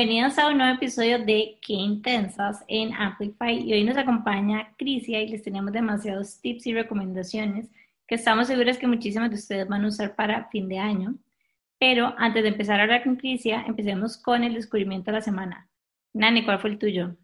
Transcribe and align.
Bienvenidos 0.00 0.38
a 0.38 0.48
un 0.48 0.56
nuevo 0.56 0.76
episodio 0.76 1.18
de 1.18 1.58
Qué 1.60 1.74
Intensas 1.74 2.64
en 2.68 2.94
Amplify 2.94 3.52
y 3.52 3.74
hoy 3.74 3.84
nos 3.84 3.98
acompaña 3.98 4.72
Crisia 4.78 5.20
y 5.20 5.28
les 5.28 5.42
tenemos 5.42 5.74
demasiados 5.74 6.40
tips 6.40 6.68
y 6.68 6.72
recomendaciones 6.72 7.68
que 8.08 8.14
estamos 8.14 8.46
seguros 8.46 8.78
que 8.78 8.86
muchísimas 8.86 9.28
de 9.28 9.36
ustedes 9.36 9.68
van 9.68 9.84
a 9.84 9.88
usar 9.88 10.16
para 10.16 10.48
fin 10.48 10.70
de 10.70 10.78
año. 10.78 11.16
Pero 11.78 12.14
antes 12.16 12.42
de 12.42 12.48
empezar 12.48 12.80
a 12.80 12.84
hablar 12.84 13.04
con 13.04 13.16
Crisia, 13.16 13.62
empecemos 13.66 14.16
con 14.16 14.42
el 14.42 14.54
descubrimiento 14.54 15.10
de 15.10 15.18
la 15.18 15.20
semana. 15.20 15.68
Nani, 16.14 16.46
¿cuál 16.46 16.60
fue 16.60 16.70
el 16.70 16.78
tuyo? 16.78 17.14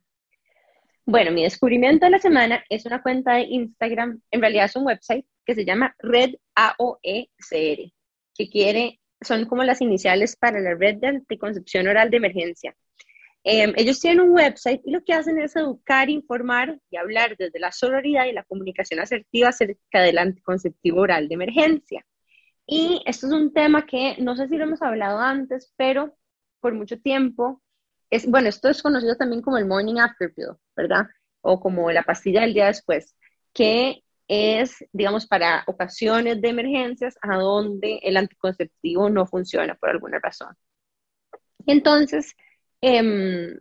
Bueno, 1.06 1.30
mi 1.30 1.44
descubrimiento 1.44 2.04
de 2.04 2.10
la 2.10 2.18
semana 2.18 2.62
es 2.68 2.84
una 2.84 3.00
cuenta 3.00 3.36
de 3.36 3.44
Instagram, 3.44 4.20
en 4.30 4.40
realidad 4.42 4.66
es 4.66 4.76
un 4.76 4.84
website 4.84 5.24
que 5.46 5.54
se 5.54 5.64
llama 5.64 5.96
Red 6.00 6.34
AOECR, 6.54 7.90
que 8.34 8.50
quiere 8.50 9.00
son 9.20 9.46
como 9.46 9.64
las 9.64 9.80
iniciales 9.80 10.36
para 10.36 10.60
la 10.60 10.74
red 10.74 10.96
de 10.96 11.08
anticoncepción 11.08 11.88
oral 11.88 12.10
de 12.10 12.16
emergencia. 12.18 12.76
Em, 13.48 13.72
ellos 13.76 14.00
tienen 14.00 14.20
un 14.20 14.32
website 14.32 14.82
y 14.84 14.90
lo 14.90 15.04
que 15.04 15.12
hacen 15.12 15.38
es 15.38 15.54
educar, 15.54 16.10
informar 16.10 16.80
y 16.90 16.96
hablar 16.96 17.36
desde 17.38 17.60
la 17.60 17.70
sororidad 17.70 18.26
y 18.26 18.32
la 18.32 18.42
comunicación 18.42 18.98
asertiva 18.98 19.50
acerca 19.50 20.00
del 20.00 20.18
anticonceptivo 20.18 21.00
oral 21.00 21.28
de 21.28 21.34
emergencia. 21.34 22.04
Y 22.66 23.02
esto 23.06 23.28
es 23.28 23.32
un 23.32 23.52
tema 23.52 23.86
que 23.86 24.16
no 24.18 24.34
sé 24.36 24.48
si 24.48 24.56
lo 24.56 24.64
hemos 24.64 24.82
hablado 24.82 25.20
antes, 25.20 25.72
pero 25.76 26.16
por 26.60 26.74
mucho 26.74 26.98
tiempo, 26.98 27.62
es, 28.10 28.28
bueno, 28.28 28.48
esto 28.48 28.68
es 28.68 28.82
conocido 28.82 29.16
también 29.16 29.42
como 29.42 29.58
el 29.58 29.66
morning 29.66 29.98
after 30.00 30.34
pill, 30.34 30.56
¿verdad? 30.76 31.06
O 31.40 31.60
como 31.60 31.90
la 31.92 32.02
pastilla 32.02 32.40
del 32.40 32.54
día 32.54 32.66
después, 32.66 33.14
que 33.52 34.02
es, 34.28 34.84
digamos, 34.92 35.26
para 35.26 35.64
ocasiones 35.66 36.40
de 36.40 36.48
emergencias 36.48 37.16
a 37.22 37.36
donde 37.36 38.00
el 38.02 38.16
anticonceptivo 38.16 39.10
no 39.10 39.26
funciona 39.26 39.74
por 39.76 39.90
alguna 39.90 40.18
razón. 40.20 40.56
Entonces, 41.66 42.34
em, 42.80 43.58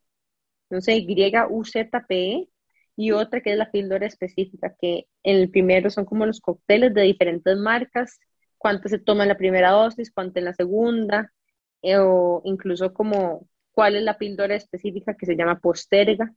no 0.71 0.81
sé, 0.81 0.97
Y-U-Z-P-E, 0.97 2.49
y 2.97 3.13
otra 3.13 3.43
que 3.43 3.53
es 3.53 3.59
la 3.59 3.71
píldora 3.71 4.07
específica, 4.07 4.75
que 4.81 5.07
en 5.23 5.37
el 5.37 5.51
primero 5.51 5.91
son 5.91 6.07
como 6.07 6.27
los 6.27 6.41
cócteles 6.41 6.95
de 6.95 7.03
diferentes 7.03 7.57
marcas, 7.59 8.19
cuánto 8.59 8.89
se 8.89 8.99
toma 8.99 9.25
en 9.25 9.29
la 9.29 9.37
primera 9.37 9.71
dosis, 9.73 10.11
cuánto 10.11 10.39
en 10.39 10.47
la 10.47 10.55
segunda, 10.55 11.33
eh, 11.83 11.99
o 11.99 12.41
incluso 12.45 12.95
como 12.95 13.49
cuál 13.73 13.97
es 13.97 14.03
la 14.03 14.19
píldora 14.19 14.57
específica 14.57 15.15
que 15.15 15.27
se 15.27 15.37
llama 15.37 15.61
posterga, 15.61 16.33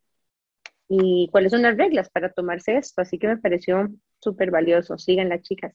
y 0.89 1.29
cuáles 1.31 1.51
son 1.51 1.61
las 1.61 1.77
reglas 1.77 2.09
para 2.09 2.31
tomarse 2.33 2.77
esto. 2.77 3.01
Así 3.01 3.19
que 3.19 3.27
me 3.27 3.37
pareció 3.37 3.89
súper 4.19 4.51
valioso. 4.51 4.97
Sigan 4.97 5.29
las 5.29 5.43
chicas. 5.43 5.73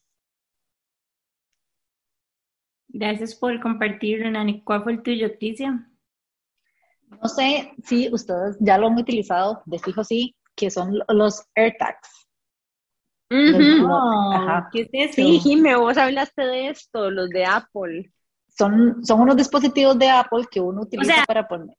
Gracias 2.97 3.35
por 3.35 3.59
compartir, 3.59 4.25
Nani. 4.31 4.63
¿Cuál 4.63 4.83
fue 4.83 4.93
el 4.93 5.03
tuyo, 5.03 5.27
Cristian? 5.37 5.93
No 7.21 7.27
sé 7.27 7.73
si 7.83 8.07
ustedes 8.09 8.55
ya 8.61 8.77
lo 8.77 8.87
han 8.87 8.97
utilizado, 8.97 9.61
de 9.65 9.79
fijo 9.79 10.01
sí, 10.05 10.33
que 10.55 10.71
son 10.71 10.99
los 11.09 11.45
AirTags. 11.55 12.29
¿Qué 13.29 14.81
es 14.81 14.89
eso? 14.93 15.13
Sí, 15.15 15.39
Jimé, 15.39 15.75
vos 15.75 15.97
hablaste 15.97 16.43
de 16.43 16.69
esto, 16.69 17.11
los 17.11 17.29
de 17.31 17.43
Apple. 17.43 18.13
Son, 18.47 19.03
son 19.03 19.19
unos 19.19 19.35
dispositivos 19.35 19.99
de 19.99 20.09
Apple 20.09 20.45
que 20.49 20.61
uno 20.61 20.83
utiliza 20.83 21.25
para 21.27 21.45
poner. 21.49 21.75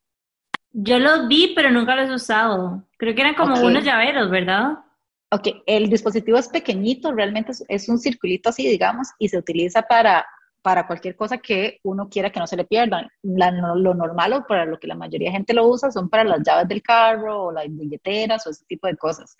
Yo 0.71 0.99
los 0.99 1.27
vi, 1.27 1.53
pero 1.55 1.71
nunca 1.71 1.95
los 1.95 2.11
he 2.11 2.13
usado. 2.13 2.83
Creo 2.95 3.15
que 3.15 3.21
eran 3.21 3.33
como 3.33 3.59
unos 3.59 3.83
llaveros, 3.83 4.29
¿verdad? 4.29 4.73
Ok, 5.31 5.47
el 5.65 5.89
dispositivo 5.89 6.37
es 6.37 6.47
pequeñito, 6.47 7.11
realmente 7.11 7.53
es, 7.67 7.89
un 7.89 7.97
circulito 7.97 8.49
así, 8.49 8.67
digamos, 8.67 9.07
y 9.17 9.29
se 9.29 9.39
utiliza 9.39 9.81
para 9.81 10.23
para 10.61 10.87
cualquier 10.87 11.15
cosa 11.15 11.37
que 11.37 11.79
uno 11.83 12.09
quiera 12.09 12.29
que 12.29 12.39
no 12.39 12.47
se 12.47 12.57
le 12.57 12.65
pierda. 12.65 13.09
lo 13.23 13.93
normal 13.93 14.33
o 14.33 14.45
para 14.45 14.65
lo 14.65 14.79
que 14.79 14.87
la 14.87 14.95
mayoría 14.95 15.29
de 15.29 15.33
gente 15.37 15.53
lo 15.53 15.67
usa 15.67 15.91
son 15.91 16.09
para 16.09 16.23
las 16.23 16.41
llaves 16.43 16.67
del 16.67 16.81
carro 16.81 17.45
o 17.45 17.51
las 17.51 17.65
billeteras 17.69 18.45
o 18.47 18.49
ese 18.49 18.65
tipo 18.65 18.87
de 18.87 18.97
cosas. 18.97 19.35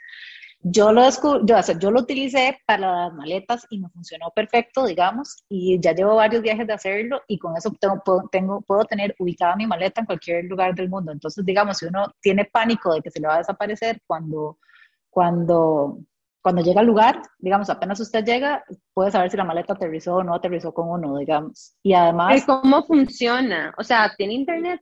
Yo 0.62 0.92
lo, 0.92 1.08
yo, 1.46 1.56
yo 1.80 1.92
lo 1.92 2.02
utilicé 2.02 2.60
para 2.66 3.06
las 3.06 3.14
maletas 3.14 3.66
y 3.70 3.80
me 3.80 3.90
funcionó 3.90 4.32
perfecto, 4.32 4.86
digamos, 4.86 5.44
y 5.48 5.80
ya 5.80 5.94
llevo 5.94 6.16
varios 6.16 6.42
viajes 6.42 6.66
de 6.66 6.74
hacerlo 6.74 7.22
y 7.28 7.38
con 7.38 7.56
eso 7.56 7.72
tengo, 7.80 8.02
puedo, 8.04 8.28
tengo, 8.32 8.62
puedo 8.62 8.84
tener 8.86 9.16
ubicada 9.20 9.56
mi 9.56 9.68
maleta 9.68 10.02
en 10.02 10.08
cualquier 10.08 10.46
lugar 10.46 10.74
del 10.76 10.90
mundo. 10.90 11.12
Entonces, 11.12 11.46
digamos, 11.46 11.78
si 11.78 11.86
uno 11.86 12.12
tiene 12.22 12.46
pánico 12.46 12.94
de 12.94 13.02
que 13.02 13.12
se 13.12 13.20
le 13.20 13.28
va 13.28 13.36
a 13.36 13.40
desaparecer 13.40 14.02
cuando, 14.08 14.58
cuando 15.10 16.00
cuando 16.48 16.62
llega 16.62 16.80
al 16.80 16.88
lugar, 16.88 17.22
digamos, 17.40 17.70
apenas 17.70 18.00
usted 18.00 18.24
llega, 18.24 18.64
puede 18.94 19.12
saber 19.12 19.30
si 19.30 19.36
la 19.36 19.44
maleta 19.44 19.74
aterrizó 19.74 20.16
o 20.16 20.24
no 20.24 20.34
aterrizó 20.34 20.74
con 20.74 20.88
uno, 20.88 21.18
digamos. 21.18 21.76
Y 21.84 21.94
además... 21.94 22.42
¿Cómo 22.46 22.86
funciona? 22.86 23.76
O 23.78 23.84
sea, 23.84 24.14
¿tiene 24.16 24.36
internet? 24.36 24.80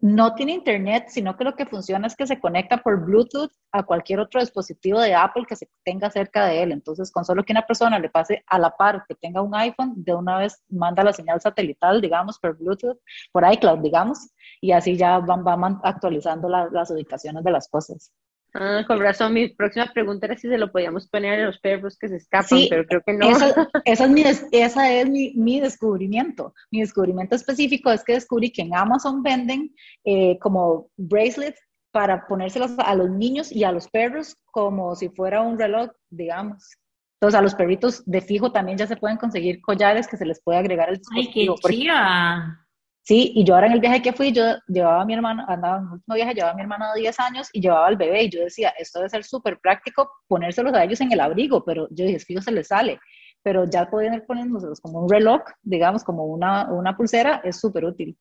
No 0.00 0.34
tiene 0.34 0.50
internet, 0.50 1.04
sino 1.06 1.36
que 1.36 1.44
lo 1.44 1.54
que 1.54 1.64
funciona 1.64 2.08
es 2.08 2.16
que 2.16 2.26
se 2.26 2.40
conecta 2.40 2.78
por 2.78 3.04
Bluetooth 3.04 3.52
a 3.70 3.84
cualquier 3.84 4.18
otro 4.18 4.40
dispositivo 4.40 4.98
de 4.98 5.14
Apple 5.14 5.44
que 5.48 5.54
se 5.54 5.68
tenga 5.84 6.10
cerca 6.10 6.46
de 6.46 6.60
él. 6.60 6.72
Entonces, 6.72 7.12
con 7.12 7.24
solo 7.24 7.44
que 7.44 7.52
una 7.52 7.68
persona 7.68 7.96
le 8.00 8.10
pase 8.10 8.42
a 8.48 8.58
la 8.58 8.70
par 8.76 9.04
que 9.06 9.14
tenga 9.14 9.42
un 9.42 9.54
iPhone, 9.54 9.92
de 9.94 10.12
una 10.12 10.38
vez 10.38 10.60
manda 10.70 11.04
la 11.04 11.12
señal 11.12 11.40
satelital, 11.40 12.00
digamos, 12.00 12.40
por 12.40 12.58
Bluetooth, 12.58 12.98
por 13.30 13.44
iCloud, 13.48 13.78
digamos, 13.78 14.18
y 14.60 14.72
así 14.72 14.96
ya 14.96 15.20
van, 15.20 15.44
van 15.44 15.78
actualizando 15.84 16.48
las 16.48 16.90
ubicaciones 16.90 17.44
de 17.44 17.50
las 17.52 17.68
cosas. 17.68 18.10
Ah, 18.54 18.84
con 18.86 19.00
razón, 19.00 19.32
mi 19.32 19.48
próxima 19.48 19.86
pregunta 19.92 20.26
era 20.26 20.36
si 20.36 20.48
se 20.48 20.58
lo 20.58 20.72
podíamos 20.72 21.08
poner 21.08 21.40
a 21.40 21.46
los 21.46 21.58
perros 21.60 21.96
que 21.96 22.08
se 22.08 22.16
escapan, 22.16 22.60
pero 22.68 22.84
creo 22.84 23.02
que 23.04 23.12
no. 23.12 23.30
Esa, 23.30 23.46
esa 23.84 24.04
es, 24.04 24.10
mi, 24.10 24.24
esa 24.52 24.92
es 24.92 25.08
mi, 25.08 25.32
mi, 25.34 25.60
descubrimiento. 25.60 26.54
Mi 26.70 26.80
descubrimiento 26.80 27.36
específico 27.36 27.90
es 27.92 28.02
que 28.02 28.14
descubrí 28.14 28.50
que 28.50 28.62
en 28.62 28.74
Amazon 28.74 29.22
venden 29.22 29.74
eh, 30.04 30.38
como 30.40 30.90
bracelets 30.96 31.60
para 31.92 32.26
ponérselos 32.26 32.72
a 32.78 32.94
los 32.94 33.10
niños 33.10 33.52
y 33.52 33.64
a 33.64 33.72
los 33.72 33.88
perros 33.88 34.36
como 34.46 34.94
si 34.96 35.08
fuera 35.08 35.42
un 35.42 35.58
reloj, 35.58 35.90
digamos. 36.08 36.76
Entonces 37.20 37.38
a 37.38 37.42
los 37.42 37.54
perritos 37.54 38.02
de 38.06 38.20
fijo 38.22 38.50
también 38.50 38.78
ya 38.78 38.86
se 38.86 38.96
pueden 38.96 39.18
conseguir 39.18 39.60
collares 39.60 40.08
que 40.08 40.16
se 40.16 40.24
les 40.24 40.40
puede 40.42 40.58
agregar 40.58 40.88
el 40.88 40.98
dispositivo. 40.98 41.54
¡Ay, 41.54 41.60
qué 41.62 42.69
Sí, 43.02 43.32
y 43.34 43.44
yo 43.44 43.54
ahora 43.54 43.66
en 43.66 43.72
el 43.72 43.80
viaje 43.80 44.02
que 44.02 44.12
fui, 44.12 44.30
yo 44.30 44.42
llevaba 44.68 45.02
a 45.02 45.04
mi 45.04 45.14
hermano, 45.14 45.44
andaba 45.48 45.78
en 45.78 45.84
un 45.84 45.92
último 45.92 46.14
viaje, 46.14 46.34
llevaba 46.34 46.52
a 46.52 46.54
mi 46.54 46.62
hermano 46.62 46.92
de 46.92 47.00
10 47.00 47.20
años 47.20 47.48
y 47.52 47.60
llevaba 47.60 47.86
al 47.86 47.96
bebé 47.96 48.24
y 48.24 48.30
yo 48.30 48.40
decía, 48.42 48.70
esto 48.78 48.98
debe 48.98 49.08
ser 49.08 49.24
súper 49.24 49.58
práctico 49.58 50.10
ponérselos 50.28 50.74
a 50.74 50.84
ellos 50.84 51.00
en 51.00 51.10
el 51.12 51.20
abrigo, 51.20 51.64
pero 51.64 51.88
yo 51.90 52.04
dije, 52.04 52.18
fijo, 52.18 52.42
se 52.42 52.52
les 52.52 52.68
sale. 52.68 53.00
pero 53.42 53.64
ya 53.64 53.88
pueden 53.88 54.14
ir 54.14 54.26
poniéndoselos 54.26 54.80
como 54.80 55.00
un 55.02 55.10
reloj, 55.10 55.40
digamos, 55.62 56.04
como 56.04 56.26
una, 56.26 56.70
una 56.70 56.94
pulsera, 56.94 57.40
es 57.42 57.58
súper 57.58 57.86
útil. 57.86 58.18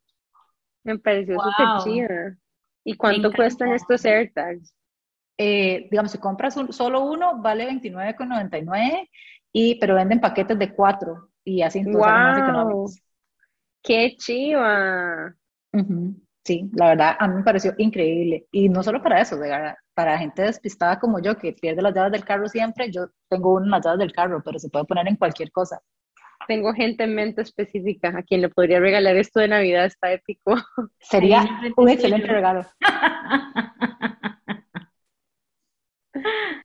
Me 0.86 0.98
pareció 0.98 1.36
súper 1.36 1.68
chida. 1.84 2.38
¿Y 2.86 2.96
cuánto 2.96 3.32
cuestan 3.34 3.74
estos 3.74 4.06
AirTags? 4.06 4.74
Eh, 5.38 5.88
digamos, 5.92 6.12
si 6.12 6.18
compras 6.18 6.56
solo 6.70 7.02
uno, 7.02 7.42
vale 7.42 7.70
$29,99, 7.70 9.10
y, 9.52 9.76
pero 9.76 9.96
venden 9.96 10.22
paquetes 10.22 10.58
de 10.58 10.74
cuatro 10.74 11.30
y 11.44 11.62
así 11.62 11.80
entonces 11.80 12.02
wow. 12.02 12.12
más 12.12 12.38
económicos. 12.38 13.00
¡Qué 13.82 14.16
chiva! 14.18 15.36
Sí, 16.44 16.70
la 16.74 16.90
verdad, 16.90 17.16
a 17.20 17.28
mí 17.28 17.36
me 17.36 17.44
pareció 17.44 17.74
increíble. 17.78 18.48
Y 18.52 18.70
no 18.70 18.82
solo 18.82 19.04
para 19.04 19.22
eso, 19.22 19.38
de 19.38 19.76
para 19.94 20.18
gente 20.18 20.42
despistada 20.42 21.00
como 21.00 21.20
yo, 21.20 21.38
que 21.38 21.54
pierde 21.54 21.82
las 21.82 21.94
llaves 21.94 22.14
del 22.14 22.26
carro 22.26 22.48
siempre, 22.48 22.92
yo 22.92 23.10
tengo 23.30 23.54
una 23.54 23.78
las 23.78 23.86
llaves 23.86 24.00
del 24.00 24.14
carro, 24.14 24.42
pero 24.44 24.58
se 24.58 24.70
puede 24.70 24.86
poner 24.86 25.08
en 25.08 25.16
cualquier 25.16 25.52
cosa. 25.52 25.82
Tengo 26.48 26.74
gente 26.74 27.04
en 27.04 27.16
mente 27.16 27.42
específica 27.42 28.10
a 28.18 28.24
quien 28.24 28.42
le 28.42 28.50
podría 28.50 28.80
regalar 28.80 29.16
esto 29.18 29.40
de 29.40 29.50
Navidad, 29.50 29.86
está 29.86 30.12
épico. 30.12 30.56
Sería 31.00 31.48
un 31.76 31.90
excelente 31.90 32.28
regalo. 32.28 32.66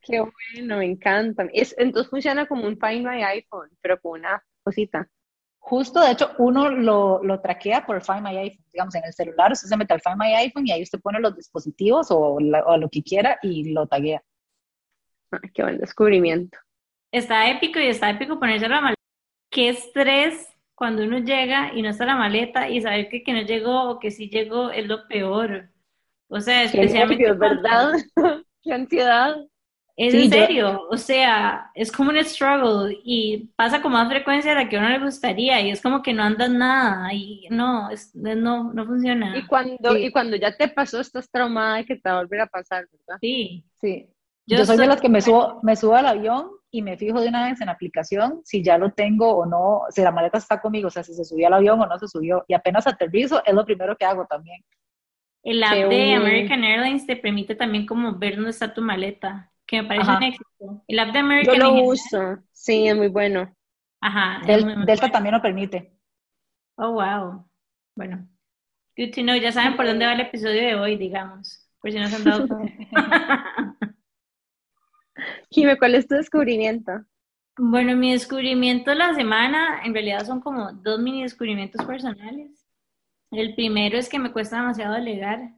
Qué 0.01 0.19
bueno, 0.19 0.77
me 0.77 0.85
encanta. 0.85 1.47
Es, 1.53 1.75
entonces 1.77 2.09
funciona 2.09 2.47
como 2.47 2.65
un 2.65 2.79
Find 2.79 3.05
My 3.05 3.21
iPhone, 3.23 3.69
pero 3.81 3.99
con 3.99 4.19
una 4.19 4.43
cosita. 4.63 5.07
Justo, 5.67 5.99
de 5.99 6.11
hecho, 6.11 6.29
uno 6.37 6.69
lo, 6.69 7.23
lo 7.23 7.41
traquea 7.41 7.87
por 7.87 7.99
Find 8.03 8.21
My 8.21 8.37
iPhone. 8.37 8.63
Digamos, 8.71 8.93
en 8.93 9.03
el 9.03 9.13
celular 9.13 9.51
usted 9.51 9.67
se 9.67 9.75
mete 9.75 9.95
al 9.95 10.01
Find 10.01 10.17
My 10.17 10.31
iPhone 10.35 10.67
y 10.67 10.71
ahí 10.71 10.83
usted 10.83 10.99
pone 11.01 11.19
los 11.19 11.35
dispositivos 11.35 12.11
o, 12.11 12.35
o 12.35 12.77
lo 12.77 12.87
que 12.87 13.01
quiera 13.01 13.39
y 13.41 13.73
lo 13.73 13.87
taguea. 13.87 14.21
Ay, 15.31 15.49
qué 15.51 15.63
buen 15.63 15.79
descubrimiento. 15.79 16.59
Está 17.11 17.49
épico 17.49 17.79
y 17.79 17.87
está 17.87 18.11
épico 18.11 18.39
ponerse 18.39 18.69
la 18.69 18.79
maleta. 18.79 19.01
Qué 19.49 19.69
estrés 19.69 20.47
cuando 20.75 21.03
uno 21.03 21.17
llega 21.17 21.73
y 21.73 21.81
no 21.81 21.89
está 21.89 22.05
la 22.05 22.15
maleta 22.15 22.69
y 22.69 22.81
saber 22.81 23.09
que, 23.09 23.23
que 23.23 23.33
no 23.33 23.41
llegó 23.41 23.89
o 23.89 23.99
que 23.99 24.11
sí 24.11 24.29
llegó 24.29 24.69
es 24.69 24.85
lo 24.85 25.07
peor. 25.07 25.71
O 26.27 26.41
sea, 26.41 26.61
especialmente. 26.61 27.23
Qué 27.23 27.31
¿verdad? 27.31 27.93
qué 28.61 28.71
ansiedad. 28.71 29.37
Es 29.97 30.13
en 30.13 30.29
serio, 30.29 30.87
o 30.89 30.97
sea, 30.97 31.71
es 31.73 31.89
como 31.89 32.09
un 32.09 32.21
struggle 32.25 32.99
y 33.05 33.49
pasa 33.55 33.81
con 33.81 33.93
más 33.93 34.09
frecuencia 34.09 34.51
de 34.53 34.63
la 34.63 34.67
que 34.67 34.75
a 34.75 34.79
uno 34.79 34.89
le 34.89 34.99
gustaría 34.99 35.61
y 35.61 35.71
es 35.71 35.81
como 35.81 36.01
que 36.01 36.13
no 36.13 36.23
andas 36.23 36.49
nada 36.49 37.13
y 37.13 37.47
no, 37.49 37.89
es, 37.89 38.13
no, 38.13 38.73
no 38.73 38.85
funciona. 38.85 39.37
Y 39.37 39.45
cuando, 39.45 39.97
y 39.97 40.11
cuando 40.11 40.35
ya 40.35 40.53
te 40.57 40.67
pasó, 40.67 40.99
estás 40.99 41.31
traumada 41.31 41.77
de 41.77 41.85
que 41.85 41.95
te 41.95 42.09
va 42.09 42.17
a 42.17 42.21
volver 42.21 42.41
a 42.41 42.47
pasar, 42.47 42.85
¿verdad? 42.91 43.19
Sí. 43.21 43.63
Sí. 43.79 44.09
Yo, 44.45 44.65
soy 44.65 44.75
de 44.75 44.85
las 44.85 44.99
que 44.99 45.07
me 45.07 45.21
subo, 45.21 45.61
me 45.63 45.77
subo 45.77 45.95
al 45.95 46.07
avión 46.07 46.49
y 46.69 46.81
me 46.81 46.97
fijo 46.97 47.21
de 47.21 47.29
una 47.29 47.47
vez 47.47 47.61
en 47.61 47.67
la 47.67 47.71
aplicación 47.71 48.41
si 48.43 48.61
ya 48.61 48.77
lo 48.77 48.91
tengo 48.91 49.29
o 49.29 49.45
no, 49.45 49.83
si 49.91 50.01
la 50.01 50.11
maleta 50.11 50.37
está 50.37 50.59
conmigo, 50.59 50.89
o 50.89 50.91
sea, 50.91 51.03
si 51.03 51.13
se 51.13 51.23
subió 51.23 51.47
al 51.47 51.53
avión 51.53 51.79
o 51.79 51.85
no 51.85 51.97
se 51.97 52.09
subió. 52.09 52.43
Y 52.49 52.53
apenas 52.53 52.85
aterrizo, 52.85 53.41
es 53.45 53.53
lo 53.53 53.63
primero 53.63 53.95
que 53.95 54.03
hago 54.03 54.25
también. 54.25 54.61
El 55.41 55.63
app 55.63 55.73
de 55.73 56.15
American 56.15 56.65
Airlines 56.65 57.07
te 57.07 57.15
permite 57.15 57.55
también 57.55 57.85
como 57.85 58.17
ver 58.17 58.35
dónde 58.35 58.49
está 58.49 58.73
tu 58.73 58.81
maleta 58.81 59.53
que 59.65 59.81
me 59.81 59.87
parece 59.87 60.11
un 60.11 60.23
éxito. 60.23 60.83
El 60.87 60.99
app 60.99 61.13
de 61.13 61.19
American 61.19 61.55
Yo 61.55 61.61
lo 61.61 61.83
uso, 61.83 62.37
sí, 62.51 62.87
es 62.87 62.95
muy 62.95 63.07
bueno. 63.07 63.55
Ajá. 64.01 64.41
Delta 64.45 65.09
también 65.09 65.35
lo 65.35 65.41
permite. 65.41 65.91
Oh, 66.77 66.91
wow. 66.91 67.45
Bueno, 67.95 68.27
good 68.97 69.11
to 69.11 69.21
know. 69.21 69.35
Ya 69.35 69.51
saben 69.51 69.75
por 69.75 69.85
dónde 69.85 70.05
va 70.05 70.13
el 70.13 70.21
episodio 70.21 70.61
de 70.61 70.75
hoy, 70.75 70.97
digamos, 70.97 71.67
por 71.79 71.91
si 71.91 71.99
no 71.99 72.07
se 72.07 72.15
han 72.17 72.23
dado 72.23 72.47
cuenta. 72.47 72.83
Jime, 75.49 75.77
¿cuál 75.77 75.95
es 75.95 76.07
tu 76.07 76.15
descubrimiento? 76.15 76.91
Bueno, 77.57 77.95
mi 77.95 78.11
descubrimiento 78.11 78.91
de 78.91 78.97
la 78.97 79.13
semana 79.13 79.81
en 79.85 79.93
realidad 79.93 80.25
son 80.25 80.41
como 80.41 80.73
dos 80.73 80.99
mini 80.99 81.23
descubrimientos 81.23 81.85
personales. 81.85 82.67
El 83.31 83.55
primero 83.55 83.97
es 83.97 84.09
que 84.09 84.19
me 84.19 84.33
cuesta 84.33 84.57
demasiado 84.57 84.93
delegar 84.93 85.53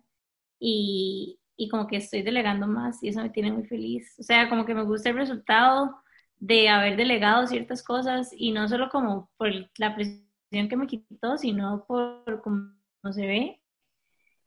y, 0.59 1.39
y 1.57 1.69
como 1.69 1.87
que 1.87 1.97
estoy 1.97 2.21
delegando 2.21 2.67
más 2.67 3.03
y 3.03 3.09
eso 3.09 3.21
me 3.21 3.31
tiene 3.31 3.51
muy 3.51 3.65
feliz. 3.65 4.15
O 4.19 4.23
sea, 4.23 4.49
como 4.49 4.65
que 4.65 4.75
me 4.75 4.83
gusta 4.83 5.09
el 5.09 5.17
resultado 5.17 5.97
de 6.39 6.69
haber 6.69 6.95
delegado 6.97 7.47
ciertas 7.47 7.83
cosas 7.83 8.31
y 8.35 8.51
no 8.51 8.67
solo 8.69 8.89
como 8.89 9.29
por 9.37 9.49
la 9.77 9.95
presión 9.95 10.69
que 10.69 10.77
me 10.77 10.87
quitó, 10.87 11.37
sino 11.37 11.85
por 11.87 12.41
cómo 12.43 12.73
se 13.11 13.25
ve. 13.27 13.61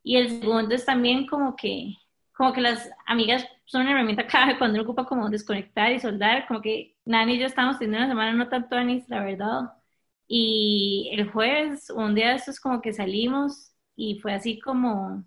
Y 0.02 0.16
el 0.16 0.40
segundo 0.40 0.74
es 0.74 0.86
también 0.86 1.26
como 1.26 1.56
que, 1.56 1.94
como 2.32 2.52
que 2.52 2.60
las 2.60 2.90
amigas 3.06 3.46
son 3.66 3.82
una 3.82 3.92
herramienta 3.92 4.26
clave 4.28 4.58
cuando 4.58 4.76
uno 4.76 4.84
ocupa 4.84 5.06
como 5.06 5.28
desconectar 5.30 5.92
y 5.92 6.00
soldar, 6.00 6.46
como 6.48 6.60
que 6.62 6.96
Nani 7.04 7.34
y 7.34 7.38
yo 7.40 7.46
estamos 7.46 7.78
teniendo 7.78 7.98
una 7.98 8.08
semana 8.08 8.32
no 8.32 8.48
tanto 8.48 8.76
Anis, 8.76 9.08
la 9.08 9.22
verdad. 9.24 9.72
Y 10.28 11.10
el 11.12 11.30
jueves, 11.30 11.90
un 11.90 12.14
día 12.14 12.30
de 12.30 12.36
estos 12.36 12.60
como 12.60 12.80
que 12.80 12.92
salimos 12.92 13.72
y 13.96 14.20
fue 14.20 14.32
así 14.34 14.60
como 14.60 15.24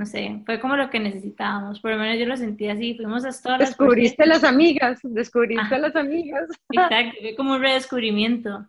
no 0.00 0.06
sé, 0.06 0.40
fue 0.46 0.58
como 0.58 0.76
lo 0.76 0.88
que 0.88 0.98
necesitábamos, 0.98 1.78
por 1.78 1.90
lo 1.90 1.98
menos 1.98 2.18
yo 2.18 2.24
lo 2.24 2.34
sentí 2.34 2.66
así, 2.70 2.94
fuimos 2.94 3.22
a 3.26 3.42
todas 3.42 3.58
Descubriste 3.58 4.26
las 4.26 4.44
amigas, 4.44 4.98
descubriste 5.02 5.74
a 5.74 5.78
las 5.78 5.94
amigas. 5.94 6.48
Exacto, 6.70 7.18
fue 7.20 7.34
como 7.36 7.52
un 7.52 7.60
redescubrimiento. 7.60 8.66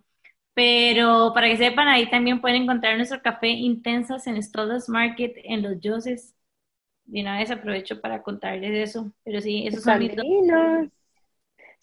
Pero 0.53 1.31
para 1.33 1.47
que 1.47 1.55
sepan, 1.55 1.87
ahí 1.87 2.09
también 2.09 2.41
pueden 2.41 2.63
encontrar 2.63 2.97
nuestro 2.97 3.21
café 3.21 3.47
Intensas 3.47 4.27
en 4.27 4.43
Stollas 4.43 4.89
Market 4.89 5.37
en 5.45 5.61
Los 5.61 5.79
Yoses. 5.79 6.35
Y 7.09 7.21
una 7.21 7.37
vez 7.37 7.49
aprovecho 7.49 8.01
para 8.01 8.21
contarles 8.21 8.89
eso. 8.89 9.13
Pero 9.23 9.39
sí, 9.39 9.65
esos 9.65 9.83
son 9.83 9.99
mis 9.99 10.13
dos. 10.13 10.25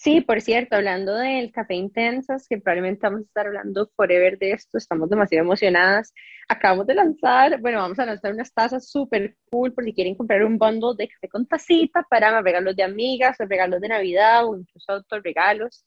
Sí, 0.00 0.20
por 0.20 0.40
cierto, 0.40 0.76
hablando 0.76 1.16
del 1.16 1.50
café 1.50 1.74
intensas, 1.74 2.46
que 2.48 2.58
probablemente 2.58 3.00
vamos 3.02 3.22
a 3.22 3.24
estar 3.24 3.46
hablando 3.48 3.90
forever 3.96 4.38
de 4.38 4.52
esto, 4.52 4.78
estamos 4.78 5.10
demasiado 5.10 5.44
emocionadas. 5.44 6.14
Acabamos 6.48 6.86
de 6.86 6.94
lanzar, 6.94 7.60
bueno, 7.60 7.78
vamos 7.80 7.98
a 7.98 8.06
lanzar 8.06 8.32
unas 8.32 8.52
tazas 8.52 8.88
súper 8.88 9.36
cool 9.50 9.74
por 9.74 9.84
si 9.84 9.92
quieren 9.92 10.14
comprar 10.14 10.44
un 10.44 10.56
bundle 10.56 10.94
de 10.96 11.08
café 11.08 11.28
con 11.28 11.46
tacita 11.46 12.06
para 12.08 12.40
regalos 12.42 12.76
de 12.76 12.84
amigas, 12.84 13.36
regalos 13.40 13.80
de 13.80 13.88
Navidad 13.88 14.46
o 14.46 14.56
incluso 14.56 14.92
otros 14.92 15.20
regalos. 15.24 15.84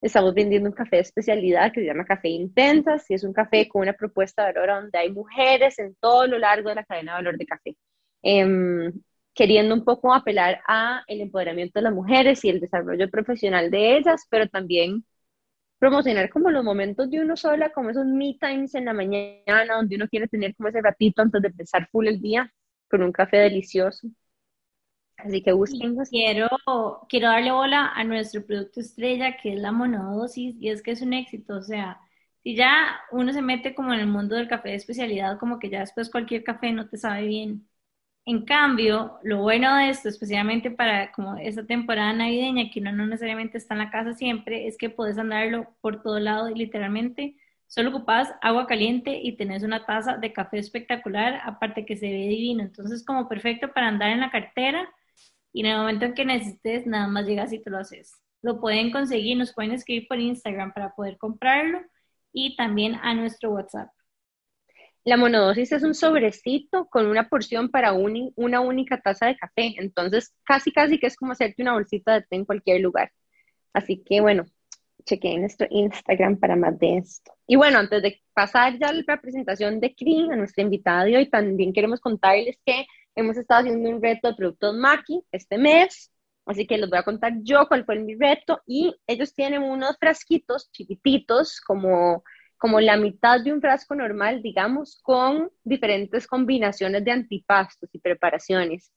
Estamos 0.00 0.32
vendiendo 0.32 0.68
un 0.68 0.74
café 0.74 0.96
de 0.96 1.02
especialidad 1.02 1.72
que 1.72 1.80
se 1.80 1.86
llama 1.86 2.04
Café 2.04 2.28
Intensas 2.28 3.04
y 3.10 3.14
es 3.14 3.24
un 3.24 3.32
café 3.32 3.68
con 3.68 3.82
una 3.82 3.94
propuesta 3.94 4.46
de 4.46 4.52
valor 4.52 4.82
donde 4.82 4.98
hay 4.98 5.10
mujeres 5.10 5.78
en 5.80 5.96
todo 5.96 6.26
lo 6.28 6.38
largo 6.38 6.68
de 6.68 6.76
la 6.76 6.84
cadena 6.84 7.12
de 7.12 7.18
valor 7.18 7.36
de 7.36 7.46
café. 7.46 7.76
Eh, 8.22 8.92
queriendo 9.40 9.74
un 9.74 9.84
poco 9.84 10.12
apelar 10.12 10.60
a 10.68 11.02
el 11.06 11.22
empoderamiento 11.22 11.78
de 11.78 11.84
las 11.84 11.94
mujeres 11.94 12.44
y 12.44 12.50
el 12.50 12.60
desarrollo 12.60 13.10
profesional 13.10 13.70
de 13.70 13.96
ellas, 13.96 14.26
pero 14.28 14.46
también 14.50 15.02
promocionar 15.78 16.28
como 16.28 16.50
los 16.50 16.62
momentos 16.62 17.08
de 17.10 17.20
uno 17.20 17.38
sola, 17.38 17.70
como 17.72 17.88
esos 17.88 18.04
me 18.04 18.36
times 18.38 18.74
en 18.74 18.84
la 18.84 18.92
mañana, 18.92 19.76
donde 19.76 19.96
uno 19.96 20.08
quiere 20.08 20.28
tener 20.28 20.54
como 20.54 20.68
ese 20.68 20.82
ratito 20.82 21.22
antes 21.22 21.40
de 21.40 21.48
empezar 21.48 21.88
full 21.90 22.08
el 22.08 22.20
día 22.20 22.52
con 22.90 23.02
un 23.02 23.12
café 23.12 23.38
delicioso. 23.38 24.08
Así 25.16 25.42
que 25.42 25.52
busquen. 25.52 25.96
Quiero, 26.10 26.50
quiero 27.08 27.28
darle 27.28 27.50
bola 27.50 27.92
a 27.94 28.04
nuestro 28.04 28.44
producto 28.44 28.80
estrella, 28.80 29.38
que 29.38 29.54
es 29.54 29.58
la 29.58 29.72
monodosis, 29.72 30.54
y 30.60 30.68
es 30.68 30.82
que 30.82 30.90
es 30.90 31.00
un 31.00 31.14
éxito. 31.14 31.56
O 31.56 31.62
sea, 31.62 31.98
si 32.42 32.54
ya 32.54 33.00
uno 33.10 33.32
se 33.32 33.40
mete 33.40 33.74
como 33.74 33.94
en 33.94 34.00
el 34.00 34.06
mundo 34.06 34.36
del 34.36 34.48
café 34.48 34.68
de 34.68 34.74
especialidad, 34.74 35.38
como 35.38 35.58
que 35.58 35.70
ya 35.70 35.80
después 35.80 36.10
cualquier 36.10 36.44
café 36.44 36.72
no 36.72 36.90
te 36.90 36.98
sabe 36.98 37.26
bien. 37.26 37.69
En 38.26 38.44
cambio, 38.44 39.18
lo 39.22 39.38
bueno 39.38 39.74
de 39.76 39.90
esto, 39.90 40.08
especialmente 40.08 40.70
para 40.70 41.10
como 41.12 41.36
esta 41.36 41.66
temporada 41.66 42.12
navideña, 42.12 42.70
que 42.70 42.80
uno 42.80 42.92
no 42.92 43.06
necesariamente 43.06 43.58
está 43.58 43.74
en 43.74 43.78
la 43.80 43.90
casa 43.90 44.12
siempre, 44.14 44.66
es 44.68 44.76
que 44.78 44.90
puedes 44.90 45.18
andarlo 45.18 45.74
por 45.80 46.02
todo 46.02 46.20
lado 46.20 46.48
y 46.48 46.54
literalmente 46.54 47.36
solo 47.66 47.90
ocupas 47.90 48.32
agua 48.42 48.66
caliente 48.66 49.20
y 49.22 49.36
tenés 49.36 49.62
una 49.62 49.86
taza 49.86 50.16
de 50.18 50.32
café 50.32 50.58
espectacular, 50.58 51.40
aparte 51.44 51.86
que 51.86 51.96
se 51.96 52.06
ve 52.06 52.28
divino. 52.28 52.62
Entonces, 52.62 53.04
como 53.04 53.28
perfecto 53.28 53.72
para 53.72 53.88
andar 53.88 54.10
en 54.10 54.20
la 54.20 54.30
cartera 54.30 54.88
y 55.52 55.60
en 55.60 55.66
el 55.66 55.78
momento 55.78 56.04
en 56.06 56.14
que 56.14 56.24
necesites, 56.24 56.86
nada 56.86 57.08
más 57.08 57.26
llegas 57.26 57.52
y 57.52 57.58
te 57.60 57.70
lo 57.70 57.78
haces. 57.78 58.14
Lo 58.42 58.60
pueden 58.60 58.90
conseguir, 58.90 59.36
nos 59.38 59.52
pueden 59.54 59.72
escribir 59.72 60.08
por 60.08 60.18
Instagram 60.20 60.72
para 60.72 60.94
poder 60.94 61.18
comprarlo 61.18 61.80
y 62.32 62.56
también 62.56 62.96
a 63.02 63.14
nuestro 63.14 63.50
WhatsApp. 63.52 63.90
La 65.04 65.16
monodosis 65.16 65.72
es 65.72 65.82
un 65.82 65.94
sobrecito 65.94 66.86
con 66.86 67.06
una 67.06 67.28
porción 67.28 67.70
para 67.70 67.92
una 67.94 68.60
única 68.60 69.00
taza 69.00 69.26
de 69.26 69.36
café, 69.36 69.74
entonces 69.78 70.34
casi 70.44 70.72
casi 70.72 70.98
que 70.98 71.06
es 71.06 71.16
como 71.16 71.32
hacerte 71.32 71.62
una 71.62 71.72
bolsita 71.72 72.14
de 72.14 72.22
té 72.22 72.36
en 72.36 72.44
cualquier 72.44 72.82
lugar. 72.82 73.10
Así 73.72 74.02
que 74.04 74.20
bueno, 74.20 74.44
chequen 75.04 75.40
nuestro 75.40 75.66
Instagram 75.70 76.38
para 76.38 76.56
más 76.56 76.78
de 76.78 76.98
esto. 76.98 77.32
Y 77.46 77.56
bueno, 77.56 77.78
antes 77.78 78.02
de 78.02 78.20
pasar 78.34 78.78
ya 78.78 78.88
a 78.88 78.92
la 78.92 79.20
presentación 79.20 79.80
de 79.80 79.94
Crin, 79.94 80.32
a 80.32 80.36
nuestra 80.36 80.62
invitada 80.62 81.04
de 81.04 81.16
hoy, 81.16 81.30
también 81.30 81.72
queremos 81.72 82.00
contarles 82.00 82.58
que 82.64 82.86
hemos 83.14 83.36
estado 83.38 83.60
haciendo 83.60 83.88
un 83.88 84.02
reto 84.02 84.28
de 84.28 84.34
productos 84.34 84.76
Maki 84.76 85.22
este 85.32 85.56
mes, 85.56 86.12
así 86.44 86.66
que 86.66 86.76
les 86.76 86.90
voy 86.90 86.98
a 86.98 87.04
contar 87.04 87.32
yo 87.42 87.66
cuál 87.68 87.86
fue 87.86 87.98
mi 87.98 88.16
reto 88.16 88.60
y 88.66 88.94
ellos 89.06 89.34
tienen 89.34 89.62
unos 89.62 89.96
frasquitos 89.98 90.70
chiquititos 90.72 91.60
como 91.60 92.22
como 92.60 92.78
la 92.78 92.98
mitad 92.98 93.42
de 93.42 93.54
un 93.54 93.60
frasco 93.62 93.94
normal, 93.94 94.42
digamos, 94.42 95.00
con 95.02 95.50
diferentes 95.64 96.26
combinaciones 96.26 97.02
de 97.02 97.10
antipastos 97.10 97.88
y 97.94 97.98
preparaciones. 97.98 98.92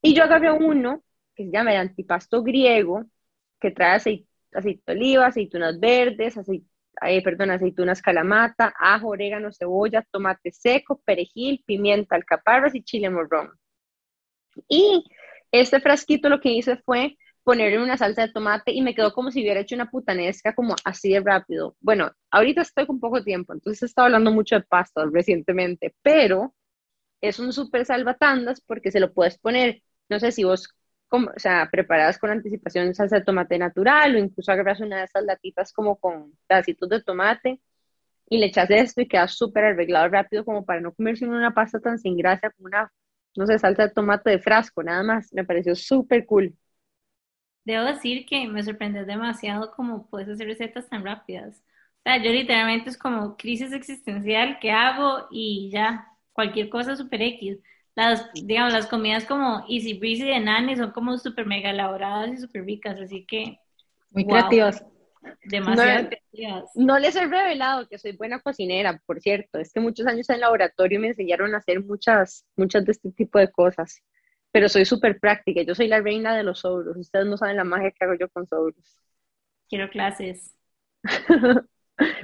Y 0.00 0.14
yo 0.14 0.24
agarré 0.24 0.50
uno 0.50 1.04
que 1.34 1.44
se 1.44 1.52
llama 1.52 1.72
el 1.72 1.76
antipasto 1.76 2.42
griego, 2.42 3.04
que 3.60 3.70
trae 3.70 3.96
aceite 3.96 4.82
de 4.86 4.92
oliva, 4.94 5.26
aceitunas 5.26 5.78
verdes, 5.78 6.38
eh, 6.38 7.22
perdón, 7.22 7.50
aceitunas 7.50 8.00
calamata, 8.00 8.72
ajo, 8.78 9.08
orégano, 9.08 9.52
cebolla, 9.52 10.02
tomate 10.10 10.50
seco, 10.50 11.02
perejil, 11.04 11.62
pimienta, 11.66 12.16
alcaparras 12.16 12.74
y 12.74 12.82
chile 12.82 13.10
morrón. 13.10 13.50
Y 14.70 15.04
este 15.52 15.80
frasquito 15.80 16.30
lo 16.30 16.40
que 16.40 16.48
hice 16.48 16.78
fue 16.78 17.18
ponerle 17.46 17.80
una 17.80 17.96
salsa 17.96 18.22
de 18.26 18.32
tomate 18.32 18.72
y 18.72 18.82
me 18.82 18.92
quedó 18.96 19.12
como 19.14 19.30
si 19.30 19.40
hubiera 19.40 19.60
hecho 19.60 19.76
una 19.76 19.88
putanesca 19.88 20.52
como 20.56 20.74
así 20.84 21.12
de 21.12 21.20
rápido. 21.20 21.76
Bueno, 21.80 22.10
ahorita 22.32 22.62
estoy 22.62 22.86
con 22.88 22.98
poco 22.98 23.22
tiempo, 23.22 23.52
entonces 23.52 23.84
he 23.84 23.86
estado 23.86 24.06
hablando 24.06 24.32
mucho 24.32 24.56
de 24.56 24.62
pasta 24.62 25.04
recientemente, 25.12 25.94
pero 26.02 26.54
es 27.20 27.38
un 27.38 27.52
súper 27.52 27.86
salvatandas 27.86 28.60
porque 28.62 28.90
se 28.90 29.00
lo 29.00 29.12
puedes 29.14 29.38
poner, 29.38 29.82
no 30.08 30.20
sé 30.20 30.32
si 30.32 30.44
vos, 30.44 30.68
como, 31.08 31.28
o 31.36 31.38
sea, 31.38 31.68
preparadas 31.70 32.18
con 32.18 32.30
anticipación 32.30 32.94
salsa 32.94 33.18
de 33.20 33.24
tomate 33.24 33.58
natural 33.58 34.16
o 34.16 34.18
incluso 34.18 34.52
agarras 34.52 34.80
una 34.80 34.98
de 34.98 35.04
esas 35.04 35.24
latitas 35.24 35.72
como 35.72 35.96
con 35.98 36.32
pedacitos 36.48 36.88
de 36.88 37.02
tomate 37.02 37.60
y 38.28 38.38
le 38.38 38.46
echas 38.46 38.70
esto 38.70 39.00
y 39.02 39.08
queda 39.08 39.28
súper 39.28 39.64
arreglado 39.64 40.08
rápido 40.08 40.44
como 40.44 40.64
para 40.64 40.80
no 40.80 40.92
comerse 40.94 41.26
una 41.26 41.54
pasta 41.54 41.80
tan 41.80 41.98
sin 41.98 42.16
gracia 42.16 42.50
como 42.50 42.66
una, 42.68 42.92
no 43.36 43.46
sé, 43.46 43.58
salsa 43.58 43.84
de 43.84 43.90
tomate 43.94 44.30
de 44.30 44.38
frasco, 44.40 44.82
nada 44.82 45.02
más. 45.02 45.32
Me 45.32 45.44
pareció 45.44 45.74
súper 45.76 46.26
cool. 46.26 46.54
Debo 47.66 47.84
decir 47.84 48.26
que 48.26 48.46
me 48.46 48.62
sorprende 48.62 49.04
demasiado 49.04 49.72
cómo 49.72 50.06
puedes 50.06 50.28
hacer 50.28 50.46
recetas 50.46 50.88
tan 50.88 51.04
rápidas. 51.04 51.64
O 51.98 52.02
sea, 52.04 52.22
yo 52.22 52.30
literalmente 52.30 52.90
es 52.90 52.96
como 52.96 53.36
crisis 53.36 53.72
existencial 53.72 54.60
que 54.60 54.70
hago 54.70 55.26
y 55.32 55.68
ya, 55.72 56.06
cualquier 56.32 56.68
cosa 56.68 56.94
super 56.94 57.20
X. 57.20 57.58
Las, 57.96 58.30
digamos, 58.34 58.72
las 58.72 58.86
comidas 58.86 59.24
como 59.24 59.64
Easy 59.68 59.94
Breezy 59.94 60.22
de 60.22 60.38
Nani 60.38 60.76
son 60.76 60.92
como 60.92 61.18
súper 61.18 61.44
mega 61.44 61.70
elaboradas 61.70 62.30
y 62.34 62.36
súper 62.36 62.64
ricas, 62.64 63.00
así 63.00 63.26
que... 63.26 63.58
Muy 64.10 64.24
creativas. 64.24 64.84
Demasiado 65.46 66.02
no, 66.02 66.08
creativas. 66.08 66.70
No 66.76 66.98
les 67.00 67.16
he 67.16 67.26
revelado 67.26 67.88
que 67.88 67.98
soy 67.98 68.12
buena 68.12 68.38
cocinera, 68.38 69.02
por 69.06 69.20
cierto. 69.20 69.58
Es 69.58 69.72
que 69.72 69.80
muchos 69.80 70.06
años 70.06 70.30
en 70.30 70.38
laboratorio 70.38 71.00
me 71.00 71.08
enseñaron 71.08 71.52
a 71.52 71.58
hacer 71.58 71.82
muchas, 71.82 72.46
muchas 72.54 72.84
de 72.84 72.92
este 72.92 73.10
tipo 73.10 73.40
de 73.40 73.50
cosas. 73.50 74.04
Pero 74.56 74.70
soy 74.70 74.86
súper 74.86 75.20
práctica. 75.20 75.60
Yo 75.60 75.74
soy 75.74 75.86
la 75.86 76.00
reina 76.00 76.34
de 76.34 76.42
los 76.42 76.60
sobros. 76.60 76.96
Ustedes 76.96 77.26
no 77.26 77.36
saben 77.36 77.58
la 77.58 77.64
magia 77.64 77.90
que 77.90 78.02
hago 78.06 78.14
yo 78.14 78.26
con 78.30 78.46
sobros. 78.46 78.98
Quiero 79.68 79.90
clases. 79.90 80.56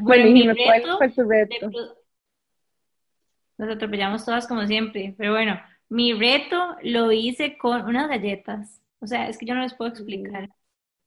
bueno, 0.01 0.27
y 0.29 0.65
¿cuál 0.65 0.83
fue 0.97 1.11
tu 1.11 1.29
reto? 1.29 1.71
Nos 3.59 3.69
atropellamos 3.69 4.25
todas 4.25 4.47
como 4.47 4.67
siempre. 4.67 5.15
Pero 5.19 5.33
bueno, 5.33 5.61
mi 5.91 6.15
reto 6.15 6.75
lo 6.83 7.13
hice 7.13 7.59
con 7.59 7.83
unas 7.83 8.09
galletas. 8.09 8.81
O 9.01 9.07
sea, 9.07 9.29
es 9.29 9.37
que 9.37 9.45
yo 9.45 9.55
no 9.55 9.61
les 9.61 9.75
puedo 9.75 9.91
explicar. 9.91 10.49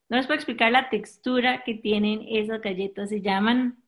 No 0.10 0.18
les 0.18 0.28
puedo 0.28 0.36
explicar 0.36 0.72
la 0.72 0.92
textura 0.92 1.64
que 1.64 1.74
tienen 1.74 2.24
esas 2.30 2.62
galletas. 2.62 3.10
Se 3.10 3.22
llaman, 3.22 3.84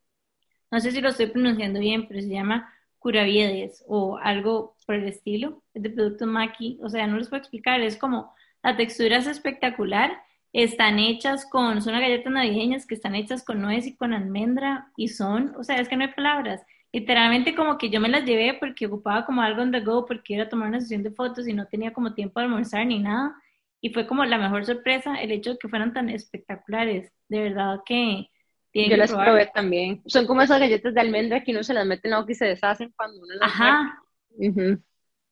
no 0.71 0.79
sé 0.79 0.89
si 0.89 1.01
lo 1.01 1.09
estoy 1.09 1.27
pronunciando 1.27 1.79
bien, 1.79 2.07
pero 2.07 2.19
se 2.19 2.29
llama 2.29 2.73
Curaviedes 2.99 3.83
o 3.87 4.17
algo 4.17 4.75
por 4.85 4.95
el 4.95 5.07
estilo. 5.07 5.63
Es 5.73 5.83
de 5.83 5.89
producto 5.89 6.27
Maki. 6.27 6.79
O 6.83 6.89
sea, 6.89 7.07
no 7.07 7.17
les 7.17 7.29
puedo 7.29 7.39
explicar. 7.39 7.81
Es 7.81 7.97
como, 7.97 8.33
la 8.63 8.75
textura 8.77 9.17
es 9.17 9.27
espectacular. 9.27 10.11
Están 10.53 10.99
hechas 10.99 11.45
con, 11.45 11.81
son 11.81 11.93
unas 11.93 12.03
galletas 12.03 12.33
navideñas 12.33 12.85
que 12.85 12.95
están 12.95 13.15
hechas 13.15 13.43
con 13.43 13.61
nuez 13.61 13.85
y 13.85 13.95
con 13.95 14.13
almendra 14.13 14.91
y 14.97 15.09
son, 15.09 15.53
o 15.57 15.63
sea, 15.63 15.79
es 15.79 15.89
que 15.89 15.97
no 15.97 16.03
hay 16.05 16.13
palabras 16.13 16.65
literalmente 16.97 17.55
como 17.55 17.77
que 17.77 17.89
yo 17.89 17.99
me 17.99 18.09
las 18.09 18.25
llevé 18.25 18.55
porque 18.59 18.87
ocupaba 18.87 19.25
como 19.25 19.41
algo 19.41 19.61
on 19.61 19.71
the 19.71 19.81
go, 19.81 20.05
porque 20.05 20.33
iba 20.33 20.43
a 20.43 20.49
tomar 20.49 20.69
una 20.69 20.79
sesión 20.81 21.03
de 21.03 21.11
fotos 21.11 21.47
y 21.47 21.53
no 21.53 21.67
tenía 21.67 21.93
como 21.93 22.13
tiempo 22.13 22.39
de 22.39 22.45
almorzar 22.45 22.85
ni 22.85 22.99
nada. 22.99 23.35
Y 23.81 23.89
fue 23.93 24.07
como 24.07 24.25
la 24.25 24.37
mejor 24.37 24.65
sorpresa 24.65 25.15
el 25.21 25.31
hecho 25.31 25.51
de 25.51 25.57
que 25.59 25.69
fueran 25.69 25.93
tan 25.93 26.09
espectaculares. 26.09 27.11
De 27.29 27.41
verdad 27.41 27.81
que... 27.85 28.29
Yo 28.73 28.97
las 28.97 29.11
probé 29.11 29.49
también. 29.53 30.01
Son 30.05 30.27
como 30.27 30.41
esas 30.41 30.59
galletas 30.59 30.93
de 30.93 31.01
almendra 31.01 31.43
que 31.43 31.51
uno 31.51 31.63
se 31.63 31.73
las 31.73 31.85
mete 31.85 32.07
en 32.07 32.11
la 32.11 32.19
boca 32.19 32.31
y 32.31 32.35
se 32.35 32.45
deshacen 32.45 32.93
cuando 32.95 33.21
uno 33.21 33.33
las 33.35 33.51
Ajá. 33.51 34.03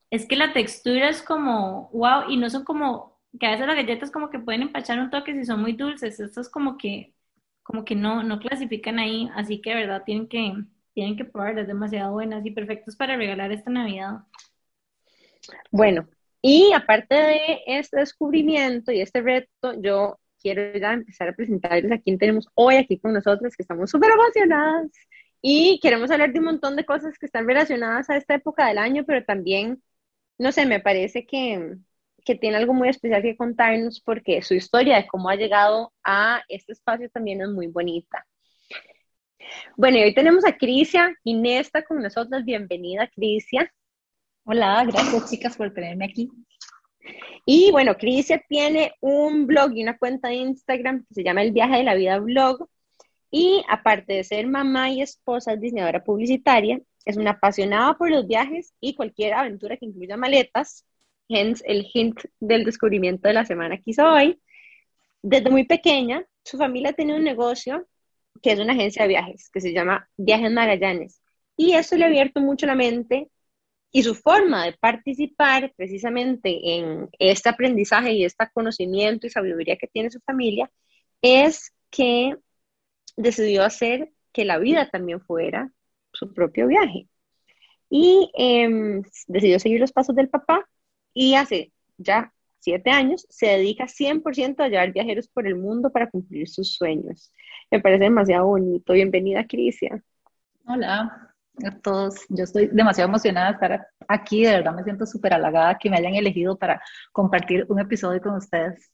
Es 0.09 0.25
que 0.25 0.35
la 0.35 0.53
textura 0.53 1.09
es 1.09 1.21
como, 1.21 1.89
wow, 1.91 2.29
y 2.29 2.37
no 2.37 2.49
son 2.49 2.63
como, 2.63 3.19
que 3.39 3.45
a 3.45 3.51
veces 3.51 3.67
las 3.67 3.75
galletas 3.75 4.11
como 4.11 4.29
que 4.29 4.39
pueden 4.39 4.63
empachar 4.63 4.99
un 4.99 5.09
toque 5.09 5.33
si 5.33 5.45
son 5.45 5.61
muy 5.61 5.73
dulces. 5.73 6.19
Estas 6.19 6.49
como 6.49 6.77
que, 6.77 7.13
como 7.63 7.83
que 7.83 7.95
no, 7.95 8.23
no 8.23 8.39
clasifican 8.39 8.99
ahí, 8.99 9.29
así 9.35 9.61
que 9.61 9.71
de 9.71 9.75
verdad 9.75 10.03
tienen 10.05 10.27
que, 10.27 10.53
tienen 10.93 11.17
que 11.17 11.25
probarlas, 11.25 11.67
demasiado 11.67 12.13
buenas 12.13 12.45
y 12.45 12.51
perfectas 12.51 12.95
para 12.95 13.17
regalar 13.17 13.51
esta 13.51 13.69
Navidad. 13.69 14.21
Bueno, 15.71 16.07
y 16.41 16.71
aparte 16.73 17.15
de 17.15 17.61
este 17.67 17.97
descubrimiento 17.97 18.91
y 18.91 19.01
este 19.01 19.21
reto, 19.21 19.73
yo 19.81 20.19
quiero 20.45 20.77
ya 20.77 20.93
empezar 20.93 21.29
a 21.29 21.33
presentarles 21.33 21.91
a 21.91 21.97
quién 21.97 22.19
tenemos 22.19 22.47
hoy 22.53 22.75
aquí 22.75 22.99
con 22.99 23.13
nosotros, 23.13 23.55
que 23.55 23.63
estamos 23.63 23.89
súper 23.89 24.11
emocionadas 24.11 24.91
y 25.41 25.79
queremos 25.81 26.11
hablar 26.11 26.31
de 26.33 26.37
un 26.37 26.45
montón 26.45 26.75
de 26.75 26.85
cosas 26.85 27.17
que 27.17 27.25
están 27.25 27.47
relacionadas 27.47 28.11
a 28.11 28.17
esta 28.17 28.35
época 28.35 28.67
del 28.67 28.77
año, 28.77 29.05
pero 29.07 29.25
también, 29.25 29.81
no 30.37 30.51
sé, 30.51 30.67
me 30.67 30.79
parece 30.79 31.25
que, 31.25 31.77
que 32.23 32.35
tiene 32.35 32.57
algo 32.57 32.75
muy 32.75 32.89
especial 32.89 33.23
que 33.23 33.35
contarnos 33.35 33.99
porque 34.01 34.43
su 34.43 34.53
historia 34.53 34.97
de 34.97 35.07
cómo 35.07 35.29
ha 35.29 35.35
llegado 35.35 35.91
a 36.03 36.43
este 36.47 36.73
espacio 36.73 37.09
también 37.09 37.41
es 37.41 37.49
muy 37.49 37.65
bonita. 37.65 38.23
Bueno, 39.75 39.97
y 39.97 40.03
hoy 40.03 40.13
tenemos 40.13 40.45
a 40.45 40.55
Crisia 40.55 41.11
Inesta 41.23 41.83
con 41.83 42.03
nosotros. 42.03 42.45
Bienvenida, 42.45 43.07
Crisia. 43.07 43.73
Hola, 44.43 44.85
gracias 44.85 45.27
chicas 45.31 45.57
por 45.57 45.73
tenerme 45.73 46.05
aquí. 46.05 46.29
Y 47.45 47.71
bueno, 47.71 47.95
Crisia 47.97 48.43
tiene 48.47 48.93
un 49.01 49.45
blog 49.47 49.73
y 49.75 49.83
una 49.83 49.97
cuenta 49.97 50.29
de 50.29 50.35
Instagram 50.35 51.05
que 51.07 51.13
se 51.13 51.23
llama 51.23 51.43
El 51.43 51.51
Viaje 51.51 51.77
de 51.77 51.83
la 51.83 51.95
Vida 51.95 52.19
Blog. 52.19 52.67
Y 53.31 53.63
aparte 53.69 54.13
de 54.13 54.23
ser 54.23 54.47
mamá 54.47 54.89
y 54.91 55.01
esposa, 55.01 55.55
diseñadora 55.55 56.03
publicitaria, 56.03 56.79
es 57.05 57.17
una 57.17 57.31
apasionada 57.31 57.95
por 57.97 58.09
los 58.09 58.27
viajes 58.27 58.73
y 58.79 58.95
cualquier 58.95 59.33
aventura 59.33 59.77
que 59.77 59.85
incluya 59.85 60.17
maletas. 60.17 60.85
Hence 61.29 61.63
el 61.67 61.87
hint 61.93 62.19
del 62.39 62.63
descubrimiento 62.65 63.27
de 63.27 63.33
la 63.33 63.45
semana 63.45 63.77
que 63.77 63.91
hizo 63.91 64.05
hoy. 64.05 64.39
Desde 65.21 65.49
muy 65.49 65.65
pequeña, 65.65 66.25
su 66.43 66.57
familia 66.57 66.93
tiene 66.93 67.15
un 67.15 67.23
negocio 67.23 67.87
que 68.41 68.51
es 68.51 68.59
una 68.59 68.73
agencia 68.73 69.03
de 69.03 69.09
viajes, 69.09 69.49
que 69.49 69.61
se 69.61 69.73
llama 69.73 70.09
Viajes 70.17 70.51
Magallanes. 70.51 71.21
Y 71.57 71.73
eso 71.73 71.95
le 71.95 72.03
ha 72.03 72.07
abierto 72.07 72.41
mucho 72.41 72.65
la 72.65 72.75
mente 72.75 73.29
y 73.95 74.03
su 74.03 74.13
forma 74.13 74.65
de 74.65 74.73
participar 74.73 75.71
precisamente 75.77 76.59
en 76.75 77.07
este 77.17 77.47
aprendizaje 77.47 78.11
y 78.11 78.25
este 78.25 78.45
conocimiento 78.53 79.25
y 79.25 79.29
sabiduría 79.29 79.77
que 79.77 79.87
tiene 79.87 80.11
su 80.11 80.19
familia 80.19 80.69
es 81.21 81.73
que 81.89 82.35
decidió 83.15 83.63
hacer 83.63 84.11
que 84.33 84.43
la 84.43 84.57
vida 84.57 84.89
también 84.89 85.21
fuera 85.21 85.71
su 86.11 86.33
propio 86.33 86.67
viaje. 86.67 87.07
Y 87.89 88.29
em, 88.33 89.01
decidió 89.27 89.61
seguir 89.61 89.79
los 89.79 89.93
pasos 89.93 90.13
del 90.13 90.27
papá 90.27 90.67
y 91.13 91.35
hace 91.35 91.71
ya 91.97 92.33
siete 92.59 92.89
años, 92.89 93.25
se 93.29 93.45
dedica 93.45 93.87
100% 93.87 94.61
a 94.61 94.67
llevar 94.67 94.91
viajeros 94.91 95.29
por 95.29 95.47
el 95.47 95.55
mundo 95.55 95.89
para 95.89 96.09
cumplir 96.09 96.49
sus 96.49 96.73
sueños. 96.73 97.31
Me 97.71 97.79
parece 97.79 98.03
demasiado 98.03 98.45
bonito. 98.45 98.91
Bienvenida, 98.91 99.47
Crisia. 99.47 100.03
Hola 100.67 101.24
a 101.63 101.71
todos. 101.79 102.15
Yo 102.29 102.43
estoy 102.43 102.67
demasiado 102.67 103.09
emocionada 103.09 103.47
de 103.47 103.53
estar 103.53 103.87
aquí. 104.07 104.43
De 104.43 104.51
verdad 104.51 104.75
me 104.75 104.83
siento 104.83 105.05
súper 105.05 105.33
halagada 105.33 105.77
que 105.77 105.89
me 105.89 105.97
hayan 105.97 106.15
elegido 106.15 106.57
para 106.57 106.81
compartir 107.11 107.65
un 107.69 107.79
episodio 107.79 108.21
con 108.21 108.35
ustedes. 108.35 108.91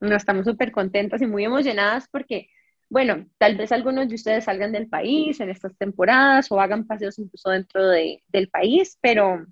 Nos 0.00 0.12
estamos 0.12 0.44
súper 0.46 0.70
contentas 0.72 1.22
y 1.22 1.26
muy 1.26 1.44
emocionadas 1.44 2.08
porque, 2.10 2.48
bueno, 2.88 3.26
tal 3.38 3.56
vez 3.56 3.72
algunos 3.72 4.08
de 4.08 4.14
ustedes 4.14 4.44
salgan 4.44 4.72
del 4.72 4.88
país 4.88 5.40
en 5.40 5.50
estas 5.50 5.76
temporadas 5.76 6.50
o 6.52 6.60
hagan 6.60 6.86
paseos 6.86 7.18
incluso 7.18 7.50
dentro 7.50 7.88
de, 7.88 8.22
del 8.28 8.48
país, 8.48 8.98
pero 9.00 9.44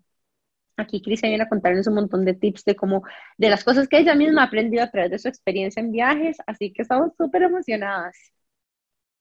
Aquí 0.77 1.01
Cristian 1.01 1.31
viene 1.31 1.45
a 1.45 1.49
contarnos 1.49 1.87
un 1.87 1.95
montón 1.95 2.25
de 2.25 2.35
tips 2.35 2.65
de 2.65 2.77
cómo, 2.77 3.03
de 3.39 3.49
las 3.49 3.65
cosas 3.65 3.89
que 3.89 3.99
ella 3.99 4.15
misma 4.15 4.43
ha 4.43 4.47
aprendido 4.47 4.85
a 4.85 4.91
través 4.91 5.11
de 5.11 5.19
su 5.19 5.29
experiencia 5.29 5.81
en 5.81 5.91
viajes, 5.91 6.37
así 6.47 6.73
que 6.73 6.83
estamos 6.83 7.13
súper 7.17 7.45
emocionadas. 7.45 8.15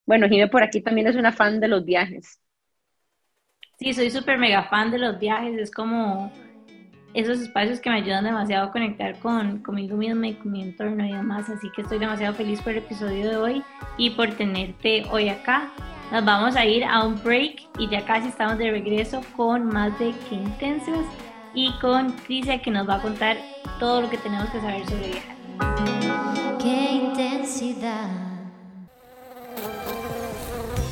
Bueno, 0.06 0.28
Jimé 0.28 0.48
por 0.48 0.64
aquí 0.64 0.82
también 0.82 1.08
es 1.08 1.16
una 1.16 1.32
fan 1.32 1.60
de 1.60 1.68
los 1.68 1.84
viajes. 1.84 2.40
Sí, 3.80 3.94
soy 3.94 4.10
súper 4.10 4.38
mega 4.38 4.64
fan 4.64 4.92
de 4.92 5.00
los 5.00 5.20
viajes, 5.20 5.58
es 5.58 5.72
como 5.72 6.32
esos 7.14 7.40
espacios 7.40 7.80
que 7.80 7.90
me 7.90 7.98
ayudan 7.98 8.26
demasiado 8.26 8.68
a 8.68 8.72
conectar 8.72 9.18
con, 9.20 9.60
conmigo 9.64 9.98
misma 9.98 10.28
y 10.28 10.34
con 10.36 10.52
mi 10.52 10.62
entorno 10.62 11.06
y 11.06 11.14
demás, 11.14 11.50
así 11.50 11.70
que 11.76 11.82
estoy 11.82 12.00
demasiado 12.00 12.34
feliz 12.36 12.62
por 12.62 12.74
el 12.74 12.80
episodio 12.80 13.30
de 13.30 13.38
hoy 13.38 13.64
y 13.98 14.12
por 14.12 14.30
tenerte 14.36 15.06
hoy 15.10 15.30
acá. 15.30 15.72
Nos 16.12 16.24
vamos 16.24 16.56
a 16.56 16.66
ir 16.66 16.84
a 16.84 17.04
un 17.04 17.22
break 17.24 17.64
y 17.80 17.90
ya 17.90 18.06
casi 18.06 18.28
estamos 18.28 18.58
de 18.58 18.70
regreso 18.70 19.22
con 19.36 19.66
más 19.68 19.98
de 19.98 20.14
que 20.30 20.36
intensos 20.36 21.06
y 21.54 21.72
con 21.80 22.12
Crisia 22.12 22.62
que 22.62 22.70
nos 22.70 22.88
va 22.88 22.96
a 22.96 23.02
contar 23.02 23.38
todo 23.80 24.02
lo 24.02 24.10
que 24.10 24.18
tenemos 24.18 24.50
que 24.50 24.60
saber 24.60 24.86
sobre 24.86 25.08
viajar. 25.08 26.58
¡Qué 26.62 26.92
intensidad! 26.92 28.35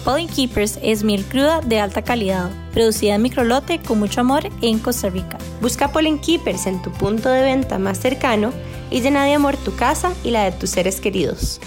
Pollen 0.04 0.28
Keepers 0.28 0.80
es 0.84 1.02
miel 1.06 1.24
cruda 1.24 1.62
de 1.62 1.80
alta 1.80 2.02
calidad, 2.02 2.52
producida 2.74 3.16
en 3.16 3.22
microlote 3.22 3.80
con 3.80 4.00
mucho 4.00 4.20
amor 4.20 4.44
en 4.62 4.78
Costa 4.80 5.10
Rica. 5.10 5.38
Busca 5.62 5.94
Pollen 5.94 6.20
Keepers 6.20 6.68
en 6.68 6.82
tu 6.82 6.92
punto 6.92 7.30
de 7.30 7.42
venta 7.42 7.80
más 7.80 8.00
cercano 8.00 8.52
y 8.92 9.00
llena 9.00 9.24
de 9.24 9.34
amor 9.34 9.56
tu 9.56 9.74
casa 9.78 10.14
y 10.26 10.32
la 10.32 10.44
de 10.44 10.52
tus 10.52 10.72
seres 10.72 11.00
queridos. 11.00 11.62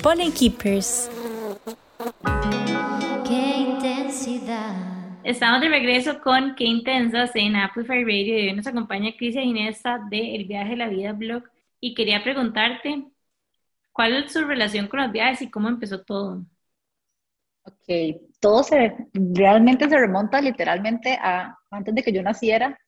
Pone 0.00 0.30
Keepers. 0.30 1.10
Qué 3.26 3.56
intensidad. 3.56 4.76
Estamos 5.24 5.60
de 5.60 5.68
regreso 5.68 6.20
con 6.20 6.54
Qué 6.54 6.66
Intensas 6.66 7.32
en 7.34 7.56
Amplify 7.56 8.04
Radio 8.04 8.38
y 8.38 8.48
hoy 8.50 8.52
nos 8.52 8.68
acompaña 8.68 9.16
Crisia 9.18 9.42
Ginesta 9.42 9.98
de 10.10 10.36
El 10.36 10.44
Viaje 10.44 10.70
de 10.70 10.76
la 10.76 10.86
Vida 10.86 11.12
Blog 11.12 11.42
y 11.80 11.94
quería 11.94 12.22
preguntarte 12.22 13.02
cuál 13.90 14.14
es 14.14 14.32
su 14.32 14.44
relación 14.44 14.86
con 14.86 15.00
los 15.00 15.10
viajes 15.10 15.42
y 15.42 15.50
cómo 15.50 15.68
empezó 15.68 16.02
todo. 16.02 16.44
Ok, 17.66 18.20
todo 18.40 18.62
se, 18.62 18.94
realmente 19.14 19.88
se 19.88 19.98
remonta 19.98 20.40
literalmente 20.40 21.18
a 21.20 21.56
antes 21.70 21.94
de 21.94 22.02
que 22.02 22.12
yo 22.12 22.22
naciera. 22.22 22.78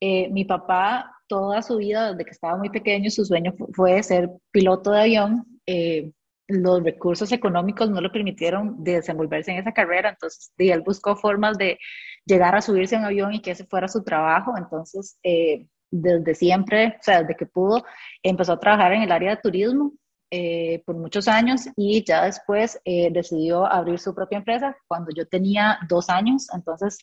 Eh, 0.00 0.28
mi 0.30 0.44
papá, 0.44 1.10
toda 1.28 1.62
su 1.62 1.76
vida, 1.76 2.12
desde 2.12 2.24
que 2.24 2.30
estaba 2.30 2.56
muy 2.56 2.70
pequeño, 2.70 3.10
su 3.10 3.24
sueño 3.24 3.54
fue 3.74 4.02
ser 4.02 4.30
piloto 4.50 4.92
de 4.92 5.00
avión. 5.00 5.44
Eh, 5.66 6.12
los 6.48 6.82
recursos 6.82 7.32
económicos 7.32 7.90
no 7.90 8.00
le 8.00 8.10
permitieron 8.10 8.82
desenvolverse 8.82 9.50
en 9.52 9.58
esa 9.58 9.72
carrera, 9.72 10.10
entonces 10.10 10.52
él 10.58 10.82
buscó 10.82 11.16
formas 11.16 11.56
de 11.56 11.78
llegar 12.26 12.54
a 12.54 12.60
subirse 12.60 12.96
a 12.96 12.98
un 12.98 13.06
avión 13.06 13.32
y 13.34 13.40
que 13.40 13.52
ese 13.52 13.64
fuera 13.64 13.88
su 13.88 14.04
trabajo, 14.04 14.52
entonces 14.56 15.18
eh, 15.22 15.66
desde 15.90 16.34
siempre, 16.34 16.96
o 17.00 17.02
sea, 17.02 17.22
desde 17.22 17.36
que 17.36 17.46
pudo, 17.46 17.84
empezó 18.22 18.52
a 18.52 18.60
trabajar 18.60 18.92
en 18.92 19.02
el 19.02 19.12
área 19.12 19.30
de 19.36 19.42
turismo 19.42 19.94
eh, 20.36 20.82
por 20.84 20.96
muchos 20.96 21.28
años 21.28 21.68
y 21.76 22.04
ya 22.04 22.24
después 22.24 22.80
eh, 22.84 23.10
decidió 23.12 23.66
abrir 23.66 23.98
su 24.00 24.14
propia 24.14 24.38
empresa 24.38 24.76
cuando 24.88 25.10
yo 25.14 25.26
tenía 25.28 25.78
dos 25.88 26.10
años, 26.10 26.48
entonces 26.52 26.98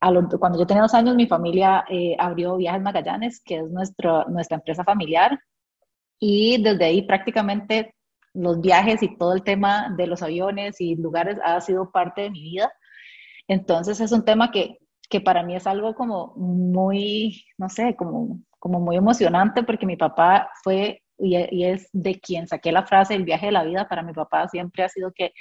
a 0.00 0.12
cuando 0.38 0.58
yo 0.58 0.66
tenía 0.66 0.82
dos 0.82 0.92
años 0.92 1.16
mi 1.16 1.26
familia 1.26 1.82
abrió 2.18 2.56
Viajes 2.58 2.82
Magallanes, 2.82 3.40
que 3.42 3.56
es 3.60 3.70
nuestro, 3.70 4.26
nuestra 4.28 4.58
empresa 4.58 4.84
familiar, 4.84 5.38
y 6.18 6.62
desde 6.62 6.84
ahí 6.84 7.02
prácticamente 7.02 7.94
los 8.36 8.60
viajes 8.60 9.02
y 9.02 9.16
todo 9.16 9.32
el 9.32 9.42
tema 9.42 9.94
de 9.96 10.06
los 10.06 10.22
aviones 10.22 10.80
y 10.80 10.94
lugares 10.96 11.38
ha 11.42 11.60
sido 11.60 11.90
parte 11.90 12.22
de 12.22 12.30
mi 12.30 12.42
vida. 12.42 12.70
Entonces 13.48 14.00
es 14.00 14.12
un 14.12 14.24
tema 14.24 14.50
que, 14.50 14.78
que 15.08 15.20
para 15.20 15.42
mí 15.42 15.56
es 15.56 15.66
algo 15.66 15.94
como 15.94 16.34
muy, 16.36 17.44
no 17.58 17.68
sé, 17.68 17.96
como, 17.96 18.40
como 18.58 18.80
muy 18.80 18.96
emocionante 18.96 19.62
porque 19.62 19.86
mi 19.86 19.96
papá 19.96 20.50
fue 20.62 21.02
y, 21.18 21.64
es 21.64 21.88
de 21.92 22.18
quien 22.20 22.46
saqué 22.46 22.72
la 22.72 22.86
frase 22.86 23.14
el 23.14 23.24
viaje 23.24 23.46
de 23.46 23.52
la 23.52 23.64
vida. 23.64 23.88
Para 23.88 24.02
mi 24.02 24.12
papá 24.12 24.48
siempre 24.48 24.84
ha 24.84 24.88
sido 24.88 25.12
que, 25.12 25.32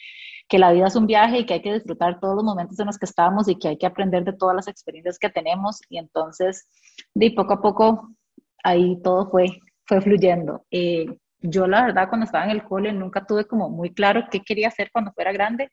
que 0.48 0.60
la 0.60 0.72
vida 0.72 0.88
es 0.88 0.96
un 0.96 1.08
viaje 1.08 1.40
y 1.40 1.46
que 1.46 1.56
hay 1.56 1.62
que 1.62 1.74
disfrutar 1.74 2.20
todos 2.20 2.36
los 2.36 2.44
momentos 2.44 2.80
en 2.80 2.88
los 2.88 2.98
que 2.98 3.06
estamos 3.06 3.48
y 3.48 3.58
que 3.58 3.70
hay 3.70 3.78
que 3.78 3.86
aprender 3.86 4.24
de 4.24 4.34
todas 4.34 4.56
las 4.56 4.68
experiencias 4.68 5.20
que 5.20 5.30
tenemos. 5.30 5.82
Y 5.90 5.98
entonces, 5.98 6.68
de 7.14 7.32
poco 7.32 7.54
a 7.54 7.62
poco, 7.62 8.10
ahí 8.64 9.02
todo 9.04 9.30
fue, 9.30 9.48
fue 9.86 10.02
fluyendo. 10.02 10.66
Eh, 10.72 11.06
yo 11.42 11.68
la 11.68 11.86
verdad 11.86 12.10
cuando 12.10 12.26
estaba 12.26 12.46
en 12.46 12.52
el 12.52 12.64
cole 12.64 12.92
nunca 12.92 13.26
tuve 13.26 13.46
como 13.46 13.70
muy 13.70 13.94
claro 13.94 14.24
qué 14.32 14.42
quería 14.42 14.70
hacer 14.70 14.90
cuando 14.92 15.12
fuera 15.12 15.32
grande 15.32 15.70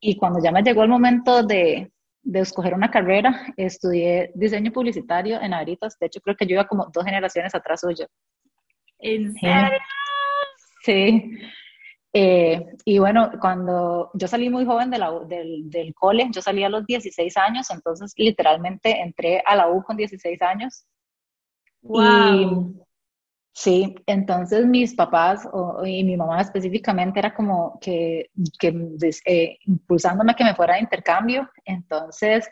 y 0.00 0.16
cuando 0.16 0.40
ya 0.42 0.50
me 0.50 0.62
llegó 0.62 0.82
el 0.82 0.88
momento 0.88 1.42
de, 1.42 1.92
de 2.22 2.40
escoger 2.40 2.74
una 2.74 2.90
carrera, 2.90 3.46
estudié 3.56 4.32
diseño 4.34 4.72
publicitario 4.72 5.40
en 5.40 5.52
Aritas, 5.54 5.98
de 5.98 6.06
hecho 6.06 6.20
creo 6.20 6.36
que 6.36 6.46
yo 6.46 6.54
iba 6.54 6.66
como 6.66 6.90
dos 6.92 7.04
generaciones 7.04 7.54
atrás 7.54 7.80
suyo. 7.80 8.06
¿En 8.98 9.32
serio? 9.34 9.78
Sí. 10.82 11.38
Eh, 12.12 12.64
y 12.84 12.98
bueno, 12.98 13.32
cuando 13.40 14.10
yo 14.14 14.28
salí 14.28 14.48
muy 14.48 14.64
joven 14.64 14.90
de 14.90 14.98
la, 14.98 15.10
del, 15.26 15.68
del 15.68 15.92
cole, 15.94 16.28
yo 16.30 16.40
salí 16.40 16.62
a 16.62 16.68
los 16.68 16.86
16 16.86 17.36
años, 17.36 17.70
entonces 17.70 18.12
literalmente 18.16 19.00
entré 19.00 19.42
a 19.44 19.56
la 19.56 19.68
U 19.68 19.82
con 19.82 19.96
16 19.96 20.40
años. 20.42 20.86
Wow. 21.82 22.86
Sí, 23.56 23.94
entonces 24.06 24.66
mis 24.66 24.94
papás 24.96 25.48
y 25.84 26.02
mi 26.02 26.16
mamá 26.16 26.40
específicamente 26.40 27.20
era 27.20 27.32
como 27.32 27.78
que, 27.80 28.30
que 28.58 28.74
eh, 29.26 29.58
impulsándome 29.66 30.32
a 30.32 30.34
que 30.34 30.42
me 30.42 30.56
fuera 30.56 30.74
de 30.74 30.80
intercambio. 30.80 31.48
Entonces, 31.64 32.48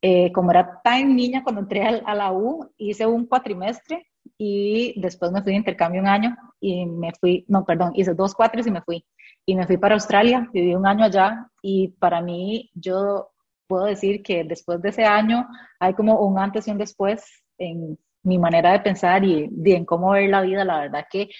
eh, 0.00 0.32
como 0.32 0.50
era 0.50 0.80
tan 0.82 1.14
niña 1.14 1.42
cuando 1.42 1.60
entré 1.60 1.82
a, 1.82 2.14
la 2.14 2.32
U, 2.32 2.72
hice 2.78 3.06
un 3.06 3.26
cuatrimestre 3.26 4.07
y 4.36 5.00
después 5.00 5.32
me 5.32 5.42
fui 5.42 5.52
de 5.52 5.58
intercambio 5.58 6.00
un 6.00 6.08
año 6.08 6.36
y 6.60 6.86
me 6.86 7.12
fui, 7.12 7.44
no, 7.48 7.64
perdón, 7.64 7.92
hice 7.94 8.14
dos 8.14 8.34
cuatris 8.34 8.66
y 8.66 8.70
me 8.70 8.82
fui. 8.82 9.04
Y 9.46 9.54
me 9.54 9.66
fui 9.66 9.78
para 9.78 9.94
Australia, 9.94 10.48
viví 10.52 10.74
un 10.74 10.86
año 10.86 11.04
allá 11.04 11.48
y 11.62 11.88
para 11.88 12.20
mí 12.20 12.70
yo 12.74 13.30
puedo 13.66 13.84
decir 13.84 14.22
que 14.22 14.44
después 14.44 14.82
de 14.82 14.90
ese 14.90 15.04
año 15.04 15.46
hay 15.78 15.94
como 15.94 16.20
un 16.20 16.38
antes 16.38 16.66
y 16.66 16.70
un 16.70 16.78
después 16.78 17.24
en 17.58 17.98
mi 18.22 18.38
manera 18.38 18.72
de 18.72 18.80
pensar 18.80 19.24
y, 19.24 19.50
en 19.64 19.84
cómo 19.84 20.10
ver 20.10 20.28
la 20.28 20.42
vida, 20.42 20.64
la 20.64 20.80
verdad 20.80 21.06
que 21.10 21.30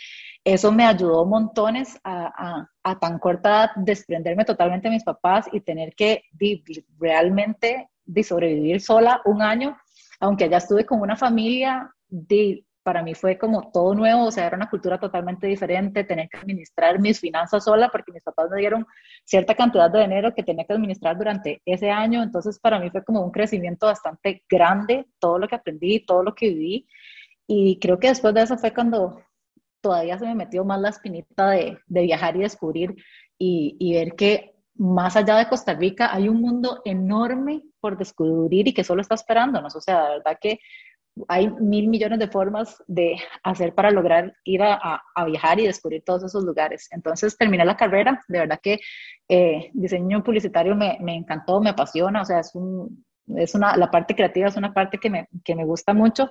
eso 0.45 0.73
me 0.73 0.85
ayudó 0.85 1.27
montones 1.27 1.99
a, 2.05 2.67
a, 2.83 2.99
tan 2.99 3.19
corta 3.19 3.49
edad 3.49 3.71
desprenderme 3.77 4.45
totalmente 4.45 4.89
de 4.89 4.95
mis 4.95 5.05
papás 5.05 5.49
y 5.53 5.61
tener 5.61 5.95
que 5.95 6.23
vivir 6.33 6.87
realmente 6.99 7.91
de 8.05 8.23
sobrevivir 8.23 8.81
sola 8.81 9.21
un 9.27 9.43
año, 9.43 9.77
aunque 10.21 10.49
ya 10.49 10.57
estuve 10.57 10.87
con 10.87 11.01
una 11.01 11.17
familia, 11.17 11.93
de, 12.09 12.65
para 12.83 13.03
mí 13.03 13.15
fue 13.15 13.37
como 13.37 13.71
todo 13.71 13.95
nuevo, 13.95 14.25
o 14.25 14.31
sea, 14.31 14.47
era 14.47 14.57
una 14.57 14.71
cultura 14.71 14.99
totalmente 14.99 15.47
diferente, 15.47 16.05
tener 16.05 16.29
que 16.29 16.39
administrar 16.39 16.99
mis 16.99 17.21
finanzas 17.21 17.65
sola 17.65 17.89
porque 17.91 18.13
mis 18.13 18.23
papás 18.23 18.51
me 18.51 18.61
dieron 18.61 18.87
cierta 19.25 19.55
cantidad 19.55 19.91
de 19.91 20.01
dinero 20.01 20.35
que 20.35 20.43
tenía 20.43 20.65
que 20.65 20.73
administrar 20.73 21.17
durante 21.17 21.61
ese 21.65 21.91
año, 21.91 22.23
entonces 22.23 22.59
para 22.59 22.79
mí 22.79 22.91
fue 22.91 23.05
como 23.05 23.23
un 23.23 23.31
crecimiento 23.31 23.87
bastante 23.87 24.43
grande, 24.49 25.07
todo 25.19 25.39
lo 25.39 25.49
que 25.49 25.57
aprendí, 25.57 26.05
todo 26.05 26.23
lo 26.23 26.35
que 26.35 26.49
viví, 26.49 26.87
y 27.47 27.79
creo 27.79 27.99
que 27.99 28.09
después 28.09 28.35
de 28.35 28.43
eso 28.43 28.59
fue 28.59 28.75
cuando 28.75 29.23
todavía 29.81 30.19
se 30.19 30.27
me 30.27 30.35
metió 30.35 30.65
más 30.65 30.81
la 30.81 30.91
espinita 30.91 31.51
de, 31.51 31.79
de 31.87 32.03
viajar 32.03 32.37
y 32.37 32.41
descubrir 32.41 32.95
y, 33.39 33.77
y 33.79 33.95
ver 33.95 34.15
que 34.17 34.55
más 34.79 35.17
allá 35.17 35.37
de 35.37 35.49
Costa 35.49 35.75
Rica 35.75 36.15
hay 36.15 36.29
un 36.29 36.41
mundo 36.41 36.83
enorme 36.85 37.63
por 37.81 37.99
descubrir 37.99 38.69
y 38.69 38.75
que 38.75 38.85
solo 38.85 39.03
está 39.03 39.15
esperándonos. 39.15 39.75
O 39.75 39.81
sea, 39.81 40.03
la 40.03 40.11
verdad 40.11 40.39
que 40.41 40.61
hay 41.29 41.49
mil 41.49 41.89
millones 41.89 42.19
de 42.19 42.29
formas 42.29 42.83
de 42.87 43.17
hacer 43.43 43.75
para 43.75 43.91
lograr 43.91 44.35
ir 44.45 44.63
a, 44.63 45.03
viajar 45.27 45.59
y 45.61 45.67
descubrir 45.67 46.03
todos 46.05 46.25
esos 46.25 46.45
lugares. 46.45 46.89
Entonces 46.91 47.37
terminé 47.37 47.65
la 47.65 47.77
carrera, 47.77 48.21
de 48.29 48.39
verdad 48.39 48.61
que 48.63 48.79
eh, 49.29 49.71
diseño 49.73 50.23
publicitario 50.23 50.75
me, 50.77 50.99
me, 51.01 51.17
encantó, 51.17 51.61
me 51.61 51.71
apasiona, 51.71 52.23
o 52.23 52.25
sea, 52.25 52.41
es, 52.41 52.55
un, 52.55 53.05
es 53.37 53.55
una, 53.55 53.77
la 53.77 53.91
parte 53.91 54.15
creativa 54.15 54.49
es 54.49 54.57
una 54.57 54.73
parte 54.73 54.99
que 54.99 55.11
me, 55.11 55.29
que 55.45 55.55
me 55.55 55.65
gusta 55.65 55.93
mucho, 55.93 56.31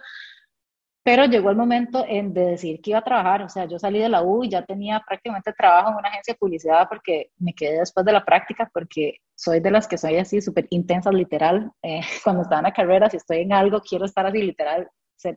pero 1.07 1.23
llegó 1.23 1.49
el 1.49 1.55
momento 1.55 2.03
en, 2.05 2.33
de 2.33 2.47
decir 2.47 2.81
que 2.81 2.89
iba 2.89 2.99
a 2.99 3.01
trabajar, 3.01 3.41
o 3.41 3.47
sea, 3.47 3.63
yo 3.63 3.79
salí 3.79 3.97
de 3.97 4.09
la 4.09 4.23
U 4.23 4.43
y 4.43 4.49
ya 4.49 4.65
tenía 4.65 5.01
prácticamente 5.07 5.53
trabajo 5.53 5.91
en 5.91 5.95
una 5.95 6.09
agencia 6.09 6.33
de 6.33 6.85
porque 6.89 7.31
me 7.37 7.53
quedé 7.53 7.79
después 7.79 8.05
de 8.05 8.11
la 8.11 8.25
práctica, 8.25 8.69
porque 8.73 9.21
soy 9.33 9.61
de 9.61 9.71
las 9.71 9.87
que 9.87 9.97
soy 9.97 10.17
así 10.17 10.41
súper 10.41 10.67
intensas, 10.69 11.13
literal. 11.13 11.71
Eh, 11.81 12.01
cuando 12.25 12.41
estaba 12.41 12.59
en 12.59 12.63
la 12.65 12.73
carrera, 12.73 13.09
si 13.09 13.15
estoy 13.15 13.37
en 13.37 13.53
algo, 13.53 13.79
quiero 13.79 14.03
estar 14.03 14.25
así, 14.25 14.41
literal, 14.41 14.89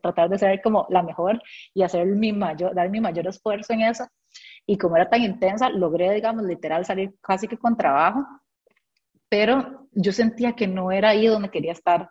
tratar 0.02 0.28
de 0.28 0.38
ser 0.38 0.60
como 0.60 0.88
la 0.90 1.04
mejor 1.04 1.40
y 1.72 1.84
hacer 1.84 2.04
mi 2.04 2.32
mayor, 2.32 2.74
dar 2.74 2.90
mi 2.90 3.00
mayor 3.00 3.28
esfuerzo 3.28 3.72
en 3.72 3.82
eso. 3.82 4.08
Y 4.66 4.76
como 4.76 4.96
era 4.96 5.08
tan 5.08 5.22
intensa, 5.22 5.68
logré, 5.68 6.12
digamos, 6.12 6.42
literal 6.46 6.84
salir 6.84 7.14
casi 7.20 7.46
que 7.46 7.56
con 7.56 7.76
trabajo, 7.76 8.26
pero 9.28 9.86
yo 9.92 10.10
sentía 10.10 10.52
que 10.54 10.66
no 10.66 10.90
era 10.90 11.10
ahí 11.10 11.28
donde 11.28 11.48
quería 11.48 11.70
estar. 11.70 12.10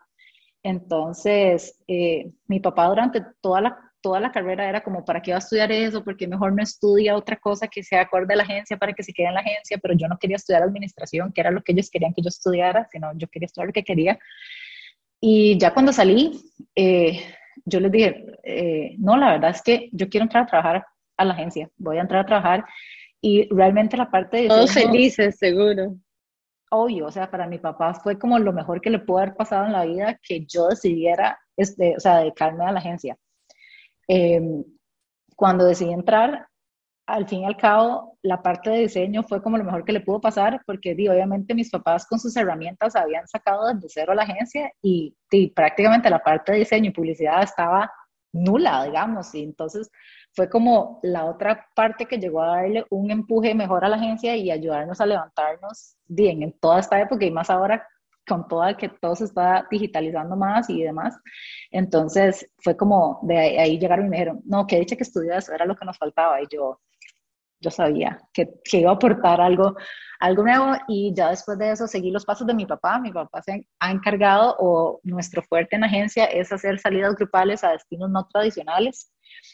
Entonces, 0.63 1.79
eh, 1.87 2.31
mi 2.47 2.59
papá 2.59 2.87
durante 2.87 3.23
toda 3.41 3.61
la, 3.61 3.77
toda 4.01 4.19
la 4.19 4.31
carrera 4.31 4.67
era 4.67 4.81
como, 4.81 5.05
¿para 5.05 5.21
qué 5.21 5.31
va 5.31 5.37
a 5.37 5.39
estudiar 5.39 5.71
eso? 5.71 6.03
Porque 6.03 6.27
mejor 6.27 6.53
no 6.53 6.61
estudia 6.61 7.15
otra 7.15 7.37
cosa 7.37 7.67
que 7.67 7.83
sea 7.83 8.01
acorde 8.01 8.33
a 8.33 8.37
la 8.37 8.43
agencia 8.43 8.77
para 8.77 8.93
que 8.93 9.03
se 9.03 9.13
quede 9.13 9.27
en 9.27 9.35
la 9.35 9.39
agencia, 9.39 9.77
pero 9.81 9.93
yo 9.95 10.07
no 10.07 10.17
quería 10.17 10.35
estudiar 10.35 10.63
administración, 10.63 11.31
que 11.31 11.41
era 11.41 11.51
lo 11.51 11.61
que 11.61 11.71
ellos 11.71 11.89
querían 11.89 12.13
que 12.13 12.21
yo 12.21 12.29
estudiara, 12.29 12.87
sino 12.91 13.11
yo 13.15 13.27
quería 13.27 13.45
estudiar 13.45 13.67
lo 13.67 13.73
que 13.73 13.83
quería. 13.83 14.19
Y 15.21 15.57
ya 15.57 15.73
cuando 15.73 15.93
salí, 15.93 16.41
eh, 16.75 17.21
yo 17.65 17.79
les 17.79 17.91
dije, 17.91 18.25
eh, 18.43 18.95
no, 18.97 19.17
la 19.17 19.33
verdad 19.33 19.51
es 19.51 19.61
que 19.61 19.89
yo 19.91 20.09
quiero 20.09 20.25
entrar 20.25 20.43
a 20.43 20.47
trabajar 20.47 20.85
a 21.17 21.25
la 21.25 21.33
agencia, 21.33 21.69
voy 21.77 21.97
a 21.97 22.01
entrar 22.01 22.21
a 22.21 22.25
trabajar 22.25 22.65
y 23.21 23.47
realmente 23.53 23.97
la 23.97 24.09
parte 24.09 24.37
de... 24.37 24.47
Todos 24.47 24.73
felices, 24.73 25.37
seguro 25.37 25.97
obvio, 26.69 27.07
o 27.07 27.11
sea, 27.11 27.29
para 27.29 27.47
mi 27.47 27.57
papá 27.57 27.93
fue 27.93 28.17
como 28.17 28.39
lo 28.39 28.53
mejor 28.53 28.81
que 28.81 28.89
le 28.89 28.99
pudo 28.99 29.19
haber 29.19 29.35
pasado 29.35 29.65
en 29.65 29.73
la 29.73 29.85
vida 29.85 30.19
que 30.21 30.45
yo 30.45 30.67
decidiera, 30.67 31.39
este, 31.57 31.95
o 31.97 31.99
sea, 31.99 32.19
dedicarme 32.19 32.65
a 32.65 32.71
la 32.71 32.79
agencia. 32.79 33.17
Em, 34.07 34.63
cuando 35.35 35.65
decidí 35.65 35.91
entrar, 35.93 36.47
al 37.07 37.27
fin 37.27 37.41
y 37.41 37.45
al 37.45 37.57
cabo, 37.57 38.17
la 38.21 38.41
parte 38.41 38.69
de 38.69 38.79
diseño 38.79 39.23
fue 39.23 39.41
como 39.41 39.57
lo 39.57 39.63
mejor 39.63 39.83
que 39.83 39.93
le 39.93 40.01
pudo 40.01 40.21
pasar, 40.21 40.61
porque 40.65 40.93
di, 40.93 41.07
obviamente 41.07 41.55
mis 41.55 41.71
papás 41.71 42.05
con 42.05 42.19
sus 42.19 42.35
herramientas 42.37 42.95
habían 42.95 43.27
sacado 43.27 43.67
desde 43.73 43.89
cero 43.89 44.13
la 44.13 44.23
agencia 44.23 44.71
y, 44.81 45.15
y 45.31 45.47
prácticamente 45.47 46.09
la 46.09 46.19
parte 46.19 46.51
de 46.51 46.59
diseño 46.59 46.89
y 46.89 46.93
publicidad 46.93 47.41
estaba 47.43 47.91
nula, 48.31 48.83
digamos, 48.85 49.33
y 49.33 49.43
entonces 49.43 49.89
fue 50.33 50.49
como 50.49 50.99
la 51.03 51.25
otra 51.25 51.67
parte 51.75 52.05
que 52.05 52.17
llegó 52.17 52.41
a 52.41 52.57
darle 52.57 52.85
un 52.89 53.11
empuje 53.11 53.53
mejor 53.55 53.83
a 53.83 53.89
la 53.89 53.97
agencia 53.97 54.35
y 54.35 54.51
ayudarnos 54.51 55.01
a 55.01 55.05
levantarnos 55.05 55.95
bien 56.07 56.43
en 56.43 56.53
toda 56.59 56.79
esta 56.79 56.99
época 56.99 57.25
y 57.25 57.31
más 57.31 57.49
ahora 57.49 57.85
con 58.29 58.47
toda 58.47 58.77
que 58.77 58.89
todo 58.89 59.15
se 59.15 59.25
está 59.25 59.67
digitalizando 59.69 60.35
más 60.37 60.69
y 60.69 60.83
demás. 60.83 61.17
Entonces 61.71 62.49
fue 62.59 62.77
como 62.77 63.19
de 63.23 63.59
ahí, 63.59 63.79
llegaron 63.79 64.05
y 64.05 64.09
me 64.09 64.17
dijeron, 64.17 64.41
no, 64.45 64.67
que 64.67 64.79
dicha 64.79 64.95
que 64.95 65.03
estudias, 65.03 65.49
era 65.49 65.65
lo 65.65 65.75
que 65.75 65.85
nos 65.85 65.97
faltaba. 65.97 66.41
Y 66.41 66.45
yo, 66.51 66.79
yo 67.59 67.71
sabía 67.71 68.19
que, 68.31 68.47
que, 68.63 68.77
iba 68.77 68.91
a 68.91 68.93
aportar 68.93 69.41
algo, 69.41 69.75
algo 70.19 70.43
nuevo 70.43 70.73
y 70.87 71.13
ya 71.15 71.31
después 71.31 71.57
de 71.57 71.71
eso 71.71 71.87
seguí 71.87 72.11
los 72.11 72.25
pasos 72.25 72.45
de 72.45 72.53
mi 72.53 72.65
papá. 72.65 72.99
Mi 72.99 73.11
papá 73.11 73.41
se 73.41 73.65
ha 73.79 73.91
encargado 73.91 74.55
o 74.59 74.99
nuestro 75.03 75.41
fuerte 75.41 75.75
en 75.75 75.83
agencia 75.83 76.25
es 76.25 76.51
hacer 76.51 76.79
salidas 76.79 77.15
grupales 77.15 77.63
a 77.63 77.71
destinos 77.71 78.11
no 78.11 78.27
tradicionales. 78.27 79.11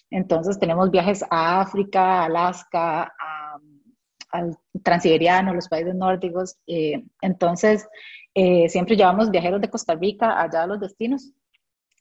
Entonces 0.10 0.60
tenemos 0.60 0.91
viajes 0.91 1.24
a 1.30 1.62
África, 1.62 2.24
Alaska, 2.24 3.12
al 4.32 4.58
Transiberiano, 4.84 5.54
los 5.54 5.67
países 5.67 5.95
nórdicos. 5.95 6.58
Eh, 6.67 7.04
entonces 7.21 7.88
eh, 8.34 8.67
siempre 8.69 8.95
llevamos 8.95 9.32
viajeros 9.32 9.62
de 9.62 9.69
Costa 9.69 9.95
Rica 9.95 10.41
allá 10.41 10.63
a 10.63 10.67
los 10.67 10.80
destinos 10.80 11.32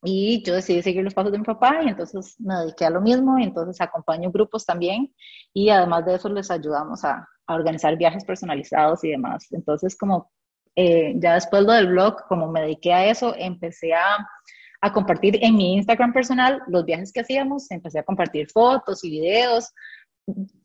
y 0.03 0.42
yo 0.44 0.55
decidí 0.55 0.83
seguir 0.83 1.03
los 1.03 1.14
pasos 1.14 1.33
de 1.33 1.38
mi 1.38 1.44
papá 1.44 1.81
y 1.83 1.88
entonces 1.88 2.37
me 2.38 2.55
dediqué 2.57 2.85
a 2.85 2.90
lo 2.90 3.01
mismo 3.01 3.38
y 3.38 3.44
entonces 3.44 3.81
acompaño 3.81 4.31
grupos 4.31 4.66
también 4.66 5.14
y 5.53 5.70
además 5.70 6.05
de 6.05 6.14
eso 6.16 6.29
les 6.29 6.51
ayudamos 6.51 7.05
a, 7.05 7.27
organizar 7.47 7.94
viajes 7.99 8.25
personalizados 8.25 9.05
y 9.05 9.11
demás. 9.11 9.49
Entonces 9.53 9.99
como 9.99 10.31
eh, 10.77 11.12
ya 11.16 11.35
después 11.35 11.62
lo 11.62 11.73
del 11.73 11.88
blog, 11.88 12.27
como 12.27 12.51
me 12.51 12.62
dediqué 12.62 12.90
a 12.90 13.05
eso, 13.05 13.35
empecé 13.37 13.92
a, 13.92 14.27
a 14.85 14.92
compartir 14.92 15.38
en 15.42 15.57
mi 15.57 15.77
Instagram 15.77 16.12
personal 16.12 16.62
los 16.66 16.85
viajes 16.85 17.11
que 17.11 17.20
hacíamos, 17.20 17.70
empecé 17.70 17.99
a 18.01 18.03
compartir 18.03 18.51
fotos 18.51 19.03
y 19.03 19.11
videos, 19.11 19.73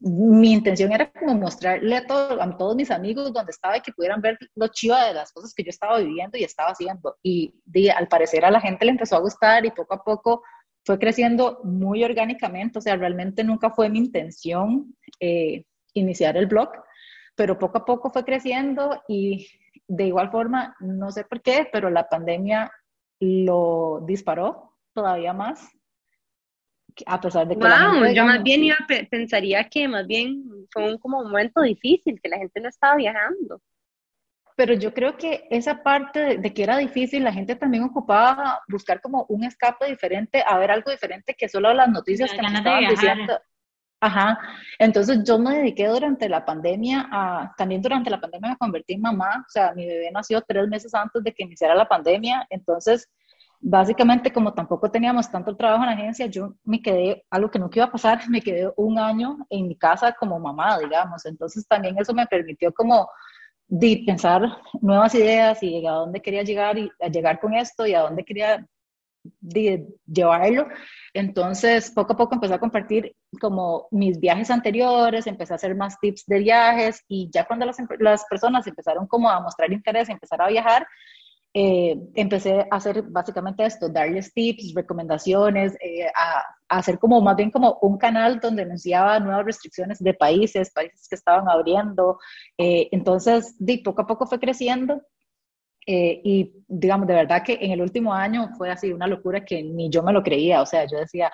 mi 0.02 0.52
intención 0.52 0.92
era 0.92 1.10
como 1.10 1.36
mostrarle 1.36 1.96
a, 1.96 2.06
a, 2.40 2.58
todos 2.58 2.76
mis 2.76 2.92
amigos 2.92 3.32
donde 3.32 3.52
estaba 3.52 3.78
y 3.78 3.82
que 3.82 3.94
pudieran 3.94 4.22
ver 4.22 4.38
lo 4.56 4.68
chivo 4.68 4.96
de 4.96 5.14
las 5.14 5.32
cosas 5.32 5.54
que 5.54 5.64
yo 5.64 5.70
estaba 5.70 6.00
viviendo 6.00 6.38
y 6.38 6.44
estaba 6.44 6.72
haciendo. 6.72 7.18
Y, 7.24 7.54
al 7.96 8.10
parecer 8.10 8.44
a 8.44 8.52
la 8.52 8.60
gente 8.60 8.86
le 8.86 8.92
empezó 8.92 9.16
a 9.16 9.22
gustar 9.22 9.66
y 9.66 9.72
poco 9.72 9.94
a 9.94 10.04
poco 10.04 10.44
fue 10.86 11.00
creciendo 11.00 11.62
muy 11.64 12.04
orgánicamente. 12.04 12.80
O 12.80 12.82
sea, 12.82 12.98
realmente 12.98 13.44
nunca 13.44 13.70
fue 13.70 13.90
mi 13.90 14.00
intención 14.00 14.96
eh, 15.22 15.64
iniciar 15.94 16.36
el 16.36 16.48
blog, 16.48 16.72
pero 17.36 17.58
poco 17.58 17.78
a 17.78 17.86
poco 17.86 18.10
fue 18.10 18.26
creciendo 18.26 19.02
y 19.08 19.48
de 19.88 20.08
igual 20.08 20.30
forma, 20.30 20.76
no 20.82 21.10
sé 21.12 21.24
por 21.24 21.42
qué, 21.42 21.68
pero 21.72 21.90
la 21.90 22.08
pandemia 22.08 22.70
lo 23.20 24.02
disparó 24.06 24.78
todavía 24.94 25.34
más 25.34 25.70
a 27.06 27.22
pesar 27.22 27.48
de 27.48 27.58
que 27.58 27.66
wow, 27.66 28.14
yo 28.14 28.26
más 28.26 28.44
bien 28.44 28.64
iba, 28.64 28.78
pensaría 29.10 29.64
que 29.70 29.88
más 29.88 30.06
bien 30.08 30.44
fue 30.72 30.92
un, 30.92 30.98
como 30.98 31.20
un 31.20 31.30
momento 31.30 31.62
difícil, 31.62 32.20
que 32.22 32.30
la 32.30 32.38
gente 32.38 32.60
no 32.60 32.70
estaba 32.70 32.96
viajando. 32.96 33.62
Pero 34.56 34.74
yo 34.74 34.94
creo 34.94 35.16
que 35.16 35.48
esa 35.50 35.84
parte 35.84 36.38
de, 36.38 36.54
que 36.54 36.64
era 36.64 36.78
difícil, 36.78 37.24
la 37.24 37.32
gente 37.32 37.56
también 37.56 37.84
ocupaba 37.84 38.60
buscar 38.68 39.00
como 39.00 39.26
un 39.30 39.46
escape 39.46 39.86
diferente, 39.88 40.44
a 40.46 40.58
ver 40.58 40.72
algo 40.72 40.92
diferente 40.92 41.36
que 41.38 41.48
solo 41.48 41.74
las 41.74 41.90
noticias 41.90 42.32
que 42.32 42.42
nos 42.42 42.54
estaban 42.54 42.90
diciendo. 42.90 43.40
Ajá, 44.02 44.40
entonces 44.78 45.24
yo 45.26 45.38
me 45.38 45.58
dediqué 45.58 45.88
durante 45.88 46.30
la 46.30 46.46
pandemia 46.46 47.10
a, 47.12 47.54
también 47.58 47.82
durante 47.82 48.10
la 48.10 48.22
pandemia 48.22 48.52
me 48.52 48.58
convertí 48.58 48.94
en 48.94 49.02
mamá, 49.02 49.44
o 49.46 49.50
sea, 49.50 49.74
mi 49.74 49.86
bebé 49.86 50.10
nació 50.12 50.42
tres 50.42 50.70
meses 50.70 50.94
antes 50.94 51.22
de 51.22 51.34
que 51.34 51.44
iniciara 51.44 51.76
la 51.76 51.88
pandemia, 51.88 52.48
entonces 52.50 53.10
básicamente 53.60 54.32
como 54.32 54.54
tampoco 54.54 54.90
teníamos 54.90 55.30
tanto 55.30 55.56
trabajo 55.56 55.84
en 55.84 55.90
la 55.90 55.96
agencia, 55.96 56.26
yo 56.28 56.56
me 56.64 56.82
quedé, 56.82 57.26
algo 57.30 57.52
que 57.52 57.60
nunca 57.60 57.80
iba 57.80 57.86
a 57.86 57.92
pasar, 57.92 58.20
me 58.30 58.42
quedé 58.42 58.72
un 58.78 58.98
año 58.98 59.38
en 59.50 59.68
mi 59.68 59.76
casa 59.76 60.14
como 60.14 60.40
mamá, 60.40 60.80
digamos. 60.80 61.26
Entonces 61.26 61.68
también 61.68 61.96
eso 62.00 62.14
me 62.14 62.26
permitió 62.28 62.74
como 62.74 63.10
de 63.68 64.04
pensar 64.06 64.42
nuevas 64.82 65.14
ideas 65.16 65.62
y 65.62 65.86
a 65.86 65.92
dónde 65.92 66.22
quería 66.22 66.44
llegar 66.44 66.78
y 66.78 66.90
a 67.02 67.08
llegar 67.08 67.40
con 67.40 67.54
esto 67.54 67.86
y 67.86 67.94
a 67.94 68.02
dónde 68.02 68.24
quería 68.24 68.66
llevarlo. 69.42 70.68
Entonces, 71.14 71.92
poco 71.92 72.14
a 72.14 72.18
poco 72.18 72.36
empecé 72.36 72.54
a 72.54 72.60
compartir 72.60 73.14
como 73.40 73.88
mis 73.92 74.20
viajes 74.20 74.50
anteriores, 74.50 75.28
empecé 75.28 75.54
a 75.54 75.58
hacer 75.58 75.76
más 75.76 76.00
tips 76.00 76.26
de 76.26 76.40
viajes 76.40 77.04
y 77.08 77.30
ya 77.32 77.46
cuando 77.46 77.66
las, 78.00 78.26
personas 78.26 78.66
empezaron 78.66 79.08
como 79.08 79.30
a 79.30 79.40
mostrar 79.40 79.72
interés, 79.72 80.10
empezar 80.10 80.42
a 80.42 80.48
viajar, 80.48 80.88
eh, 81.54 81.96
empecé 82.16 82.68
a 82.70 82.76
hacer 82.76 83.04
básicamente 83.04 83.66
esto, 83.66 83.90
darles 83.90 84.34
tips, 84.34 84.74
recomendaciones, 84.74 85.76
eh, 85.82 86.08
a, 86.16 86.44
hacer 86.70 87.00
como 87.00 87.20
más 87.22 87.36
bien 87.36 87.50
como 87.50 87.80
un 87.82 87.98
canal 87.98 88.40
donde 88.40 88.62
anunciaba 88.62 89.20
nuevas 89.20 89.46
restricciones 89.46 89.98
de 90.00 90.14
países, 90.14 90.72
países 90.72 91.08
que 91.08 91.16
estaban 91.16 91.50
abriendo. 91.50 92.20
Eh, 92.58 92.90
entonces, 92.92 93.56
de 93.58 93.82
poco 93.84 94.04
a 94.04 94.08
poco 94.08 94.28
fue 94.28 94.40
creciendo 94.40 95.02
y 95.92 96.64
digamos, 96.68 97.08
de 97.08 97.16
verdad 97.16 97.44
que 97.44 97.58
en 97.60 97.72
el 97.72 97.82
último 97.82 98.14
año 98.14 98.50
fue 98.58 98.70
así 98.70 98.94
una 98.94 99.08
locura 99.08 99.44
que 99.44 99.64
ni 99.64 99.90
yo 99.90 100.04
me 100.04 100.14
lo 100.14 100.22
creía. 100.22 100.62
O 100.62 100.66
sea, 100.66 100.86
yo 100.86 101.00
decía, 101.00 101.32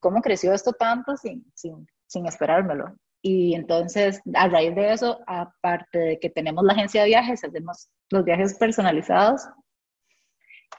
¿cómo 0.00 0.20
creció 0.20 0.52
esto 0.52 0.72
tanto 0.72 1.16
sin, 1.16 1.44
sin, 1.54 1.86
sin 2.06 2.26
esperármelo? 2.26 2.94
Y 3.22 3.54
entonces, 3.54 4.20
a 4.34 4.48
raíz 4.48 4.74
de 4.74 4.92
eso, 4.92 5.20
aparte 5.26 5.98
de 5.98 6.18
que 6.20 6.28
tenemos 6.28 6.62
la 6.64 6.74
agencia 6.74 7.02
de 7.02 7.08
viajes, 7.08 7.42
hacemos 7.42 7.88
los 8.10 8.24
viajes 8.24 8.54
personalizados, 8.58 9.48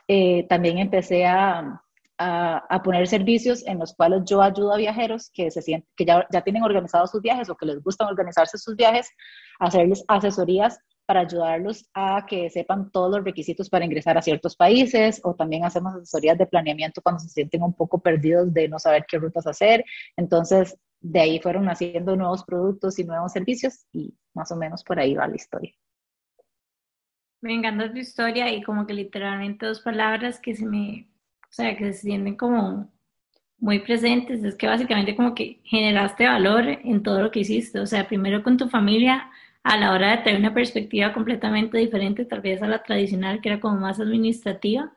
eh, 0.06 0.46
también 0.48 0.78
empecé 0.78 1.26
a, 1.26 1.82
a, 2.18 2.82
poner 2.84 3.08
servicios 3.08 3.66
en 3.66 3.80
los 3.80 3.94
cuales 3.94 4.22
yo 4.24 4.40
ayudo 4.40 4.72
a 4.72 4.78
viajeros 4.78 5.30
que, 5.34 5.50
se 5.50 5.60
sienten, 5.62 5.90
que 5.96 6.04
ya, 6.04 6.24
ya 6.32 6.42
tienen 6.42 6.62
organizados 6.62 7.10
sus 7.10 7.20
viajes 7.20 7.50
o 7.50 7.56
que 7.56 7.66
les 7.66 7.82
gusta 7.82 8.06
organizarse 8.06 8.56
sus 8.58 8.76
viajes, 8.76 9.10
a 9.58 9.66
hacerles 9.66 10.04
asesorías 10.06 10.78
para 11.06 11.20
ayudarlos 11.20 11.88
a 11.94 12.26
que 12.26 12.50
sepan 12.50 12.90
todos 12.90 13.16
los 13.16 13.24
requisitos 13.24 13.70
para 13.70 13.84
ingresar 13.84 14.18
a 14.18 14.22
ciertos 14.22 14.56
países 14.56 15.20
o 15.24 15.34
también 15.34 15.64
hacemos 15.64 15.94
asesorías 15.94 16.36
de 16.36 16.46
planeamiento 16.46 17.00
cuando 17.00 17.20
se 17.20 17.28
sienten 17.28 17.62
un 17.62 17.72
poco 17.72 18.00
perdidos 18.00 18.52
de 18.52 18.68
no 18.68 18.78
saber 18.78 19.06
qué 19.08 19.18
rutas 19.18 19.46
hacer. 19.46 19.84
Entonces, 20.16 20.76
de 21.00 21.20
ahí 21.20 21.40
fueron 21.40 21.64
naciendo 21.64 22.16
nuevos 22.16 22.44
productos 22.44 22.98
y 22.98 23.04
nuevos 23.04 23.32
servicios 23.32 23.86
y 23.92 24.14
más 24.34 24.50
o 24.50 24.56
menos 24.56 24.82
por 24.82 24.98
ahí 24.98 25.14
va 25.14 25.28
la 25.28 25.36
historia. 25.36 25.72
Me 27.40 27.54
encanta 27.54 27.92
tu 27.92 27.98
historia 27.98 28.52
y 28.52 28.62
como 28.62 28.86
que 28.86 28.94
literalmente 28.94 29.66
dos 29.66 29.80
palabras 29.80 30.40
que 30.40 30.56
se 30.56 30.66
me, 30.66 31.08
o 31.42 31.52
sea, 31.52 31.76
que 31.76 31.92
se 31.92 32.00
sienten 32.00 32.36
como 32.36 32.90
muy 33.58 33.78
presentes, 33.78 34.42
es 34.42 34.56
que 34.56 34.66
básicamente 34.66 35.14
como 35.14 35.34
que 35.34 35.60
generaste 35.64 36.26
valor 36.26 36.66
en 36.66 37.02
todo 37.02 37.22
lo 37.22 37.30
que 37.30 37.40
hiciste, 37.40 37.78
o 37.78 37.86
sea, 37.86 38.08
primero 38.08 38.42
con 38.42 38.56
tu 38.56 38.68
familia 38.68 39.30
a 39.66 39.76
la 39.76 39.92
hora 39.92 40.12
de 40.12 40.18
tener 40.22 40.38
una 40.40 40.54
perspectiva 40.54 41.12
completamente 41.12 41.76
diferente, 41.78 42.24
tal 42.24 42.40
vez 42.40 42.62
a 42.62 42.68
la 42.68 42.84
tradicional, 42.84 43.40
que 43.40 43.48
era 43.48 43.60
como 43.60 43.76
más 43.78 43.98
administrativa, 43.98 44.92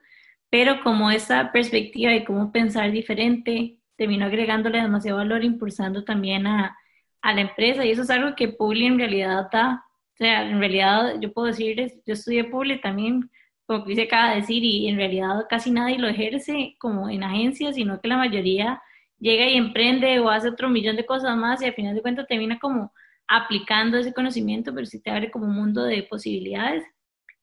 pero 0.52 0.84
como 0.84 1.10
esa 1.10 1.52
perspectiva 1.52 2.12
de 2.12 2.24
cómo 2.24 2.52
pensar 2.52 2.92
diferente, 2.92 3.80
terminó 3.96 4.26
agregándole 4.28 4.80
demasiado 4.80 5.18
valor, 5.18 5.44
impulsando 5.44 6.04
también 6.04 6.46
a, 6.46 6.78
a 7.22 7.34
la 7.34 7.42
empresa. 7.42 7.84
Y 7.84 7.92
eso 7.92 8.04
es 8.04 8.12
algo 8.12 8.36
que 8.36 8.50
Publi 8.50 8.86
en 8.86 9.00
realidad 9.00 9.50
da. 9.52 9.86
O 10.14 10.18
sea, 10.18 10.44
en 10.48 10.60
realidad 10.60 11.16
yo 11.20 11.34
puedo 11.34 11.48
decir, 11.48 11.76
yo 12.06 12.14
estudié 12.14 12.44
Publi 12.44 12.80
también, 12.80 13.32
como 13.66 13.86
dice 13.86 14.04
acaba 14.04 14.30
de 14.32 14.42
decir, 14.42 14.64
y 14.64 14.88
en 14.88 14.98
realidad 14.98 15.48
casi 15.50 15.72
nadie 15.72 15.98
lo 15.98 16.08
ejerce 16.08 16.76
como 16.80 17.10
en 17.10 17.24
agencias, 17.24 17.74
sino 17.76 18.00
que 18.02 18.08
la 18.08 18.18
mayoría 18.18 18.82
llega 19.18 19.48
y 19.48 19.58
emprende 19.58 20.20
o 20.20 20.30
hace 20.30 20.50
otro 20.50 20.70
millón 20.70 20.96
de 20.96 21.06
cosas 21.08 21.36
más 21.38 21.62
y 21.62 21.66
al 21.66 21.74
final 21.74 21.96
de 21.96 22.02
cuentas 22.04 22.28
termina 22.28 22.60
como 22.60 22.94
aplicando 23.30 23.98
ese 23.98 24.14
conocimiento, 24.14 24.74
pero 24.74 24.86
sí 24.88 25.00
te 25.00 25.12
abre 25.12 25.30
como 25.32 25.46
un 25.46 25.56
mundo 25.56 25.84
de 25.84 26.04
posibilidades. 26.04 26.84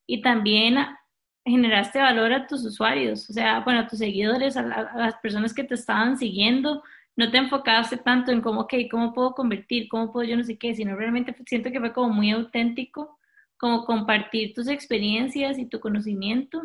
Y 0.06 0.20
también 0.20 0.76
generaste 1.44 2.00
valor 2.00 2.32
a 2.32 2.46
tus 2.46 2.64
usuarios, 2.64 3.30
o 3.30 3.32
sea, 3.32 3.60
bueno, 3.60 3.80
a 3.80 3.86
tus 3.86 4.00
seguidores, 4.00 4.56
a, 4.56 4.62
las 4.62 5.14
personas 5.18 5.54
que 5.54 5.62
te 5.64 5.74
estaban 5.74 6.18
siguiendo, 6.18 6.82
no 7.14 7.30
te 7.30 7.38
enfocaste 7.38 7.96
tanto 7.98 8.32
en 8.32 8.40
cómo, 8.40 8.62
ok, 8.62 8.74
cómo 8.90 9.14
puedo 9.14 9.32
convertir, 9.32 9.88
cómo 9.88 10.12
puedo 10.12 10.28
yo 10.28 10.36
no 10.36 10.42
sé 10.44 10.58
qué, 10.58 10.74
sino 10.74 10.96
realmente 10.96 11.34
siento 11.46 11.70
que 11.70 11.80
fue 11.80 11.92
como 11.92 12.12
muy 12.12 12.30
auténtico, 12.32 13.18
como 13.56 13.84
compartir 13.84 14.54
tus 14.54 14.68
experiencias 14.68 15.56
y 15.58 15.66
tu 15.66 15.78
conocimiento, 15.78 16.60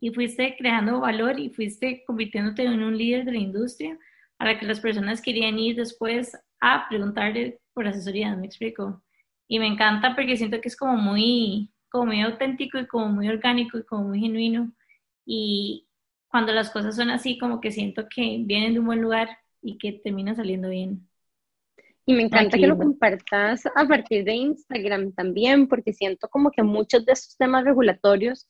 y 0.00 0.10
fuiste 0.10 0.54
creando 0.56 1.00
valor 1.00 1.40
y 1.40 1.50
fuiste 1.50 2.04
convirtiéndote 2.06 2.62
en 2.62 2.82
un 2.82 2.96
líder 2.96 3.24
de 3.24 3.32
la 3.32 3.38
industria 3.38 3.98
a 4.38 4.44
la 4.44 4.58
que 4.58 4.66
las 4.66 4.80
personas 4.80 5.20
querían 5.20 5.58
ir 5.58 5.76
después 5.76 6.38
a 6.60 6.88
preguntarle 6.88 7.58
por 7.76 7.86
asesoría, 7.86 8.34
me 8.34 8.46
explico. 8.46 9.02
Y 9.46 9.58
me 9.58 9.66
encanta 9.66 10.16
porque 10.16 10.38
siento 10.38 10.62
que 10.62 10.68
es 10.68 10.76
como 10.76 10.96
muy, 10.96 11.70
como 11.90 12.06
muy 12.06 12.22
auténtico 12.22 12.78
y 12.78 12.86
como 12.86 13.08
muy 13.08 13.28
orgánico 13.28 13.76
y 13.76 13.84
como 13.84 14.08
muy 14.08 14.18
genuino. 14.18 14.72
Y 15.26 15.86
cuando 16.26 16.52
las 16.52 16.70
cosas 16.70 16.96
son 16.96 17.10
así, 17.10 17.38
como 17.38 17.60
que 17.60 17.70
siento 17.70 18.06
que 18.08 18.38
vienen 18.40 18.72
de 18.72 18.80
un 18.80 18.86
buen 18.86 19.02
lugar 19.02 19.28
y 19.60 19.76
que 19.76 19.92
termina 19.92 20.34
saliendo 20.34 20.70
bien. 20.70 21.06
Y 22.06 22.14
me 22.14 22.22
encanta 22.22 22.56
que 22.56 22.66
lo 22.66 22.78
compartas 22.78 23.66
a 23.66 23.86
partir 23.86 24.24
de 24.24 24.32
Instagram 24.32 25.12
también, 25.12 25.68
porque 25.68 25.92
siento 25.92 26.28
como 26.28 26.50
que 26.50 26.62
muchos 26.62 27.04
de 27.04 27.12
estos 27.12 27.36
temas 27.36 27.64
regulatorios 27.64 28.48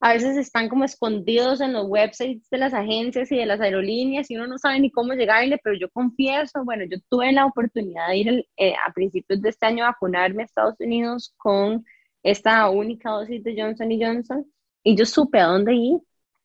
a 0.00 0.12
veces 0.12 0.36
están 0.36 0.68
como 0.68 0.84
escondidos 0.84 1.60
en 1.60 1.72
los 1.72 1.86
websites 1.88 2.48
de 2.50 2.58
las 2.58 2.72
agencias 2.72 3.32
y 3.32 3.36
de 3.36 3.46
las 3.46 3.60
aerolíneas 3.60 4.30
y 4.30 4.36
uno 4.36 4.46
no 4.46 4.58
sabe 4.58 4.78
ni 4.80 4.90
cómo 4.90 5.14
llegarle, 5.14 5.58
pero 5.62 5.76
yo 5.76 5.90
confieso, 5.90 6.64
bueno, 6.64 6.84
yo 6.84 6.98
tuve 7.08 7.32
la 7.32 7.46
oportunidad 7.46 8.08
de 8.08 8.16
ir 8.16 8.46
eh, 8.56 8.74
a 8.74 8.92
principios 8.92 9.42
de 9.42 9.48
este 9.48 9.66
año 9.66 9.84
a 9.84 9.88
vacunarme 9.88 10.42
a 10.42 10.46
Estados 10.46 10.76
Unidos 10.78 11.34
con 11.36 11.84
esta 12.22 12.68
única 12.70 13.10
dosis 13.10 13.42
de 13.42 13.60
Johnson 13.60 13.88
Johnson 14.00 14.46
y 14.84 14.96
yo 14.96 15.04
supe 15.04 15.40
a 15.40 15.46
dónde 15.46 15.74
ir 15.74 15.98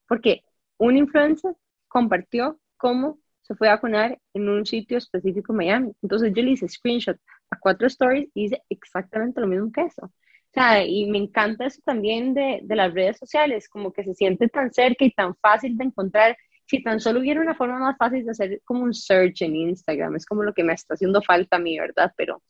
porque 0.08 0.44
un 0.78 0.98
influencer 0.98 1.56
compartió 1.88 2.60
cómo 2.78 3.20
se 3.44 3.56
fue 3.56 3.70
a 3.70 3.76
vacunar 3.76 4.20
en 4.34 4.50
un 4.50 4.66
sitio 4.66 4.98
específico 4.98 5.54
en 5.54 5.58
Miami. 5.58 5.92
Entonces 6.02 6.34
yo 6.34 6.42
le 6.42 6.52
hice 6.52 6.68
screenshot 6.68 7.18
a 7.52 7.60
cuatro 7.60 7.88
stories 7.88 8.30
y 8.34 8.46
hice 8.46 8.64
exactamente 8.70 9.42
lo 9.42 9.48
mismo 9.48 9.72
que 9.72 9.82
eso. 9.82 10.12
Sea, 10.54 10.86
y 10.86 11.06
me 11.08 11.18
encanta 11.18 11.66
eso 11.66 11.82
también 11.84 12.34
de, 12.34 12.60
de 12.64 12.76
las 12.76 12.94
redes 12.94 13.18
sociales, 13.18 13.68
como 13.68 13.92
que 13.92 14.04
se 14.04 14.14
siente 14.14 14.48
tan 14.50 14.72
cerca 14.72 15.04
y 15.04 15.12
tan 15.12 15.36
fácil 15.36 15.76
de 15.78 15.86
encontrar. 15.86 16.38
Si 16.66 16.84
tan 16.84 17.00
solo 17.00 17.20
hubiera 17.20 17.42
una 17.42 17.56
forma 17.56 17.80
más 17.80 17.98
fácil 17.98 18.24
de 18.24 18.32
hacer 18.32 18.62
como 18.64 18.84
un 18.84 18.94
search 18.94 19.42
en 19.42 19.56
Instagram, 19.56 20.16
es 20.16 20.26
como 20.26 20.44
lo 20.44 20.54
que 20.54 20.64
me 20.64 20.74
está 20.74 20.94
haciendo 20.94 21.22
falta 21.22 21.58
a 21.58 21.60
mí, 21.60 21.80
¿verdad? 21.80 22.14
Pero, 22.16 22.44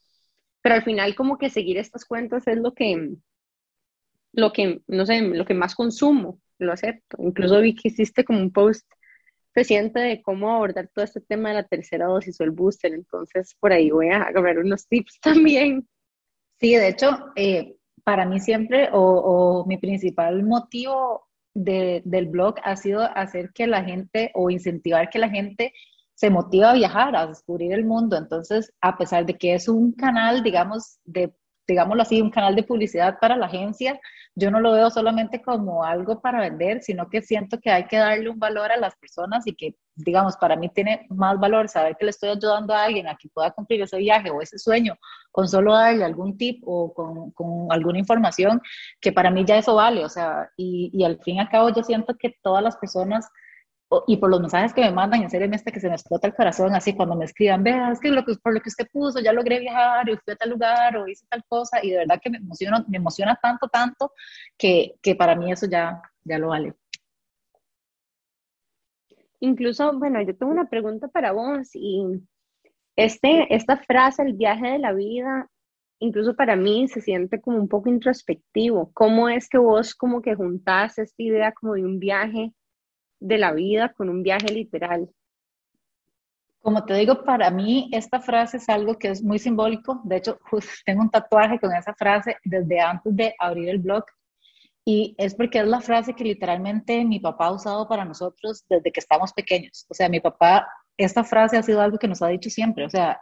pero 0.61 0.75
al 0.75 0.83
final 0.83 1.15
como 1.15 1.37
que 1.37 1.49
seguir 1.49 1.77
estas 1.77 2.05
cuentas 2.05 2.45
es 2.47 2.57
lo 2.57 2.73
que, 2.73 3.15
lo 4.33 4.51
que, 4.51 4.81
no 4.87 5.05
sé, 5.05 5.21
lo 5.21 5.45
que 5.45 5.53
más 5.53 5.73
consumo, 5.73 6.41
lo 6.57 6.73
acepto. 6.73 7.17
Incluso 7.19 7.61
vi 7.61 7.75
que 7.75 7.87
hiciste 7.87 8.25
como 8.25 8.39
un 8.39 8.51
post 8.51 8.85
reciente 9.55 9.99
de 9.99 10.21
cómo 10.21 10.51
abordar 10.51 10.89
todo 10.93 11.05
este 11.05 11.21
tema 11.21 11.49
de 11.49 11.55
la 11.55 11.63
tercera 11.63 12.07
dosis 12.07 12.39
o 12.41 12.43
el 12.43 12.51
booster, 12.51 12.93
entonces 12.93 13.55
por 13.59 13.71
ahí 13.71 13.91
voy 13.91 14.09
a 14.09 14.23
agarrar 14.23 14.59
unos 14.59 14.87
tips 14.87 15.19
también. 15.21 15.87
Sí, 16.59 16.75
de 16.75 16.87
hecho, 16.89 17.31
eh, 17.35 17.75
para 18.03 18.25
mí 18.25 18.39
siempre, 18.39 18.89
o, 18.91 19.65
mi 19.67 19.77
principal 19.77 20.43
motivo 20.43 21.27
del 21.53 22.27
blog 22.27 22.55
ha 22.63 22.75
sido 22.75 23.01
hacer 23.01 23.51
que 23.53 23.67
la 23.67 23.83
gente 23.83 24.31
o 24.33 24.49
incentivar 24.49 25.09
que 25.09 25.19
la 25.19 25.29
gente 25.29 25.73
se 26.15 26.29
motive 26.29 26.65
a 26.65 26.73
viajar, 26.73 27.15
a 27.15 27.27
descubrir 27.27 27.73
el 27.73 27.85
mundo. 27.85 28.17
Entonces, 28.17 28.71
a 28.81 28.97
pesar 28.97 29.25
de 29.25 29.37
que 29.37 29.53
es 29.53 29.67
un 29.67 29.93
canal, 29.93 30.43
digamos, 30.43 30.99
de 31.05 31.33
digámoslo 31.67 32.01
así, 32.01 32.21
un 32.21 32.29
canal 32.29 32.55
de 32.55 32.63
publicidad 32.63 33.17
para 33.19 33.37
la 33.37 33.45
agencia, 33.45 33.99
yo 34.35 34.51
no 34.51 34.59
lo 34.59 34.71
veo 34.73 34.89
solamente 34.89 35.41
como 35.41 35.83
algo 35.83 36.19
para 36.21 36.41
vender, 36.41 36.81
sino 36.81 37.09
que 37.09 37.21
siento 37.21 37.59
que 37.59 37.69
hay 37.69 37.85
que 37.85 37.97
darle 37.97 38.29
un 38.29 38.39
valor 38.39 38.71
a 38.71 38.77
las 38.77 38.95
personas 38.95 39.45
y 39.47 39.55
que, 39.55 39.75
digamos, 39.95 40.35
para 40.37 40.55
mí 40.55 40.69
tiene 40.69 41.05
más 41.09 41.39
valor 41.39 41.69
saber 41.69 41.95
que 41.97 42.05
le 42.05 42.11
estoy 42.11 42.29
ayudando 42.29 42.73
a 42.73 42.83
alguien 42.83 43.07
a 43.07 43.15
que 43.15 43.29
pueda 43.29 43.51
cumplir 43.51 43.81
ese 43.81 43.97
viaje 43.97 44.31
o 44.31 44.41
ese 44.41 44.57
sueño 44.57 44.97
con 45.31 45.47
solo 45.47 45.73
darle 45.73 46.03
algún 46.03 46.37
tip 46.37 46.61
o 46.65 46.93
con, 46.93 47.31
con 47.31 47.71
alguna 47.71 47.99
información, 47.99 48.61
que 48.99 49.11
para 49.11 49.31
mí 49.31 49.45
ya 49.45 49.57
eso 49.57 49.75
vale, 49.75 50.03
o 50.03 50.09
sea, 50.09 50.49
y, 50.57 50.89
y 50.93 51.03
al 51.03 51.19
fin 51.21 51.35
y 51.35 51.39
al 51.39 51.49
cabo 51.49 51.69
yo 51.69 51.83
siento 51.83 52.15
que 52.17 52.35
todas 52.41 52.63
las 52.63 52.77
personas 52.77 53.29
y 54.07 54.17
por 54.17 54.29
los 54.29 54.41
mensajes 54.41 54.73
que 54.73 54.81
me 54.81 54.91
mandan, 54.91 55.21
en 55.23 55.29
serio, 55.29 55.47
este 55.51 55.71
que 55.71 55.79
se 55.79 55.87
me 55.87 55.95
explota 55.95 56.27
el 56.27 56.35
corazón, 56.35 56.73
así 56.75 56.95
cuando 56.95 57.15
me 57.15 57.25
escriban, 57.25 57.63
vea, 57.63 57.91
es 57.91 57.99
que, 57.99 58.09
lo 58.09 58.23
que 58.25 58.35
por 58.35 58.53
lo 58.53 58.61
que 58.61 58.69
usted 58.69 58.87
puso, 58.91 59.19
ya 59.19 59.33
logré 59.33 59.59
viajar, 59.59 60.09
y 60.09 60.17
fui 60.17 60.33
a 60.33 60.35
tal 60.35 60.49
lugar, 60.49 60.97
o 60.97 61.07
hice 61.07 61.25
tal 61.29 61.43
cosa, 61.47 61.83
y 61.83 61.91
de 61.91 61.97
verdad 61.97 62.19
que 62.21 62.29
me 62.29 62.37
emociona, 62.37 62.85
me 62.87 62.97
emociona 62.97 63.37
tanto, 63.41 63.67
tanto, 63.67 64.13
que, 64.57 64.95
que 65.01 65.15
para 65.15 65.35
mí 65.35 65.51
eso 65.51 65.67
ya, 65.67 66.01
ya 66.23 66.37
lo 66.37 66.49
vale. 66.49 66.73
Incluso, 69.39 69.97
bueno, 69.97 70.21
yo 70.21 70.35
tengo 70.35 70.51
una 70.51 70.69
pregunta 70.69 71.07
para 71.07 71.31
vos, 71.31 71.69
y 71.73 72.21
este, 72.95 73.53
esta 73.53 73.77
frase, 73.77 74.23
el 74.23 74.33
viaje 74.33 74.67
de 74.67 74.79
la 74.79 74.93
vida, 74.93 75.49
incluso 75.99 76.35
para 76.35 76.55
mí 76.55 76.87
se 76.87 77.01
siente 77.01 77.41
como 77.41 77.57
un 77.57 77.67
poco 77.67 77.89
introspectivo. 77.89 78.91
¿Cómo 78.93 79.29
es 79.29 79.49
que 79.49 79.57
vos 79.57 79.95
como 79.95 80.21
que 80.21 80.35
juntás 80.35 80.97
esta 80.97 81.23
idea 81.23 81.51
como 81.53 81.73
de 81.73 81.85
un 81.85 81.99
viaje 81.99 82.53
de 83.23 83.37
la 83.37 83.53
vida 83.53 83.93
con 83.93 84.09
un 84.09 84.21
viaje 84.21 84.47
literal. 84.47 85.09
Como 86.59 86.85
te 86.85 86.93
digo, 86.95 87.23
para 87.23 87.49
mí 87.49 87.89
esta 87.91 88.19
frase 88.19 88.57
es 88.57 88.69
algo 88.69 88.97
que 88.97 89.09
es 89.09 89.23
muy 89.23 89.39
simbólico. 89.39 90.01
De 90.03 90.17
hecho, 90.17 90.39
tengo 90.85 91.01
un 91.01 91.09
tatuaje 91.09 91.59
con 91.59 91.73
esa 91.73 91.93
frase 91.93 92.37
desde 92.43 92.79
antes 92.79 93.15
de 93.15 93.33
abrir 93.39 93.69
el 93.69 93.79
blog. 93.79 94.05
Y 94.85 95.15
es 95.17 95.35
porque 95.35 95.59
es 95.59 95.67
la 95.67 95.79
frase 95.79 96.13
que 96.13 96.25
literalmente 96.25 97.03
mi 97.05 97.19
papá 97.19 97.47
ha 97.47 97.53
usado 97.53 97.87
para 97.87 98.03
nosotros 98.03 98.65
desde 98.69 98.91
que 98.91 98.99
estamos 98.99 99.31
pequeños. 99.31 99.85
O 99.89 99.93
sea, 99.93 100.09
mi 100.09 100.19
papá, 100.19 100.67
esta 100.97 101.23
frase 101.23 101.57
ha 101.57 101.63
sido 101.63 101.79
algo 101.81 101.97
que 101.97 102.07
nos 102.09 102.21
ha 102.21 102.27
dicho 102.27 102.49
siempre. 102.49 102.85
O 102.85 102.89
sea, 102.89 103.21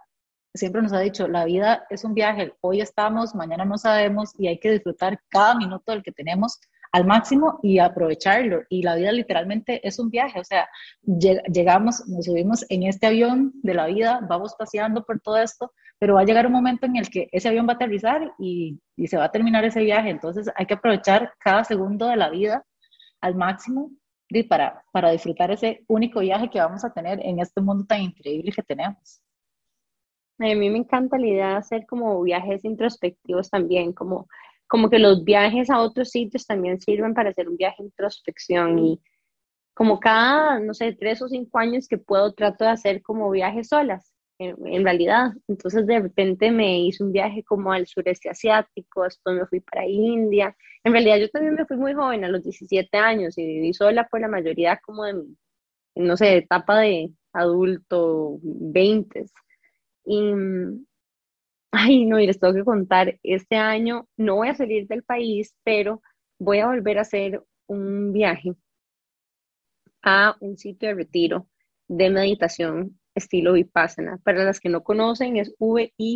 siempre 0.53 0.81
nos 0.81 0.93
ha 0.93 0.99
dicho, 0.99 1.27
la 1.27 1.45
vida 1.45 1.85
es 1.91 2.03
un 2.03 2.15
viaje. 2.15 2.53
Hoy 2.61 2.81
estamos, 2.81 3.35
mañana 3.35 3.65
no 3.65 3.77
sabemos 3.77 4.33
y 4.39 4.47
hay 4.47 4.59
que 4.59 4.71
disfrutar 4.71 5.19
cada 5.29 5.55
minuto 5.55 5.91
del 5.91 6.01
que 6.01 6.11
tenemos 6.11 6.59
al 6.91 7.05
máximo 7.05 7.59
y 7.63 7.79
aprovecharlo. 7.79 8.63
Y 8.69 8.83
la 8.83 8.95
vida 8.95 9.11
literalmente 9.11 9.85
es 9.87 9.99
un 9.99 10.09
viaje, 10.09 10.39
o 10.39 10.43
sea, 10.43 10.67
llegamos, 11.01 12.07
nos 12.07 12.25
subimos 12.25 12.65
en 12.69 12.83
este 12.83 13.07
avión 13.07 13.51
de 13.63 13.73
la 13.73 13.87
vida, 13.87 14.19
vamos 14.29 14.55
paseando 14.57 15.03
por 15.03 15.19
todo 15.19 15.37
esto, 15.37 15.71
pero 15.99 16.15
va 16.15 16.21
a 16.21 16.25
llegar 16.25 16.47
un 16.47 16.53
momento 16.53 16.85
en 16.85 16.97
el 16.97 17.09
que 17.09 17.29
ese 17.31 17.47
avión 17.47 17.67
va 17.67 17.73
a 17.73 17.75
aterrizar 17.75 18.33
y, 18.39 18.79
y 18.95 19.07
se 19.07 19.17
va 19.17 19.25
a 19.25 19.31
terminar 19.31 19.63
ese 19.65 19.81
viaje. 19.81 20.09
Entonces 20.09 20.49
hay 20.55 20.65
que 20.65 20.73
aprovechar 20.73 21.33
cada 21.39 21.63
segundo 21.63 22.07
de 22.07 22.17
la 22.17 22.29
vida 22.29 22.65
al 23.21 23.35
máximo 23.35 23.91
para, 24.47 24.83
para 24.91 25.11
disfrutar 25.11 25.51
ese 25.51 25.83
único 25.87 26.21
viaje 26.21 26.49
que 26.49 26.59
vamos 26.59 26.85
a 26.85 26.93
tener 26.93 27.19
en 27.25 27.39
este 27.39 27.61
mundo 27.61 27.85
tan 27.85 28.01
increíble 28.01 28.51
que 28.51 28.63
tenemos. 28.63 29.21
A 30.39 30.45
mí 30.45 30.69
me 30.69 30.77
encanta 30.77 31.17
la 31.17 31.27
idea 31.27 31.49
de 31.49 31.55
hacer 31.55 31.85
como 31.85 32.21
viajes 32.23 32.65
introspectivos 32.65 33.49
también, 33.49 33.93
como 33.93 34.27
como 34.71 34.89
que 34.89 34.99
los 34.99 35.25
viajes 35.25 35.69
a 35.69 35.81
otros 35.81 36.11
sitios 36.11 36.45
también 36.45 36.79
sirven 36.79 37.13
para 37.13 37.31
hacer 37.31 37.49
un 37.49 37.57
viaje 37.57 37.83
de 37.83 37.87
introspección 37.87 38.79
y 38.79 39.01
como 39.73 39.99
cada, 39.99 40.59
no 40.61 40.73
sé, 40.73 40.93
tres 40.93 41.21
o 41.21 41.27
cinco 41.27 41.59
años 41.59 41.89
que 41.89 41.97
puedo 41.97 42.31
trato 42.33 42.63
de 42.63 42.71
hacer 42.71 43.01
como 43.01 43.29
viajes 43.31 43.67
solas, 43.67 44.13
en, 44.39 44.85
realidad. 44.85 45.31
Entonces 45.49 45.85
de 45.85 45.99
repente 45.99 46.51
me 46.51 46.79
hice 46.83 47.03
un 47.03 47.11
viaje 47.11 47.43
como 47.43 47.73
al 47.73 47.85
sureste 47.85 48.29
asiático, 48.29 49.03
después 49.03 49.35
me 49.35 49.45
fui 49.45 49.59
para 49.59 49.85
India. 49.85 50.55
En 50.85 50.93
realidad 50.93 51.17
yo 51.17 51.29
también 51.29 51.55
me 51.55 51.65
fui 51.65 51.75
muy 51.75 51.93
joven, 51.93 52.23
a 52.23 52.29
los 52.29 52.41
17 52.41 52.97
años, 52.97 53.37
y 53.37 53.45
viví 53.45 53.73
sola 53.73 54.07
por 54.07 54.21
la 54.21 54.29
mayoría 54.29 54.79
como 54.85 55.03
de, 55.03 55.15
no 55.95 56.15
sé, 56.15 56.37
etapa 56.37 56.79
de 56.79 57.11
adulto, 57.33 58.39
20. 58.41 59.25
Y, 60.05 60.33
Ay, 61.71 62.05
no, 62.05 62.19
y 62.19 62.27
les 62.27 62.39
tengo 62.39 62.53
que 62.53 62.63
contar, 62.65 63.17
este 63.23 63.55
año 63.55 64.07
no 64.17 64.35
voy 64.35 64.49
a 64.49 64.55
salir 64.55 64.87
del 64.87 65.03
país, 65.03 65.55
pero 65.63 66.01
voy 66.39 66.59
a 66.59 66.67
volver 66.67 66.97
a 66.97 67.01
hacer 67.01 67.41
un 67.67 68.11
viaje 68.13 68.53
a 70.03 70.35
un 70.39 70.57
sitio 70.57 70.89
de 70.89 70.95
retiro 70.95 71.47
de 71.87 72.09
meditación 72.09 72.99
estilo 73.15 73.53
Vipassana. 73.53 74.17
Para 74.23 74.43
las 74.43 74.59
que 74.59 74.69
no 74.69 74.83
conocen, 74.83 75.37
es 75.37 75.53
V-I-P-A-S-A-N-A. 75.59 76.11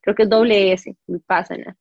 Creo 0.00 0.14
que 0.16 0.22
es 0.24 0.28
doble 0.28 0.72
S, 0.72 0.96
Vipassana. 1.06 1.76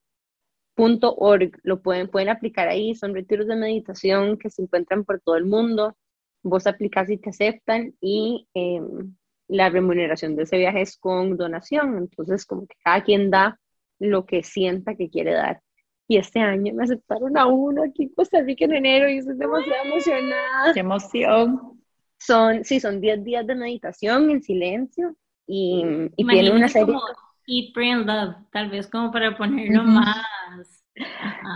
Punto 0.75 1.13
org, 1.15 1.51
lo 1.63 1.81
pueden, 1.81 2.09
pueden 2.09 2.29
aplicar 2.29 2.67
ahí, 2.69 2.95
son 2.95 3.13
retiros 3.13 3.47
de 3.47 3.55
meditación 3.55 4.37
que 4.37 4.49
se 4.49 4.61
encuentran 4.63 5.03
por 5.05 5.19
todo 5.21 5.35
el 5.35 5.45
mundo. 5.45 5.97
Vos 6.43 6.67
aplicás 6.67 7.09
y 7.09 7.17
te 7.17 7.31
aceptan 7.31 7.95
y 7.99 8.47
em, 8.53 9.15
la 9.49 9.69
remuneración 9.69 10.35
de 10.35 10.43
ese 10.43 10.57
viaje 10.57 10.81
es 10.81 10.97
con 10.97 11.35
donación, 11.35 11.97
entonces 11.97 12.45
como 12.45 12.67
que 12.67 12.75
cada 12.83 13.03
quien 13.03 13.29
da 13.29 13.59
lo 13.97 14.25
que 14.25 14.43
sienta 14.43 14.95
que 14.95 15.09
quiere 15.09 15.33
dar. 15.33 15.61
Y 16.07 16.17
este 16.17 16.39
año 16.39 16.73
me 16.73 16.83
aceptaron 16.83 17.37
a 17.37 17.47
uno 17.47 17.83
aquí 17.83 18.03
en 18.03 18.09
Costa 18.09 18.41
Rica 18.41 18.65
en 18.65 18.75
enero 18.75 19.09
y 19.09 19.17
estoy 19.17 19.35
demasiado 19.35 19.85
emocionada. 19.85 20.73
¡Qué 20.73 20.79
emoción! 20.79 21.81
Son, 22.17 22.63
sí, 22.63 22.79
son 22.79 23.01
10 23.01 23.23
días 23.23 23.45
de 23.45 23.55
meditación 23.55 24.29
en 24.29 24.41
silencio 24.41 25.15
y, 25.45 25.83
y 26.15 26.25
tiene 26.27 26.51
una 26.51 26.67
serie... 26.67 26.87
Como 26.87 27.01
Eat, 27.47 27.73
Pray 27.73 27.93
Love, 28.03 28.35
tal 28.51 28.69
vez 28.69 28.87
como 28.87 29.11
para 29.11 29.35
ponerlo 29.35 29.83
más... 29.83 30.25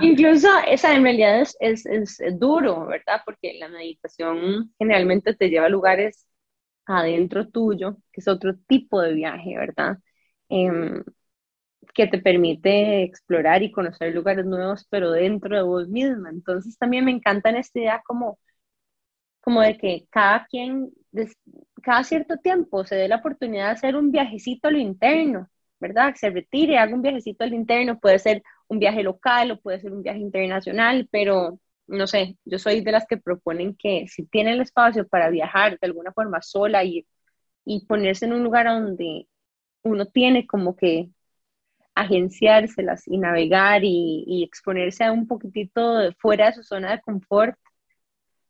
Incluso 0.01 0.47
esa 0.67 0.95
en 0.95 1.03
realidad 1.03 1.41
es, 1.41 1.55
es, 1.59 1.85
es, 1.85 2.39
duro, 2.39 2.87
¿verdad? 2.87 3.21
Porque 3.25 3.57
la 3.59 3.67
meditación 3.67 4.73
generalmente 4.79 5.35
te 5.35 5.49
lleva 5.49 5.65
a 5.65 5.69
lugares 5.69 6.25
adentro 6.85 7.47
tuyo, 7.49 7.97
que 8.11 8.21
es 8.21 8.27
otro 8.27 8.55
tipo 8.67 9.01
de 9.01 9.13
viaje, 9.13 9.57
¿verdad? 9.57 9.97
Em, 10.49 11.03
que 11.93 12.07
te 12.07 12.19
permite 12.19 13.03
explorar 13.03 13.63
y 13.63 13.71
conocer 13.71 14.13
lugares 14.15 14.45
nuevos, 14.45 14.87
pero 14.89 15.11
dentro 15.11 15.55
de 15.55 15.63
vos 15.63 15.87
misma. 15.89 16.29
Entonces 16.29 16.77
también 16.77 17.05
me 17.05 17.11
encanta 17.11 17.49
en 17.49 17.57
esta 17.57 17.79
idea 17.79 18.01
como, 18.05 18.39
como 19.41 19.61
de 19.61 19.77
que 19.77 20.07
cada 20.09 20.45
quien, 20.47 20.91
cada 21.83 22.03
cierto 22.03 22.37
tiempo 22.37 22.85
se 22.85 22.95
dé 22.95 23.07
la 23.07 23.17
oportunidad 23.17 23.65
de 23.67 23.71
hacer 23.73 23.95
un 23.95 24.11
viajecito 24.11 24.67
a 24.67 24.71
lo 24.71 24.79
interno, 24.79 25.49
¿verdad? 25.79 26.13
Que 26.13 26.19
se 26.19 26.29
retire, 26.29 26.77
haga 26.77 26.93
un 26.95 27.01
viajecito 27.01 27.43
a 27.43 27.47
lo 27.47 27.55
interno, 27.55 27.99
puede 27.99 28.19
ser 28.19 28.43
un 28.67 28.79
viaje 28.79 29.03
local 29.03 29.51
o 29.51 29.59
puede 29.61 29.81
ser 29.81 29.91
un 29.93 30.01
viaje 30.03 30.19
internacional, 30.19 31.07
pero 31.11 31.59
no 31.87 32.07
sé, 32.07 32.37
yo 32.45 32.59
soy 32.59 32.81
de 32.81 32.91
las 32.91 33.05
que 33.07 33.17
proponen 33.17 33.75
que 33.75 34.07
si 34.07 34.25
tiene 34.25 34.53
el 34.53 34.61
espacio 34.61 35.07
para 35.07 35.29
viajar 35.29 35.77
de 35.79 35.87
alguna 35.87 36.11
forma 36.13 36.41
sola 36.41 36.83
y, 36.83 37.05
y 37.65 37.85
ponerse 37.85 38.25
en 38.25 38.33
un 38.33 38.43
lugar 38.43 38.67
donde 38.67 39.27
uno 39.83 40.05
tiene 40.07 40.47
como 40.47 40.75
que 40.75 41.09
agenciárselas 41.95 43.07
y 43.07 43.17
navegar 43.17 43.81
y, 43.83 44.43
exponerse 44.43 45.03
a 45.03 45.11
un 45.11 45.27
poquitito 45.27 46.11
fuera 46.19 46.47
de 46.47 46.53
su 46.53 46.63
zona 46.63 46.91
de 46.91 47.01
confort, 47.01 47.57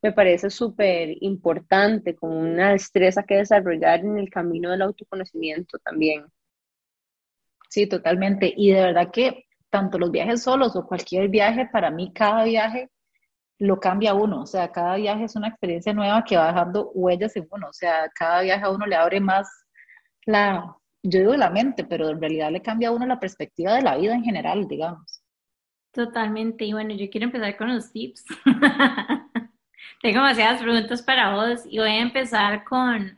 me 0.02 0.12
parece 0.12 0.50
súper 0.50 1.16
importante, 1.22 2.16
como 2.16 2.40
una 2.40 2.72
destreza 2.72 3.24
que 3.24 3.36
desarrollar 3.36 4.02
en 4.02 4.18
el 4.18 4.30
camino 4.30 4.72
del 4.72 4.82
autoconocimiento 4.82 5.80
también. 5.80 6.26
Sí, 7.70 7.88
totalmente. 7.88 8.54
Y 8.56 8.72
de 8.72 8.82
verdad 8.82 9.12
que 9.12 9.46
tanto 9.70 9.98
los 9.98 10.12
viajes 10.12 10.44
solos 10.44 10.76
o 10.76 10.86
cualquier 10.86 11.30
viaje, 11.30 11.68
para 11.72 11.90
mí 11.90 12.12
cada 12.14 12.44
viaje 12.44 12.90
lo 13.64 13.80
cambia 13.80 14.14
uno, 14.14 14.42
o 14.42 14.46
sea, 14.46 14.72
cada 14.74 14.98
viaje 14.98 15.24
es 15.24 15.38
una 15.38 15.48
experiencia 15.48 15.94
nueva 15.94 16.26
que 16.26 16.36
va 16.36 16.48
dejando 16.48 16.92
huellas 16.94 17.34
en 17.38 17.48
uno, 17.50 17.70
o 17.70 17.74
sea, 17.74 18.10
cada 18.14 18.42
viaje 18.42 18.66
a 18.66 18.70
uno 18.70 18.86
le 18.86 18.96
abre 18.96 19.22
más 19.22 19.48
la, 20.26 20.76
yo 21.02 21.20
digo 21.20 21.36
la 21.38 21.50
mente, 21.50 21.86
pero 21.86 22.10
en 22.10 22.20
realidad 22.20 22.52
le 22.52 22.62
cambia 22.62 22.90
a 22.90 22.92
uno 22.92 23.06
la 23.06 23.22
perspectiva 23.22 23.74
de 23.74 23.82
la 23.82 23.96
vida 23.96 24.16
en 24.16 24.24
general, 24.24 24.68
digamos. 24.68 25.24
Totalmente, 25.94 26.66
y 26.66 26.74
bueno, 26.74 26.94
yo 26.94 27.10
quiero 27.10 27.28
empezar 27.28 27.56
con 27.56 27.74
los 27.74 27.90
tips. 27.90 28.26
Tengo 30.02 30.20
demasiadas 30.20 30.62
preguntas 30.62 31.02
para 31.02 31.34
vos 31.34 31.62
y 31.66 31.80
voy 31.80 31.90
a 31.90 32.02
empezar 32.02 32.66
con 32.66 33.18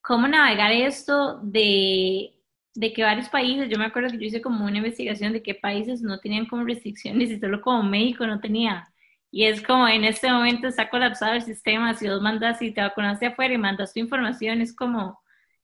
cómo 0.00 0.26
navegar 0.26 0.72
esto 0.72 1.38
de, 1.40 2.34
de 2.74 2.92
que 2.92 3.04
varios 3.04 3.28
países, 3.28 3.68
yo 3.68 3.78
me 3.78 3.84
acuerdo 3.84 4.10
que 4.10 4.18
yo 4.18 4.24
hice 4.24 4.42
como 4.42 4.64
una 4.64 4.78
investigación 4.78 5.32
de 5.32 5.42
qué 5.42 5.54
países 5.54 6.02
no 6.02 6.18
tenían 6.18 6.46
como 6.46 6.64
restricciones 6.64 7.30
y 7.30 7.38
solo 7.38 7.60
como 7.60 7.84
México 7.84 8.26
no 8.26 8.40
tenía. 8.40 8.88
Y 9.34 9.46
es 9.46 9.62
como 9.62 9.88
en 9.88 10.04
este 10.04 10.30
momento 10.30 10.68
está 10.68 10.88
colapsado 10.88 11.34
el 11.34 11.42
sistema, 11.42 11.94
si 11.94 12.08
vos 12.08 12.22
mandas 12.22 12.62
y 12.62 12.72
te 12.72 12.80
vacunaste 12.82 13.26
afuera 13.26 13.52
y 13.54 13.58
mandas 13.58 13.92
tu 13.92 13.98
información, 14.00 14.60
es 14.60 14.74
como, 14.76 15.20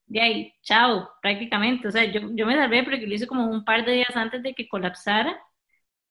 de 0.06 0.20
ahí, 0.20 0.54
chao, 0.62 1.08
prácticamente. 1.22 1.86
O 1.88 1.90
sea, 1.92 2.04
yo, 2.04 2.20
yo 2.34 2.46
me 2.46 2.56
salvé 2.56 2.82
porque 2.82 3.06
lo 3.06 3.14
hice 3.14 3.28
como 3.28 3.46
un 3.46 3.64
par 3.64 3.84
de 3.84 3.92
días 3.92 4.16
antes 4.16 4.42
de 4.42 4.54
que 4.54 4.68
colapsara, 4.68 5.40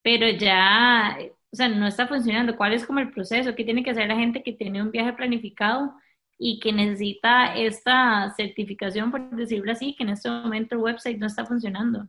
pero 0.02 0.30
ya, 0.30 1.18
o 1.52 1.56
sea, 1.56 1.68
no 1.70 1.88
está 1.88 2.08
funcionando. 2.08 2.56
¿Cuál 2.58 2.74
es 2.74 2.86
como 2.86 3.00
el 3.00 3.12
proceso? 3.12 3.56
¿Qué 3.56 3.66
tiene 3.66 3.84
que 3.84 3.92
hacer 3.92 4.08
la 4.08 4.16
gente 4.16 4.44
que 4.44 4.54
tiene 4.54 4.82
un 4.82 4.92
viaje 4.92 5.14
planificado 5.14 5.94
y 6.38 6.60
que 6.62 6.72
necesita 6.74 7.56
esta 7.56 8.34
certificación, 8.38 9.12
por 9.12 9.32
decirlo 9.32 9.72
así, 9.74 9.96
que 9.98 10.04
en 10.04 10.10
este 10.12 10.30
momento 10.30 10.76
el 10.76 10.82
website 10.82 11.18
no 11.20 11.28
está 11.28 11.46
funcionando? 11.46 12.08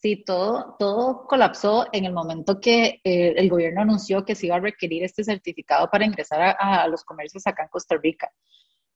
Sí, 0.00 0.22
todo, 0.24 0.76
todo 0.78 1.26
colapsó 1.26 1.86
en 1.92 2.04
el 2.04 2.12
momento 2.12 2.60
que 2.60 3.00
eh, 3.02 3.34
el 3.36 3.48
gobierno 3.48 3.80
anunció 3.80 4.24
que 4.24 4.34
se 4.34 4.46
iba 4.46 4.56
a 4.56 4.60
requerir 4.60 5.02
este 5.02 5.24
certificado 5.24 5.88
para 5.90 6.04
ingresar 6.04 6.40
a, 6.42 6.82
a 6.82 6.88
los 6.88 7.02
comercios 7.02 7.46
acá 7.46 7.62
en 7.64 7.68
Costa 7.70 7.96
Rica. 7.96 8.30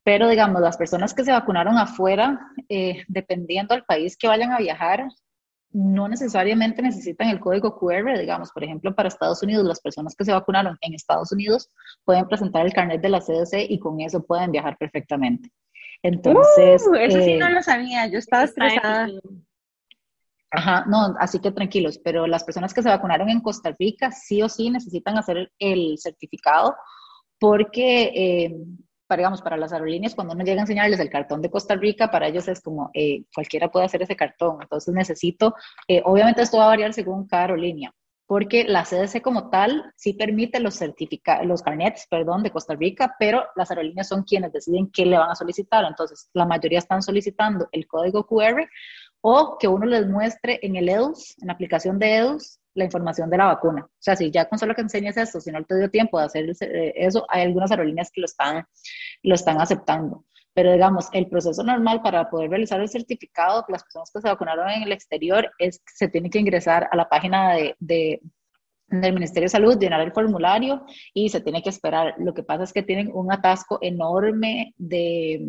Pero, 0.02 0.28
digamos, 0.28 0.60
las 0.62 0.76
personas 0.76 1.14
que 1.14 1.24
se 1.24 1.32
vacunaron 1.32 1.76
afuera, 1.76 2.38
eh, 2.68 3.04
dependiendo 3.08 3.74
del 3.74 3.84
país 3.84 4.16
que 4.16 4.28
vayan 4.28 4.52
a 4.52 4.58
viajar, 4.58 5.06
no 5.72 6.08
necesariamente 6.08 6.82
necesitan 6.82 7.28
el 7.28 7.38
código 7.38 7.78
QR, 7.78 8.18
digamos, 8.18 8.50
por 8.50 8.64
ejemplo, 8.64 8.94
para 8.94 9.08
Estados 9.08 9.42
Unidos, 9.42 9.64
las 9.64 9.80
personas 9.80 10.16
que 10.16 10.24
se 10.24 10.32
vacunaron 10.32 10.76
en 10.80 10.94
Estados 10.94 11.32
Unidos 11.32 11.70
pueden 12.04 12.26
presentar 12.26 12.66
el 12.66 12.72
carnet 12.72 13.00
de 13.00 13.08
la 13.08 13.20
CDC 13.20 13.66
y 13.68 13.78
con 13.78 14.00
eso 14.00 14.24
pueden 14.24 14.50
viajar 14.50 14.76
perfectamente. 14.78 15.50
Entonces... 16.02 16.84
Uh, 16.86 16.94
eso 16.94 17.20
sí 17.20 17.36
no 17.36 17.48
eh, 17.48 17.52
lo 17.52 17.62
sabía, 17.62 18.06
yo 18.06 18.18
estaba 18.18 18.44
estresada. 18.44 19.08
Ajá, 20.52 20.84
no, 20.88 21.14
así 21.20 21.38
que 21.38 21.52
tranquilos, 21.52 21.98
pero 22.02 22.26
las 22.26 22.42
personas 22.42 22.74
que 22.74 22.82
se 22.82 22.88
vacunaron 22.88 23.28
en 23.30 23.40
Costa 23.40 23.74
Rica 23.78 24.10
sí 24.10 24.42
o 24.42 24.48
sí 24.48 24.68
necesitan 24.68 25.16
hacer 25.16 25.52
el, 25.58 25.96
certificado 25.98 26.74
porque 27.38 28.12
eh, 28.14 28.56
para, 29.06 29.20
digamos, 29.20 29.42
para 29.42 29.56
las 29.56 29.72
aerolíneas, 29.72 30.14
cuando 30.14 30.34
uno 30.34 30.44
llega 30.44 30.60
a 30.60 30.62
enseñarles 30.62 31.00
el 31.00 31.10
cartón 31.10 31.42
de 31.42 31.50
Costa 31.50 31.74
Rica, 31.74 32.10
para 32.10 32.28
ellos 32.28 32.46
es 32.48 32.60
como, 32.60 32.90
eh, 32.94 33.24
cualquiera 33.34 33.68
puede 33.68 33.86
hacer 33.86 34.02
ese 34.02 34.14
cartón. 34.14 34.58
Entonces 34.62 34.94
necesito, 34.94 35.54
eh, 35.88 36.00
obviamente 36.04 36.42
esto 36.42 36.58
va 36.58 36.66
a 36.66 36.68
variar 36.68 36.92
según 36.92 37.26
cada 37.26 37.42
aerolínea, 37.42 37.92
porque 38.26 38.64
la 38.64 38.84
CDC 38.84 39.20
como 39.20 39.50
tal 39.50 39.92
sí 39.96 40.12
permite 40.12 40.60
los 40.60 40.76
certificados, 40.76 41.44
los 41.44 41.62
carnets, 41.62 42.06
perdón, 42.08 42.44
de 42.44 42.52
Costa 42.52 42.76
Rica, 42.76 43.16
pero 43.18 43.44
las 43.56 43.70
aerolíneas 43.70 44.06
son 44.06 44.22
quienes 44.22 44.52
deciden 44.52 44.90
qué 44.92 45.04
le 45.04 45.18
van 45.18 45.30
a 45.30 45.34
solicitar. 45.34 45.84
Entonces, 45.84 46.30
la 46.32 46.46
mayoría 46.46 46.78
están 46.78 47.02
solicitando 47.02 47.68
el 47.72 47.88
código 47.88 48.26
QR 48.26 48.68
o 49.20 49.58
que 49.58 49.68
uno 49.68 49.86
les 49.86 50.06
muestre 50.06 50.58
en 50.62 50.76
el 50.76 50.88
EDUS, 50.88 51.36
en 51.40 51.48
la 51.48 51.52
aplicación 51.54 51.98
de 51.98 52.16
EDUS, 52.16 52.58
la 52.74 52.84
información 52.84 53.28
de 53.30 53.36
la 53.36 53.46
vacuna. 53.46 53.84
O 53.84 53.98
sea, 53.98 54.16
si 54.16 54.30
ya 54.30 54.48
con 54.48 54.58
solo 54.58 54.74
que 54.74 54.80
enseñes 54.82 55.16
esto, 55.16 55.40
si 55.40 55.50
no 55.50 55.64
te 55.64 55.76
dio 55.76 55.90
tiempo 55.90 56.18
de 56.18 56.24
hacer 56.26 56.50
eh, 56.60 56.92
eso, 56.96 57.26
hay 57.28 57.42
algunas 57.42 57.70
aerolíneas 57.70 58.10
que 58.10 58.20
lo 58.20 58.26
están, 58.26 58.64
lo 59.22 59.34
están 59.34 59.60
aceptando. 59.60 60.24
Pero 60.52 60.72
digamos, 60.72 61.08
el 61.12 61.28
proceso 61.28 61.62
normal 61.62 62.02
para 62.02 62.28
poder 62.28 62.50
realizar 62.50 62.80
el 62.80 62.88
certificado, 62.88 63.64
las 63.68 63.82
personas 63.84 64.10
que 64.12 64.20
se 64.20 64.28
vacunaron 64.28 64.68
en 64.70 64.82
el 64.82 64.92
exterior, 64.92 65.50
es 65.58 65.78
que 65.78 65.92
se 65.94 66.08
tiene 66.08 66.30
que 66.30 66.40
ingresar 66.40 66.88
a 66.90 66.96
la 66.96 67.08
página 67.08 67.54
de, 67.54 67.76
de 67.78 68.20
del 68.90 69.14
Ministerio 69.14 69.44
de 69.44 69.50
Salud, 69.50 69.78
llenar 69.78 70.00
el 70.00 70.12
formulario 70.12 70.84
y 71.14 71.28
se 71.28 71.40
tiene 71.40 71.62
que 71.62 71.68
esperar. 71.70 72.14
Lo 72.18 72.34
que 72.34 72.42
pasa 72.42 72.64
es 72.64 72.72
que 72.72 72.82
tienen 72.82 73.10
un 73.12 73.32
atasco 73.32 73.78
enorme 73.80 74.74
de, 74.78 75.46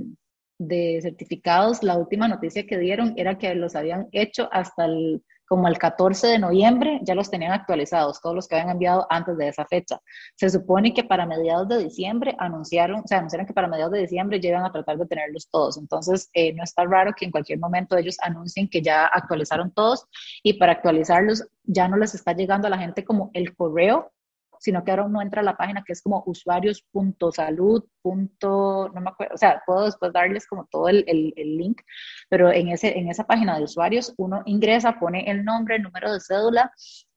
de 0.62 1.00
certificados. 1.02 1.84
La 1.84 1.98
última 1.98 2.28
noticia 2.28 2.68
que 2.68 2.78
dieron 2.78 3.14
era 3.18 3.38
que 3.38 3.54
los 3.56 3.76
habían 3.76 4.08
hecho 4.12 4.48
hasta 4.52 4.86
el 4.86 5.24
como 5.52 5.68
el 5.68 5.78
14 5.78 6.28
de 6.28 6.40
noviembre 6.40 7.02
ya 7.04 7.14
los 7.14 7.30
tenían 7.30 7.52
actualizados, 7.52 8.22
todos 8.22 8.34
los 8.34 8.48
que 8.48 8.56
habían 8.56 8.70
enviado 8.70 9.06
antes 9.10 9.38
de 9.38 9.50
esa 9.50 9.66
fecha. 9.66 10.00
Se 10.38 10.50
supone 10.50 10.94
que 10.94 11.04
para 11.04 11.26
mediados 11.26 11.68
de 11.68 11.84
diciembre 11.84 12.38
anunciaron, 12.40 13.02
o 13.02 13.04
sea, 13.06 13.18
anunciaron 13.18 13.46
que 13.46 13.54
para 13.54 13.68
mediados 13.68 13.92
de 13.92 14.00
diciembre 14.00 14.40
llegan 14.40 14.64
a 14.64 14.72
tratar 14.72 14.98
de 14.98 15.08
tenerlos 15.08 15.50
todos. 15.50 15.78
Entonces, 15.78 16.30
eh, 16.34 16.54
no 16.54 16.64
está 16.64 16.86
raro 16.86 17.12
que 17.14 17.26
en 17.26 17.32
cualquier 17.32 17.60
momento 17.60 17.98
ellos 17.98 18.16
anuncien 18.22 18.70
que 18.70 18.82
ya 18.82 19.06
actualizaron 19.08 19.72
todos 19.72 20.08
y 20.42 20.54
para 20.54 20.72
actualizarlos 20.72 21.46
ya 21.66 21.90
no 21.90 21.98
les 21.98 22.16
está 22.16 22.32
llegando 22.32 22.68
a 22.68 22.70
la 22.70 22.78
gente 22.78 23.04
como 23.04 23.30
el 23.34 23.54
correo 23.54 24.10
sino 24.62 24.84
que 24.84 24.92
ahora 24.92 25.06
uno 25.06 25.24
entra 25.24 25.42
a 25.42 25.44
la 25.44 25.58
página 25.58 25.84
que 25.84 25.94
es 25.94 26.04
como 26.04 26.24
usuarios.salud. 26.28 27.84
No 28.04 29.02
me 29.02 29.10
acuerdo, 29.10 29.34
o 29.34 29.38
sea, 29.38 29.62
puedo 29.66 29.86
después 29.86 30.14
darles 30.14 30.46
como 30.46 30.66
todo 30.66 30.88
el, 30.88 31.04
el, 31.08 31.34
el, 31.36 31.58
link, 31.58 31.82
pero 32.30 32.52
en, 32.52 32.70
ese, 32.70 32.98
en 32.98 33.10
esa 33.10 33.26
página 33.26 33.58
de 33.58 33.64
usuarios 33.64 34.14
uno 34.18 34.44
ingresa, 34.46 35.00
pone 35.00 35.30
el 35.30 35.44
nombre, 35.44 35.78
el 35.78 35.82
número 35.82 36.14
de 36.14 36.20
cédula, 36.20 36.72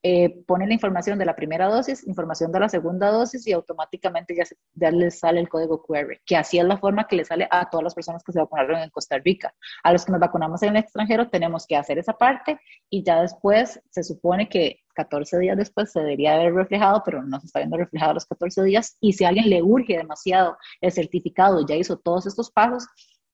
eh, 0.07 0.43
pone 0.45 0.67
la 0.67 0.73
información 0.75 1.17
de 1.17 1.25
la 1.25 1.35
primera 1.35 1.65
dosis, 1.65 2.05
información 2.07 2.51
de 2.51 2.59
la 2.59 2.69
segunda 2.69 3.09
dosis 3.09 3.47
y 3.47 3.53
automáticamente 3.53 4.35
ya, 4.35 4.43
ya 4.75 4.91
les 4.91 5.17
sale 5.17 5.39
el 5.39 5.49
código 5.49 5.81
QR, 5.81 6.21
que 6.23 6.37
así 6.37 6.59
es 6.59 6.63
la 6.63 6.77
forma 6.77 7.07
que 7.07 7.15
le 7.15 7.25
sale 7.25 7.47
a 7.49 7.67
todas 7.71 7.85
las 7.85 7.95
personas 7.95 8.23
que 8.23 8.31
se 8.31 8.37
vacunaron 8.37 8.81
en 8.81 8.91
Costa 8.91 9.17
Rica. 9.17 9.55
A 9.83 9.91
los 9.91 10.05
que 10.05 10.11
nos 10.11 10.21
vacunamos 10.21 10.61
en 10.61 10.69
el 10.69 10.83
extranjero 10.83 11.27
tenemos 11.31 11.65
que 11.65 11.75
hacer 11.75 11.97
esa 11.97 12.13
parte 12.13 12.59
y 12.87 13.01
ya 13.03 13.19
después 13.19 13.81
se 13.89 14.03
supone 14.03 14.47
que 14.47 14.81
14 14.93 15.39
días 15.39 15.57
después 15.57 15.91
se 15.91 16.01
debería 16.01 16.35
haber 16.35 16.53
reflejado, 16.53 17.01
pero 17.03 17.23
no 17.23 17.39
se 17.39 17.47
está 17.47 17.61
viendo 17.61 17.77
reflejado 17.77 18.13
los 18.13 18.27
14 18.27 18.61
días. 18.61 18.97
Y 19.01 19.13
si 19.13 19.25
a 19.25 19.29
alguien 19.29 19.49
le 19.49 19.63
urge 19.63 19.97
demasiado 19.97 20.55
el 20.81 20.91
certificado, 20.91 21.65
ya 21.65 21.77
hizo 21.77 21.97
todos 21.97 22.27
estos 22.27 22.51
pasos, 22.51 22.85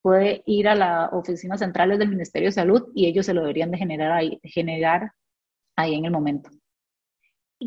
puede 0.01 0.41
ir 0.45 0.69
a 0.69 0.75
las 0.75 1.11
oficinas 1.11 1.59
centrales 1.59 1.99
del 1.99 2.07
Ministerio 2.07 2.47
de 2.47 2.53
Salud 2.53 2.87
y 2.95 3.07
ellos 3.07 3.25
se 3.25 3.33
lo 3.33 3.41
deberían 3.41 3.71
de 3.71 3.77
generar 3.77 4.13
ahí, 4.13 4.39
generar 4.45 5.11
ahí 5.75 5.95
en 5.95 6.05
el 6.05 6.11
momento. 6.11 6.49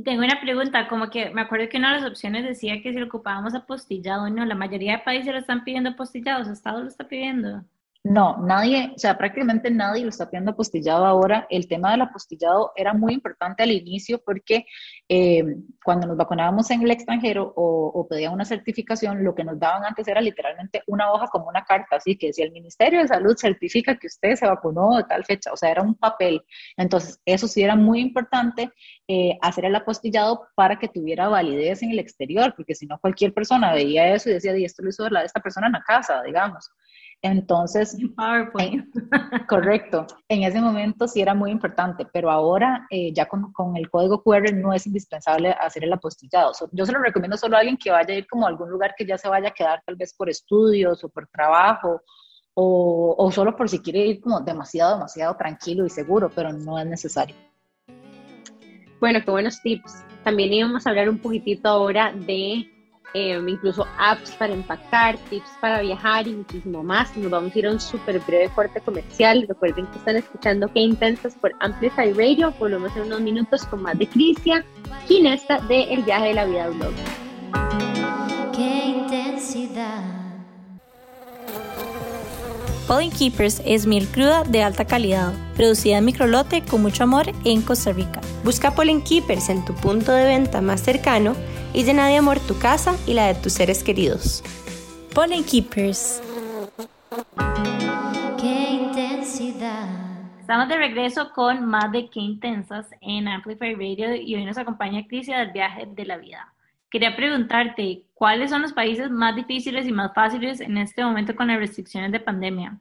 Tengo 0.02 0.24
una 0.24 0.40
pregunta, 0.40 0.88
como 0.88 1.09
que 1.09 1.30
me 1.30 1.40
acuerdo 1.42 1.68
que 1.68 1.78
una 1.78 1.94
de 1.94 2.00
las 2.00 2.11
opciones 2.11 2.44
decía 2.44 2.83
que 2.83 2.92
si 2.92 2.98
lo 2.98 3.07
ocupábamos 3.07 3.54
apostillado, 3.54 4.28
no, 4.28 4.44
la 4.44 4.54
mayoría 4.57 4.98
de 4.98 5.04
países 5.04 5.33
lo 5.33 5.38
están 5.38 5.62
pidiendo 5.64 5.90
apostillados, 5.90 6.48
Estado 6.48 6.83
lo 6.83 6.88
está 6.88 7.07
pidiendo. 7.09 7.64
No, 8.06 8.36
nadie, 8.36 8.92
o 8.94 8.98
sea, 8.98 9.16
prácticamente 9.16 9.70
nadie 9.70 10.02
lo 10.02 10.10
está 10.10 10.28
pidiendo 10.28 10.50
apostillado 10.50 11.06
ahora. 11.06 11.46
El 11.48 11.66
tema 11.66 11.90
del 11.90 12.02
apostillado 12.02 12.72
era 12.76 12.92
muy 12.92 13.14
importante 13.14 13.62
al 13.62 13.72
inicio 13.72 14.22
porque 14.22 14.66
eh, 15.08 15.42
cuando 15.82 16.06
nos 16.06 16.18
vacunábamos 16.18 16.70
en 16.70 16.82
el 16.82 16.90
extranjero 16.90 17.54
o, 17.56 18.06
pedían 18.06 18.34
una 18.34 18.44
certificación, 18.44 19.24
lo 19.24 19.34
que 19.34 19.42
nos 19.42 19.58
daban 19.58 19.86
antes 19.86 20.06
era 20.06 20.20
literalmente 20.20 20.82
una 20.86 21.10
hoja 21.12 21.28
como 21.28 21.48
una 21.48 21.64
carta, 21.64 21.96
así 21.96 22.14
que 22.18 22.30
si 22.34 22.42
el 22.42 22.52
Ministerio 22.52 23.00
de 23.00 23.08
Salud 23.08 23.36
certifica 23.38 23.96
que 23.96 24.09
usted 24.09 24.34
se 24.34 24.46
vacunó 24.46 24.98
de 24.98 25.05
tal 25.05 25.24
fecha, 25.24 25.50
o 25.50 25.57
sea, 25.57 25.70
era 25.70 25.80
un 25.80 25.94
papel. 25.94 26.44
Entonces, 26.76 27.18
eso 27.24 27.48
sí 27.48 27.62
era 27.62 27.74
muy 27.74 28.00
importante 28.00 28.70
eh, 29.09 29.38
hacer 29.40 29.64
el 29.64 29.76
apostillado 29.76 30.46
para 30.55 30.78
que 30.78 30.88
tuviera 30.88 31.28
validez 31.28 31.82
en 31.82 31.92
el 31.92 31.98
exterior, 32.00 32.52
porque 32.55 32.74
si 32.74 32.86
no 32.86 32.98
cualquier 32.98 33.32
persona 33.32 33.72
veía 33.72 34.14
eso 34.14 34.28
y 34.28 34.34
decía, 34.34 34.55
y 34.59 34.66
esto 34.66 34.82
lo 34.82 34.90
hizo 34.90 35.07
esta 35.07 35.40
persona 35.40 35.68
en 35.68 35.72
la 35.72 35.82
casa, 35.82 36.22
digamos. 36.22 36.70
Entonces, 37.25 37.97
correcto, 39.49 40.07
en 40.29 40.43
ese 40.43 40.61
momento 40.61 41.09
sí 41.09 41.22
era 41.22 41.33
muy 41.33 41.51
importante, 41.51 42.07
pero 42.12 42.31
ahora 42.31 42.87
eh, 42.91 43.14
ya 43.14 43.25
con, 43.25 43.51
con, 43.51 43.79
el 43.79 43.89
código 43.89 44.22
QR 44.22 44.53
no 44.53 44.75
es 44.75 44.87
indispensable 44.87 45.53
hacer 45.53 45.85
el 45.85 45.93
apostillado. 45.95 46.53
yo 46.72 46.85
se 46.85 46.93
lo 46.93 46.99
recomiendo 46.99 47.39
solo 47.39 47.57
a 47.57 47.61
alguien 47.61 47.79
que 47.79 47.91
vaya 47.91 48.12
a 48.12 48.18
ir 48.18 48.27
como 48.27 48.45
a 48.45 48.51
algún 48.51 48.68
lugar 48.68 48.95
que 48.95 49.07
ya 49.07 49.16
se 49.16 49.27
vaya 49.27 49.49
a 49.49 49.55
quedar 49.55 49.83
tal 49.87 49.97
vez 49.97 50.12
por 50.12 50.29
estudios 50.29 51.03
o 51.03 51.09
por 51.09 51.27
trabajo 51.29 52.03
o, 52.53 53.14
o 53.16 53.33
solo 53.33 53.57
por 53.57 53.70
si 53.70 53.79
quiere 53.79 54.01
ir 54.01 54.20
como 54.20 54.43
demasiado, 54.43 54.97
demasiado 54.97 55.35
tranquilo 55.35 55.87
y 55.87 55.89
seguro, 55.89 56.31
pero 56.35 56.53
no 56.53 56.79
es 56.79 56.85
necesario. 56.85 57.35
Bueno, 59.01 59.20
qué 59.25 59.31
buenos 59.31 59.62
tips. 59.62 60.05
También 60.25 60.53
íbamos 60.53 60.87
a 60.87 60.91
hablar 60.91 61.09
un 61.09 61.18
poquitito 61.18 61.70
ahora 61.70 62.12
de 62.12 62.70
Em, 63.16 63.48
incluso 63.48 63.86
apps 63.96 64.32
para 64.32 64.52
empacar, 64.52 65.16
tips 65.30 65.48
para 65.60 65.82
viajar 65.82 66.26
y 66.26 66.32
muchísimo 66.34 66.82
más. 66.82 67.16
Nos 67.16 67.30
vamos 67.30 67.54
a 67.54 67.58
ir 67.60 67.66
a 67.66 67.70
un 67.70 67.78
súper 67.78 68.18
breve 68.18 68.50
corte 68.52 68.80
comercial. 68.80 69.46
Recuerden 69.48 69.86
que 69.86 69.98
están 69.98 70.16
escuchando 70.16 70.66
Qué 70.72 70.80
Intensas 70.80 71.36
por 71.36 71.52
Amplify 71.60 72.12
Radio. 72.12 72.52
Volvemos 72.58 72.94
en 72.96 73.02
unos 73.02 73.20
minutos 73.20 73.64
con 73.66 73.82
más 73.82 73.96
de 73.98 74.08
Cristian, 74.08 74.64
Ginesta 75.06 75.60
de 75.60 75.84
El 75.84 76.02
Viaje 76.02 76.26
de 76.26 76.34
la 76.34 76.44
Vida 76.44 76.68
Blog. 76.70 76.92
Qué 78.52 78.84
intensidad. 78.84 80.02
Pollen 82.87 83.11
Keepers 83.11 83.62
es 83.64 83.87
miel 83.87 84.07
cruda 84.07 84.45
de 84.45 84.62
alta 84.62 84.85
calidad, 84.85 85.32
producida 85.57 85.99
en 85.99 86.05
microlote 86.05 86.62
con 86.62 86.82
mucho 86.82 87.05
amor 87.05 87.24
en 87.45 87.62
Costa 87.62 87.93
Rica. 87.93 88.20
Busca 88.45 88.74
Pollen 88.74 89.01
Keepers 89.01 89.49
en 89.49 89.64
tu 89.64 89.72
punto 89.74 90.12
de 90.12 90.26
venta 90.26 90.61
más 90.61 90.82
cercano 90.82 91.35
y 91.72 91.85
llena 91.85 92.09
de 92.09 92.18
amor 92.18 92.41
tu 92.41 92.59
casa 92.59 92.95
y 93.07 93.14
la 93.14 93.28
de 93.28 93.37
tus 93.37 93.55
seres 93.55 93.82
queridos. 93.82 94.45
Pollen 95.14 95.45
Keepers. 95.45 96.22
Qué 98.39 98.70
intensidad. 98.72 99.89
Estamos 100.39 100.68
de 100.68 100.76
regreso 100.76 101.32
con 101.35 101.64
más 101.64 101.91
de 101.91 102.11
Qué 102.11 102.20
Intensas 102.20 102.85
en 103.01 103.28
Amplify 103.28 103.74
Radio 103.74 104.14
y 104.14 104.35
hoy 104.35 104.45
nos 104.45 104.59
acompaña 104.59 105.07
Crisia 105.07 105.39
del 105.39 105.53
viaje 105.53 105.87
de 105.87 106.05
la 106.05 106.18
vida. 106.18 106.53
Quería 106.95 107.16
preguntarte, 107.16 108.07
¿cuáles 108.14 108.51
son 108.51 108.62
los 108.62 108.72
países 108.72 109.11
más 109.11 109.34
difíciles 109.34 109.84
y 109.84 109.90
más 109.90 110.14
fáciles 110.14 110.61
en 110.61 110.78
este 110.78 111.03
momento 111.03 111.34
con 111.34 111.49
las 111.49 111.59
restricciones 111.59 112.12
de 112.12 112.20
pandemia? 112.20 112.80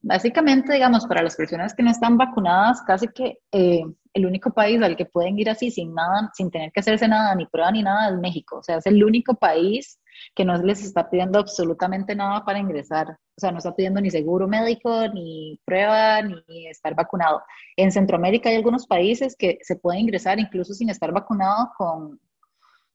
Básicamente, 0.00 0.72
digamos, 0.74 1.04
para 1.06 1.20
las 1.20 1.34
personas 1.34 1.74
que 1.74 1.82
no 1.82 1.90
están 1.90 2.16
vacunadas, 2.16 2.80
casi 2.86 3.08
que 3.08 3.40
eh, 3.50 3.82
el 4.14 4.24
único 4.24 4.52
país 4.52 4.80
al 4.80 4.94
que 4.96 5.06
pueden 5.06 5.36
ir 5.36 5.50
así 5.50 5.72
sin 5.72 5.92
nada, 5.92 6.30
sin 6.34 6.48
tener 6.48 6.70
que 6.70 6.78
hacerse 6.78 7.08
nada, 7.08 7.34
ni 7.34 7.44
prueba 7.46 7.72
ni 7.72 7.82
nada, 7.82 8.08
es 8.08 8.20
México. 8.20 8.58
O 8.58 8.62
sea, 8.62 8.76
es 8.76 8.86
el 8.86 9.02
único 9.02 9.34
país 9.34 10.00
que 10.36 10.44
no 10.44 10.56
les 10.62 10.84
está 10.84 11.10
pidiendo 11.10 11.40
absolutamente 11.40 12.14
nada 12.14 12.44
para 12.44 12.60
ingresar. 12.60 13.08
O 13.10 13.40
sea, 13.40 13.50
no 13.50 13.58
está 13.58 13.74
pidiendo 13.74 14.00
ni 14.00 14.12
seguro 14.12 14.46
médico, 14.46 15.08
ni 15.12 15.60
prueba, 15.64 16.22
ni 16.22 16.68
estar 16.68 16.94
vacunado. 16.94 17.42
En 17.76 17.90
Centroamérica 17.90 18.48
hay 18.48 18.54
algunos 18.54 18.86
países 18.86 19.34
que 19.36 19.58
se 19.62 19.74
puede 19.74 19.98
ingresar 19.98 20.38
incluso 20.38 20.72
sin 20.72 20.88
estar 20.88 21.10
vacunado 21.10 21.72
con, 21.76 22.20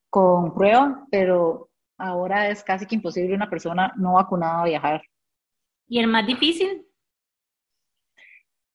con 0.10 0.54
prueba, 0.54 1.06
pero 1.12 1.70
ahora 1.98 2.50
es 2.50 2.64
casi 2.64 2.86
que 2.86 2.96
imposible 2.96 3.36
una 3.36 3.50
persona 3.50 3.94
no 3.98 4.14
vacunada 4.14 4.64
viajar. 4.66 5.02
¿Y 5.88 6.00
el 6.00 6.08
más 6.08 6.26
difícil? 6.26 6.86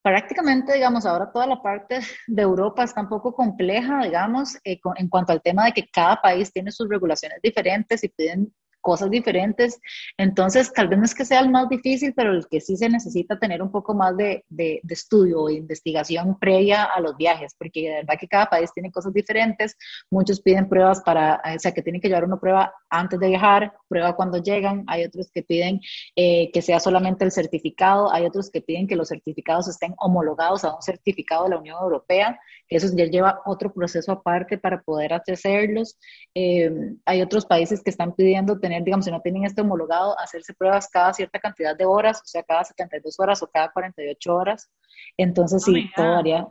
Prácticamente, 0.03 0.75
digamos, 0.75 1.07
ahora 1.07 1.31
toda 1.31 1.47
la 1.47 1.63
parte 1.63 2.01
de 2.27 2.43
Europa 2.43 2.83
está 2.83 3.03
un 3.03 3.09
poco 3.09 3.33
compleja, 3.35 4.03
digamos, 4.03 4.57
eh, 4.65 4.81
en 4.97 5.09
cuanto 5.09 5.33
al 5.33 5.41
tema 5.41 5.67
de 5.67 5.73
que 5.73 5.89
cada 5.89 6.21
país 6.21 6.53
tiene 6.53 6.73
sus 6.73 6.89
regulaciones 6.89 7.39
diferentes 7.41 8.03
y 8.03 8.09
piden 8.09 8.53
cosas 8.83 9.09
diferentes. 9.09 9.81
Entonces, 10.19 10.71
tal 10.73 10.89
vez 10.89 10.99
no 10.99 11.05
es 11.07 11.15
que 11.15 11.25
sea 11.25 11.41
el 11.41 11.51
más 11.51 11.69
difícil, 11.71 12.13
pero 12.15 12.33
el 12.33 12.47
que 12.49 12.61
sí 12.61 12.77
se 12.77 12.91
necesita 12.91 13.39
tener 13.39 13.63
un 13.63 13.71
poco 13.71 13.95
más 13.95 14.15
de, 14.17 14.45
de, 14.51 14.81
de 14.83 14.95
estudio 14.95 15.49
e 15.49 15.55
investigación 15.55 16.39
previa 16.39 16.85
a 16.85 17.01
los 17.01 17.17
viajes, 17.17 17.55
porque 17.59 17.89
de 17.89 17.95
verdad 17.97 18.17
que 18.21 18.29
cada 18.29 18.47
país 18.47 18.71
tiene 18.75 18.93
cosas 18.93 19.15
diferentes. 19.15 19.77
Muchos 20.11 20.43
piden 20.43 20.69
pruebas 20.69 21.01
para, 21.03 21.41
o 21.57 21.59
sea, 21.59 21.73
que 21.73 21.83
tienen 21.83 22.01
que 22.01 22.09
llevar 22.09 22.25
una 22.25 22.39
prueba 22.39 22.75
antes 22.93 23.19
de 23.19 23.29
viajar, 23.29 23.73
prueba 23.89 24.15
cuando 24.15 24.39
llegan. 24.39 24.85
Hay 24.87 25.05
otros 25.05 25.31
que 25.33 25.43
piden 25.43 25.81
eh, 26.15 26.51
que 26.53 26.61
sea 26.61 26.79
solamente 26.79 27.25
el 27.25 27.33
certificado. 27.33 28.13
Hay 28.13 28.27
otros 28.27 28.51
que 28.51 28.61
piden 28.61 28.87
que 28.87 28.97
los 28.97 29.09
certificados 29.09 29.67
estén 29.67 29.95
homologados 29.99 30.65
a 30.65 30.75
un 30.75 30.83
certificado 30.83 31.45
de 31.45 31.51
la 31.51 31.59
Unión 31.59 31.79
Europea. 31.83 32.39
Eso 32.69 32.89
ya 32.95 33.07
lleva 33.07 33.41
otro 33.47 33.73
proceso 33.73 34.13
aparte 34.13 34.59
para 34.59 34.83
poder 34.83 35.15
hacerlos. 35.15 35.99
Eh, 36.35 36.71
hay 37.07 37.23
otros 37.23 37.47
países 37.47 37.83
que 37.83 37.91
están 37.91 38.15
pidiendo 38.15 38.61
tener 38.61 38.83
digamos, 38.85 39.07
si 39.07 39.11
no 39.11 39.21
tienen 39.21 39.45
este 39.45 39.63
homologado, 39.63 40.19
hacerse 40.19 40.55
pruebas 40.55 40.89
cada 40.89 41.13
cierta 41.13 41.39
cantidad 41.39 41.77
de 41.77 41.85
horas, 41.85 42.21
o 42.21 42.27
sea, 42.27 42.43
cada 42.43 42.65
72 42.65 43.19
horas 43.19 43.43
o 43.43 43.47
cada 43.49 43.71
48 43.73 44.35
horas. 44.35 44.71
Entonces, 45.17 45.63
sí, 45.65 45.89
oh 45.91 45.93
todo 45.97 46.15
varía. 46.15 46.49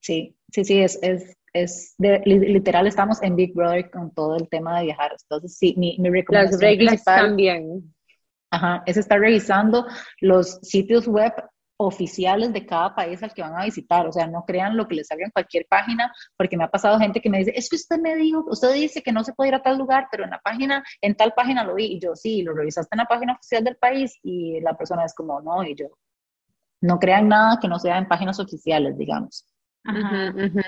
Sí, 0.00 0.36
sí, 0.52 0.64
sí, 0.64 0.80
es, 0.80 0.98
es, 1.02 1.36
es 1.52 1.94
literal, 1.98 2.86
estamos 2.86 3.22
en 3.22 3.36
Big 3.36 3.54
Brother 3.54 3.90
con 3.90 4.12
todo 4.12 4.36
el 4.36 4.48
tema 4.48 4.78
de 4.78 4.86
viajar. 4.86 5.12
Entonces, 5.20 5.56
sí, 5.56 5.74
mi, 5.76 5.96
mi 5.98 6.10
recomendación 6.10 6.60
Las 6.60 6.70
reglas 6.70 7.04
también. 7.04 7.94
Ajá, 8.50 8.82
es 8.86 8.96
estar 8.96 9.18
revisando 9.18 9.86
los 10.20 10.58
sitios 10.62 11.06
web 11.06 11.32
oficiales 11.76 12.52
de 12.52 12.64
cada 12.66 12.94
país 12.94 13.22
al 13.22 13.32
que 13.32 13.42
van 13.42 13.58
a 13.58 13.64
visitar, 13.64 14.06
o 14.06 14.12
sea, 14.12 14.26
no 14.26 14.44
crean 14.46 14.76
lo 14.76 14.86
que 14.86 14.94
les 14.94 15.08
salga 15.08 15.24
en 15.24 15.30
cualquier 15.30 15.66
página, 15.68 16.12
porque 16.36 16.56
me 16.56 16.64
ha 16.64 16.70
pasado 16.70 16.98
gente 16.98 17.20
que 17.20 17.30
me 17.30 17.38
dice, 17.38 17.52
es 17.54 17.68
que 17.68 17.76
usted 17.76 17.98
me 17.98 18.14
dijo, 18.14 18.44
usted 18.48 18.72
dice 18.74 19.02
que 19.02 19.12
no 19.12 19.24
se 19.24 19.32
puede 19.32 19.48
ir 19.48 19.54
a 19.54 19.62
tal 19.62 19.78
lugar, 19.78 20.08
pero 20.10 20.24
en 20.24 20.30
la 20.30 20.38
página, 20.38 20.84
en 21.00 21.14
tal 21.16 21.32
página 21.32 21.64
lo 21.64 21.74
vi, 21.74 21.86
y 21.86 22.00
yo, 22.00 22.14
sí, 22.14 22.42
lo 22.42 22.54
revisaste 22.54 22.94
en 22.94 22.98
la 22.98 23.06
página 23.06 23.32
oficial 23.32 23.64
del 23.64 23.76
país, 23.76 24.18
y 24.22 24.60
la 24.60 24.76
persona 24.76 25.04
es 25.04 25.14
como, 25.14 25.40
no, 25.40 25.64
y 25.64 25.74
yo, 25.74 25.86
no 26.80 26.98
crean 26.98 27.28
nada 27.28 27.58
que 27.60 27.68
no 27.68 27.78
sea 27.78 27.98
en 27.98 28.08
páginas 28.08 28.38
oficiales, 28.38 28.96
digamos. 28.96 29.46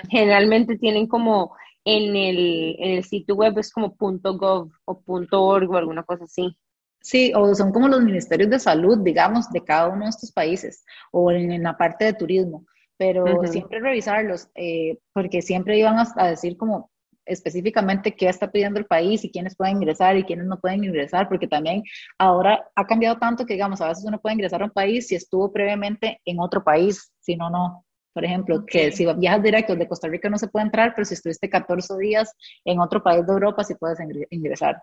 Generalmente 0.09 0.77
tienen 0.77 1.07
como 1.07 1.55
en 1.85 2.15
el, 2.15 2.75
en 2.79 2.91
el 2.97 3.03
sitio 3.03 3.35
web 3.35 3.57
es 3.59 3.71
como 3.71 3.95
.gov 3.97 4.71
o 4.85 5.03
.org 5.07 5.71
o 5.71 5.77
alguna 5.77 6.03
cosa 6.03 6.25
así. 6.25 6.57
Sí, 7.05 7.31
o 7.35 7.53
son 7.53 7.71
como 7.71 7.87
los 7.87 8.01
ministerios 8.01 8.49
de 8.49 8.59
salud, 8.59 8.97
digamos, 9.03 9.51
de 9.51 9.63
cada 9.63 9.89
uno 9.89 10.05
de 10.05 10.09
estos 10.09 10.31
países, 10.31 10.83
o 11.11 11.29
en, 11.31 11.61
la 11.61 11.77
parte 11.77 12.05
de 12.05 12.13
turismo, 12.13 12.65
pero 12.97 13.45
siempre 13.45 13.79
revisarlos, 13.79 14.49
eh, 14.55 14.97
porque 15.13 15.43
siempre 15.43 15.77
iban 15.77 15.99
a, 15.99 16.27
decir 16.29 16.57
como 16.57 16.89
específicamente 17.23 18.15
qué 18.15 18.27
está 18.27 18.51
pidiendo 18.51 18.79
el 18.79 18.87
país 18.87 19.23
y 19.23 19.31
quiénes 19.31 19.55
pueden 19.55 19.77
ingresar 19.77 20.17
y 20.17 20.23
quiénes 20.23 20.47
no 20.47 20.59
pueden 20.59 20.83
ingresar, 20.83 21.29
porque 21.29 21.47
también 21.47 21.83
ahora 22.17 22.67
ha 22.75 22.87
cambiado 22.87 23.19
tanto 23.19 23.45
que, 23.45 23.53
digamos, 23.53 23.81
a 23.81 23.89
veces 23.89 24.03
uno 24.03 24.19
puede 24.19 24.33
ingresar 24.33 24.63
a 24.63 24.65
un 24.65 24.71
país 24.71 25.07
si 25.07 25.13
estuvo 25.13 25.53
previamente 25.53 26.19
en 26.25 26.39
otro 26.39 26.63
país, 26.63 27.13
si 27.19 27.35
no, 27.35 27.51
no. 27.51 27.84
Por 28.15 28.23
ejemplo, 28.23 28.65
que 28.65 28.93
si 28.93 29.05
viajas 29.17 29.43
directo 29.43 29.75
de 29.75 29.89
Costa 29.89 30.07
Rica 30.07 30.29
no 30.29 30.37
se 30.37 30.47
puede 30.47 30.67
entrar, 30.67 30.93
pero 30.95 31.03
si 31.03 31.15
estuviste 31.15 31.49
14 31.49 31.97
días 31.97 32.31
en 32.63 32.79
otro 32.79 33.03
país 33.03 33.27
de 33.27 33.33
Europa 33.33 33.65
sí 33.65 33.75
puedes 33.75 33.99
ingresar. 34.29 34.81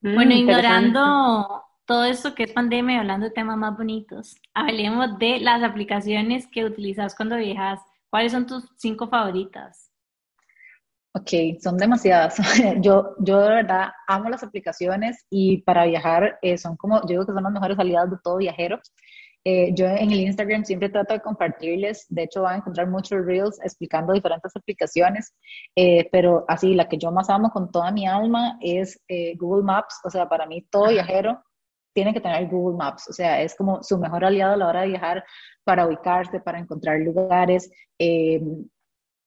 Bueno, 0.00 0.34
mm, 0.34 0.38
ignorando 0.38 1.62
todo 1.84 2.04
esto 2.04 2.34
que 2.34 2.42
es 2.42 2.52
pandemia 2.52 2.96
y 2.96 2.98
hablando 2.98 3.26
de 3.26 3.32
temas 3.32 3.56
más 3.56 3.76
bonitos, 3.76 4.34
hablemos 4.52 5.16
de 5.20 5.38
las 5.38 5.62
aplicaciones 5.62 6.48
que 6.48 6.64
utilizas 6.64 7.14
cuando 7.14 7.36
viajas. 7.36 7.78
¿Cuáles 8.10 8.32
son 8.32 8.48
tus 8.48 8.68
cinco 8.76 9.06
favoritas? 9.06 9.92
Ok, 11.14 11.60
son 11.62 11.76
demasiadas. 11.76 12.36
yo, 12.80 13.14
yo 13.20 13.38
de 13.42 13.48
verdad 13.48 13.92
amo 14.08 14.28
las 14.28 14.42
aplicaciones 14.42 15.24
y 15.30 15.58
para 15.58 15.84
viajar 15.84 16.36
eh, 16.42 16.58
son 16.58 16.76
como, 16.76 17.00
yo 17.02 17.06
digo 17.06 17.26
que 17.26 17.32
son 17.32 17.44
las 17.44 17.52
mejores 17.52 17.78
aliadas 17.78 18.10
de 18.10 18.16
todo 18.24 18.38
viajero. 18.38 18.80
Eh, 19.44 19.72
yo 19.74 19.86
en 19.86 20.12
el 20.12 20.20
Instagram 20.20 20.64
siempre 20.64 20.88
trato 20.88 21.14
de 21.14 21.20
compartirles, 21.20 22.06
de 22.08 22.24
hecho 22.24 22.42
van 22.42 22.54
a 22.54 22.56
encontrar 22.58 22.88
muchos 22.88 23.24
reels 23.24 23.58
explicando 23.64 24.12
diferentes 24.12 24.54
aplicaciones, 24.54 25.34
eh, 25.76 26.08
pero 26.12 26.44
así 26.48 26.74
la 26.74 26.88
que 26.88 26.98
yo 26.98 27.10
más 27.10 27.28
amo 27.28 27.50
con 27.50 27.70
toda 27.72 27.90
mi 27.90 28.06
alma 28.06 28.58
es 28.60 29.00
eh, 29.08 29.36
Google 29.36 29.64
Maps, 29.64 30.00
o 30.04 30.10
sea, 30.10 30.28
para 30.28 30.46
mí 30.46 30.62
todo 30.70 30.88
viajero 30.88 31.42
tiene 31.92 32.14
que 32.14 32.20
tener 32.20 32.48
Google 32.48 32.76
Maps, 32.78 33.08
o 33.08 33.12
sea, 33.12 33.42
es 33.42 33.54
como 33.56 33.82
su 33.82 33.98
mejor 33.98 34.24
aliado 34.24 34.54
a 34.54 34.56
la 34.56 34.68
hora 34.68 34.80
de 34.82 34.88
viajar 34.88 35.24
para 35.64 35.86
ubicarse, 35.86 36.40
para 36.40 36.58
encontrar 36.58 37.00
lugares. 37.00 37.70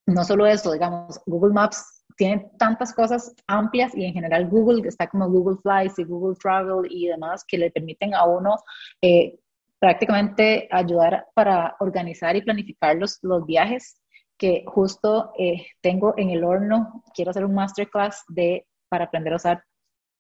no 0.07 0.24
solo 0.24 0.45
eso, 0.45 0.72
digamos, 0.72 1.20
Google 1.26 1.53
Maps 1.53 1.95
tiene 2.18 2.49
tantas 2.57 2.93
cosas 2.93 3.34
amplias 3.47 3.95
y 3.95 4.05
en 4.05 4.13
general 4.13 4.47
Google 4.47 4.88
está 4.88 5.07
como 5.07 5.30
Google 5.30 5.57
Flights 5.61 5.99
y 5.99 6.03
Google 6.03 6.36
Travel 6.41 6.89
y 6.89 7.07
demás 7.07 7.43
que 7.45 7.57
le 7.57 7.72
permiten 7.72 8.13
a 8.13 8.26
uno 8.26 8.55
eh, 9.01 9.38
prácticamente 9.80 10.67
ayudar 10.71 11.28
para 11.34 11.76
organizar 11.80 12.36
y 12.36 12.41
planificar 12.41 12.95
los, 12.95 13.19
los 13.21 13.45
viajes 13.45 14.01
que 14.38 14.63
justo 14.67 15.32
eh, 15.38 15.67
tengo 15.82 16.13
en 16.17 16.30
el 16.30 16.43
horno. 16.43 17.03
Quiero 17.13 17.32
hacer 17.32 17.45
un 17.45 17.55
masterclass 17.55 18.23
de, 18.28 18.65
para 18.89 19.05
aprender 19.05 19.34
a 19.34 19.38
usar 19.38 19.63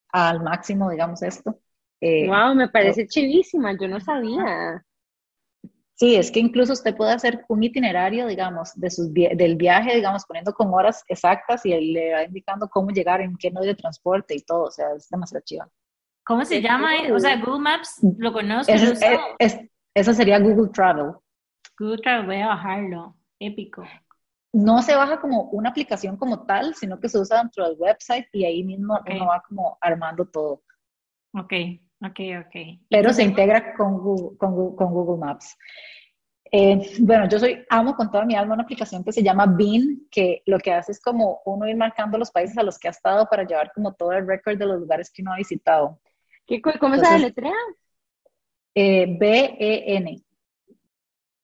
al 0.09 0.41
máximo, 0.41 0.89
digamos, 0.89 1.21
esto. 1.21 1.51
wow, 1.51 2.51
eh, 2.51 2.55
me 2.55 2.69
parece 2.69 3.07
chivísima, 3.07 3.77
yo 3.77 3.87
no 3.87 3.99
sabía. 3.99 4.85
Sí, 5.97 6.15
es 6.15 6.29
que 6.29 6.41
incluso 6.41 6.73
usted 6.73 6.95
puede 6.95 7.13
hacer 7.13 7.45
un 7.47 7.63
itinerario, 7.63 8.27
digamos, 8.27 8.73
de 8.75 8.89
sus, 8.91 9.13
del 9.13 9.55
viaje, 9.55 9.95
digamos, 9.95 10.25
poniendo 10.25 10.53
con 10.53 10.73
horas 10.73 11.03
exactas 11.07 11.65
y 11.65 11.93
le 11.93 12.13
va 12.13 12.23
indicando 12.23 12.67
cómo 12.67 12.89
llegar, 12.89 13.21
en 13.21 13.37
qué 13.37 13.49
medio 13.49 13.69
de 13.69 13.75
transporte 13.75 14.35
y 14.35 14.41
todo, 14.41 14.63
o 14.63 14.71
sea, 14.71 14.87
es 14.93 15.07
demasiado 15.09 15.43
chido. 15.45 15.71
¿Cómo 16.25 16.43
se 16.43 16.61
llama? 16.61 16.89
O 17.13 17.19
sea, 17.19 17.37
Google 17.37 17.61
Maps, 17.61 17.99
lo 18.17 18.33
conozco. 18.33 18.73
eso 19.93 20.13
sería 20.13 20.39
Google 20.39 20.71
Travel. 20.73 21.13
Google 21.77 21.97
Travel, 21.99 22.25
voy 22.25 22.41
a 22.41 22.47
bajarlo. 22.47 23.15
Épico. 23.39 23.83
No 24.51 24.81
se 24.81 24.95
baja 24.95 25.19
como 25.19 25.43
una 25.51 25.69
aplicación 25.69 26.17
como 26.17 26.45
tal, 26.45 26.73
sino 26.73 26.99
que 26.99 27.09
se 27.09 27.19
usa 27.19 27.39
dentro 27.39 27.65
del 27.67 27.75
website 27.77 28.27
y 28.31 28.45
ahí 28.45 28.63
mismo 28.63 28.99
uno 29.05 29.27
va 29.27 29.43
como 29.47 29.77
armando 29.81 30.25
todo. 30.25 30.63
Ok, 31.33 31.53
ok, 32.01 32.19
ok. 32.45 32.79
Pero 32.89 33.13
se 33.13 33.23
integra 33.23 33.75
con 33.75 33.97
Google, 33.99 34.37
con 34.37 34.93
Google, 34.93 35.19
Maps. 35.19 35.55
Eh, 36.51 36.79
bueno, 37.01 37.27
yo 37.27 37.37
soy, 37.37 37.65
amo 37.69 37.95
con 37.95 38.09
toda 38.09 38.23
mi 38.23 38.33
alma 38.35 38.53
una 38.53 38.63
aplicación 38.63 39.03
que 39.03 39.11
se 39.11 39.21
llama 39.21 39.45
Bean, 39.45 40.07
que 40.09 40.41
lo 40.45 40.57
que 40.57 40.71
hace 40.71 40.93
es 40.93 41.01
como 41.01 41.41
uno 41.45 41.67
ir 41.67 41.75
marcando 41.75 42.17
los 42.17 42.31
países 42.31 42.57
a 42.57 42.63
los 42.63 42.79
que 42.79 42.87
ha 42.87 42.91
estado 42.91 43.27
para 43.29 43.43
llevar 43.43 43.71
como 43.73 43.93
todo 43.93 44.13
el 44.13 44.25
récord 44.25 44.57
de 44.57 44.65
los 44.65 44.79
lugares 44.79 45.11
que 45.11 45.21
uno 45.21 45.33
ha 45.33 45.37
visitado. 45.37 45.99
¿Cómo 46.79 46.95
se 46.97 47.11
deletrea? 47.11 47.53
Eh, 48.73 49.17
B-E-N. 49.17 50.23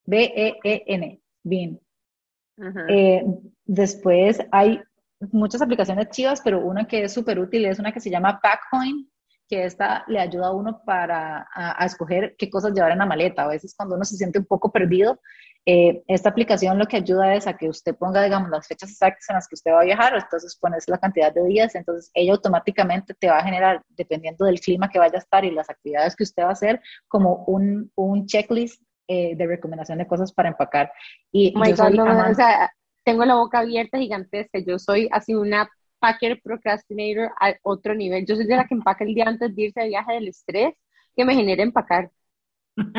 B-E-E-N. 0.06 1.22
Bien. 1.44 1.80
Eh, 2.90 3.24
después 3.66 4.40
hay 4.52 4.82
muchas 5.32 5.62
aplicaciones 5.62 6.10
chivas, 6.10 6.42
pero 6.44 6.60
una 6.60 6.88
que 6.88 7.04
es 7.04 7.14
súper 7.14 7.40
útil 7.40 7.66
es 7.66 7.80
una 7.80 7.92
que 7.92 8.00
se 8.00 8.10
llama 8.10 8.40
Packpoint, 8.42 9.08
que 9.48 9.66
esta 9.66 10.04
le 10.08 10.20
ayuda 10.20 10.48
a 10.48 10.52
uno 10.52 10.82
para 10.86 11.48
a, 11.54 11.86
escoger 11.86 12.36
qué 12.38 12.50
cosas 12.50 12.74
llevar 12.74 12.92
en 12.92 13.00
la 13.00 13.06
maleta. 13.06 13.44
A 13.44 13.48
veces 13.48 13.74
cuando 13.76 13.96
uno 13.96 14.06
se 14.06 14.18
siente 14.18 14.40
un 14.40 14.46
poco 14.46 14.72
perdido, 14.72 15.20
eh, 15.66 16.04
esta 16.08 16.30
aplicación 16.30 16.80
lo 16.80 16.88
que 16.88 16.98
ayuda 16.98 17.36
es 17.36 17.46
a 17.46 17.56
que 17.56 17.70
usted 17.70 17.96
ponga, 17.96 18.24
digamos, 18.24 18.50
las 18.50 18.68
fechas 18.68 18.90
exactas 18.90 19.30
en 19.30 19.36
las 19.36 19.48
que 19.48 19.56
usted 19.56 19.72
va 19.72 19.82
a 19.82 19.86
viajar, 19.86 20.16
entonces 20.16 20.58
pones 20.60 20.88
la 20.88 20.98
cantidad 20.98 21.32
de 21.32 21.44
días, 21.44 21.76
entonces 21.76 22.10
ella 22.16 22.34
automáticamente 22.34 23.14
te 23.14 23.28
va 23.28 23.38
a 23.38 23.44
generar, 23.44 23.84
dependiendo 23.90 24.46
del 24.46 24.60
clima 24.60 24.90
que 24.90 24.98
vaya 24.98 25.16
a 25.16 25.20
estar 25.20 25.46
y 25.46 25.52
las 25.52 25.70
actividades 25.70 26.16
que 26.16 26.24
usted 26.24 26.44
va 26.44 26.50
a 26.50 26.54
hacer, 26.54 26.82
como 27.08 27.44
un, 27.46 27.92
un 27.96 28.26
checklist 28.26 28.82
eh, 29.08 29.36
de 29.36 29.46
recomendación 29.46 30.00
de 30.00 30.08
cosas 30.08 30.34
para 30.34 30.50
empacar. 30.50 30.92
Y 31.32 31.54
oh 31.56 31.62
o 31.62 32.34
sea, 32.34 32.72
tengo 33.04 33.26
la 33.26 33.36
boca 33.36 33.60
abierta 33.60 34.00
gigantesca, 34.00 34.60
yo 34.60 34.80
soy 34.80 35.10
así 35.12 35.36
una 35.36 35.70
packer 36.00 36.42
procrastinator 36.42 37.32
a 37.40 37.54
otro 37.62 37.94
nivel, 37.94 38.26
yo 38.26 38.36
soy 38.36 38.48
de 38.48 38.56
la 38.56 38.66
que 38.66 38.74
empaca 38.74 39.04
el 39.04 39.14
día 39.14 39.26
antes 39.28 39.56
de 39.56 39.62
irse 39.62 39.82
de 39.82 39.90
viaje 39.90 40.14
del 40.14 40.28
estrés 40.28 40.74
que 41.16 41.26
me 41.26 41.36
genera 41.36 41.62
empacar. 41.62 42.10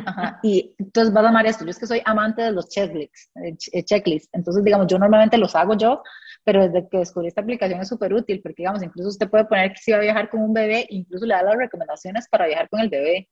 Ajá. 0.04 0.40
Y 0.42 0.74
entonces 0.78 1.12
vas 1.12 1.24
a 1.24 1.28
amar 1.28 1.46
esto. 1.46 1.64
Yo 1.64 1.70
es 1.70 1.78
que 1.78 1.86
soy 1.86 2.02
amante 2.04 2.42
de 2.42 2.52
los 2.52 2.68
checklists, 2.68 3.30
eh, 3.36 3.56
eh, 3.72 3.84
checklists. 3.84 4.28
Entonces, 4.32 4.64
digamos, 4.64 4.86
yo 4.88 4.98
normalmente 4.98 5.38
los 5.38 5.54
hago 5.54 5.76
yo, 5.76 6.02
pero 6.44 6.68
desde 6.68 6.88
que 6.88 6.98
descubrí 6.98 7.28
esta 7.28 7.40
aplicación 7.40 7.80
es 7.80 7.88
súper 7.88 8.12
útil 8.12 8.40
porque, 8.42 8.62
digamos, 8.62 8.82
incluso 8.82 9.08
usted 9.08 9.30
puede 9.30 9.44
poner 9.44 9.72
que 9.72 9.80
si 9.80 9.92
va 9.92 9.98
a 9.98 10.02
viajar 10.02 10.28
con 10.30 10.42
un 10.42 10.52
bebé, 10.52 10.86
incluso 10.90 11.26
le 11.26 11.34
da 11.34 11.42
las 11.42 11.56
recomendaciones 11.56 12.28
para 12.28 12.46
viajar 12.46 12.68
con 12.68 12.80
el 12.80 12.88
bebé. 12.88 13.28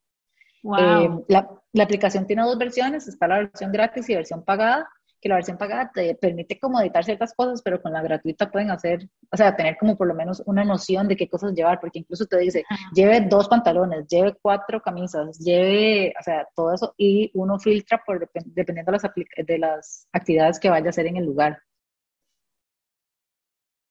Wow. 0.62 0.78
Eh, 0.78 1.24
la, 1.28 1.48
la, 1.72 1.84
aplicación 1.84 2.26
tiene 2.26 2.42
dos 2.42 2.58
versiones, 2.58 3.08
está 3.08 3.26
la 3.26 3.38
versión 3.38 3.72
gratis 3.72 4.08
y 4.10 4.14
versión 4.14 4.44
pagada 4.44 4.88
que 5.20 5.28
la 5.28 5.34
versión 5.34 5.58
pagada 5.58 5.90
te 5.92 6.14
permite 6.14 6.58
como 6.58 6.80
editar 6.80 7.04
ciertas 7.04 7.34
cosas, 7.34 7.60
pero 7.62 7.80
con 7.82 7.92
la 7.92 8.02
gratuita 8.02 8.50
pueden 8.50 8.70
hacer, 8.70 9.08
o 9.30 9.36
sea, 9.36 9.54
tener 9.54 9.76
como 9.78 9.96
por 9.96 10.06
lo 10.06 10.14
menos 10.14 10.42
una 10.46 10.64
noción 10.64 11.08
de 11.08 11.16
qué 11.16 11.28
cosas 11.28 11.52
llevar, 11.52 11.78
porque 11.78 11.98
incluso 11.98 12.26
te 12.26 12.38
dice, 12.38 12.64
lleve 12.94 13.20
dos 13.20 13.48
pantalones, 13.48 14.06
lleve 14.08 14.34
cuatro 14.40 14.80
camisas, 14.80 15.38
lleve, 15.38 16.14
o 16.18 16.22
sea, 16.22 16.48
todo 16.54 16.72
eso, 16.72 16.94
y 16.96 17.30
uno 17.34 17.58
filtra 17.58 18.02
por, 18.04 18.30
dependiendo 18.46 18.92
de 18.92 18.98
las, 18.98 19.46
de 19.46 19.58
las 19.58 20.08
actividades 20.12 20.58
que 20.58 20.70
vaya 20.70 20.86
a 20.86 20.90
hacer 20.90 21.06
en 21.06 21.18
el 21.18 21.26
lugar. 21.26 21.58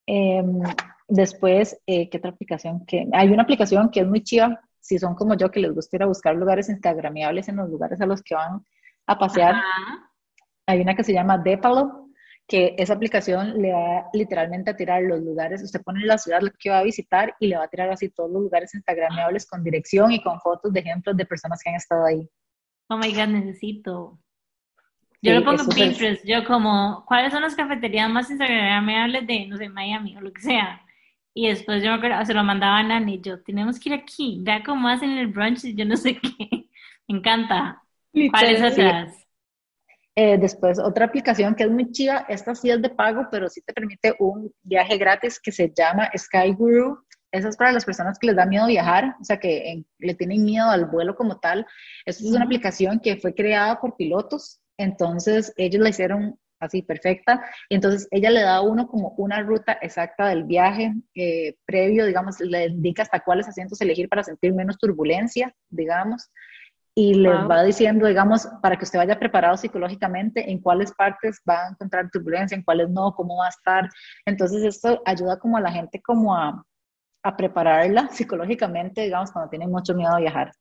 Em, 0.08 0.62
después, 1.08 1.80
eh, 1.86 2.10
¿qué 2.10 2.18
otra 2.18 2.32
aplicación? 2.32 2.84
Que, 2.88 3.08
hay 3.14 3.30
una 3.30 3.44
aplicación 3.44 3.92
que 3.92 4.00
es 4.00 4.08
muy 4.08 4.24
chiva, 4.24 4.60
si 4.80 4.98
son 4.98 5.14
como 5.14 5.36
yo, 5.36 5.52
que 5.52 5.60
les 5.60 5.72
gusta 5.72 5.98
ir 5.98 6.04
a 6.04 6.08
buscar 6.08 6.36
lugares 6.36 6.70
instagramiables 6.70 7.48
en 7.48 7.58
los 7.58 7.70
lugares 7.70 8.02
a 8.02 8.08
los 8.08 8.24
que 8.24 8.34
van 8.34 8.66
a 9.06 9.20
pasear. 9.20 9.56
Hay 10.70 10.82
una 10.82 10.96
que 10.96 11.04
se 11.04 11.14
llama 11.14 11.40
Depalo, 11.40 12.10
que 12.48 12.76
esa 12.78 12.94
aplicación 12.94 13.60
le 13.60 13.74
va 13.74 14.06
literalmente 14.14 14.70
a 14.70 14.76
tirar 14.76 15.02
los 15.02 15.20
lugares, 15.20 15.64
usted 15.64 15.82
pone 15.82 16.06
la 16.06 16.20
ciudad 16.20 16.42
que 16.60 16.70
va 16.70 16.80
a 16.80 16.84
visitar 16.84 17.36
y 17.40 17.48
le 17.48 17.58
va 17.58 17.64
a 17.64 17.68
tirar 17.68 17.90
así 17.90 18.10
todos 18.10 18.30
los 18.30 18.44
lugares 18.44 18.74
instagramables 18.76 19.48
con 19.48 19.64
dirección 19.64 20.12
y 20.12 20.22
con 20.22 20.40
fotos 20.40 20.72
de 20.72 20.80
ejemplos 20.80 21.18
de 21.18 21.26
personas 21.26 21.60
que 21.64 21.72
han 21.72 21.76
estado 21.76 22.06
ahí. 22.06 22.30
Oh 22.88 22.98
my 22.98 23.12
God, 23.12 23.28
necesito. 23.30 24.20
Yo 25.24 25.34
lo 25.34 25.44
pongo 25.44 25.64
en 25.64 25.70
Pinterest, 25.70 26.24
yo 26.24 26.46
como, 26.46 27.04
¿cuáles 27.08 27.34
son 27.34 27.42
las 27.42 27.56
cafeterías 27.56 28.10
más 28.10 28.30
instagramables 28.30 29.26
de, 29.26 29.48
no 29.48 29.58
sé, 29.58 29.70
Miami 29.70 30.16
o 30.18 30.22
lo 30.22 30.32
que 30.32 30.42
sea? 30.42 30.82
Y 31.34 31.48
después 31.48 31.84
yo 31.84 31.90
me 31.90 31.98
acuerdo, 31.98 32.24
se 32.26 32.34
lo 32.34 32.44
mandaba 32.44 32.78
a 32.78 32.84
Nani 32.84 33.22
yo, 33.22 33.42
tenemos 33.42 33.80
que 33.80 33.90
ir 33.90 33.96
aquí, 33.96 34.40
vea 34.42 34.64
cómo 34.64 34.88
hacen 34.88 35.18
el 35.18 35.28
brunch 35.28 35.66
y 35.66 35.76
yo 35.76 35.86
no 35.86 35.98
sé 35.98 36.16
qué. 36.22 36.70
Me 37.08 37.18
encanta. 37.18 37.82
¿Cuáles 38.32 38.62
otras? 38.62 39.29
Eh, 40.22 40.38
después, 40.38 40.80
otra 40.80 41.06
aplicación 41.06 41.56
que 41.56 41.64
es 41.64 41.72
muy 41.72 41.94
chiva, 41.94 42.26
esta 42.28 42.54
sí 42.54 42.70
es 42.70 42.82
de 42.82 42.90
pago, 42.90 43.30
pero 43.32 43.48
sí 43.48 43.62
te 43.66 43.72
permite 43.72 44.16
un 44.20 44.52
viaje 44.64 44.98
gratis 44.98 45.40
que 45.40 45.54
se 45.54 45.72
llama 45.74 46.12
Sky 46.14 46.52
Guru. 46.52 47.06
Esa 47.32 47.48
es 47.48 47.56
para 47.56 47.72
las 47.72 47.86
personas 47.86 48.20
que 48.20 48.28
les 48.28 48.36
da 48.36 48.46
miedo 48.46 48.68
viajar, 48.68 49.16
o 49.22 49.24
sea, 49.24 49.40
que 49.40 49.86
le 49.98 50.14
tienen 50.16 50.44
miedo 50.44 50.70
al 50.70 50.88
vuelo 50.88 51.16
como 51.16 51.40
tal. 51.40 51.66
Esta 52.06 52.22
es 52.22 52.32
una 52.32 52.44
aplicación 52.44 53.00
que 53.00 53.16
fue 53.16 53.34
creada 53.34 53.80
por 53.80 53.96
pilotos, 53.96 54.60
entonces 54.78 55.54
ellos 55.56 55.82
la 55.82 55.88
hicieron 55.88 56.38
así 56.60 56.82
perfecta, 56.82 57.42
y 57.70 57.76
entonces 57.76 58.06
ella 58.12 58.30
le 58.30 58.42
da 58.42 58.58
a 58.58 58.62
uno 58.62 58.90
como 58.90 59.14
una 59.18 59.42
ruta 59.42 59.80
exacta 59.82 60.28
del 60.28 60.44
viaje 60.44 60.96
eh, 61.16 61.56
previo, 61.64 62.06
digamos, 62.06 62.42
le 62.42 62.66
indica 62.66 63.04
hasta 63.04 63.22
cuáles 63.22 63.48
asientos 63.48 63.80
elegir 63.80 64.10
para 64.10 64.26
sentir 64.26 64.54
menos 64.54 64.78
turbulencia, 64.80 65.56
digamos 65.70 66.30
y 67.00 67.14
les 67.14 67.50
va 67.50 67.64
diciendo, 67.64 68.08
digamos, 68.08 68.45
para 68.62 68.76
que 68.76 68.84
usted 68.84 69.00
vaya 69.00 69.18
preparado 69.18 69.56
psicológicamente 69.56 70.52
en 70.52 70.60
cuáles 70.60 70.91
partes 70.91 71.41
va 71.50 71.64
a 71.64 71.70
encontrar 71.70 72.10
turbulencia, 72.12 72.58
en 72.58 72.62
cuáles 72.62 72.89
no, 72.89 73.16
cómo 73.16 73.38
va 73.38 73.45
a 73.45 73.50
estar. 73.50 73.89
Entonces 74.26 74.64
esto 74.66 75.02
ayuda 75.06 75.39
como 75.39 75.56
a 75.56 75.62
la 75.62 75.72
gente 75.72 76.02
como 76.02 76.36
a, 76.36 76.62
a 77.24 77.38
prepararla 77.38 78.10
psicológicamente, 78.10 79.04
digamos, 79.04 79.32
cuando 79.32 79.50
tiene 79.50 79.66
mucho 79.66 79.95
miedo 79.95 80.14
a 80.14 80.20
viajar. 80.20 80.52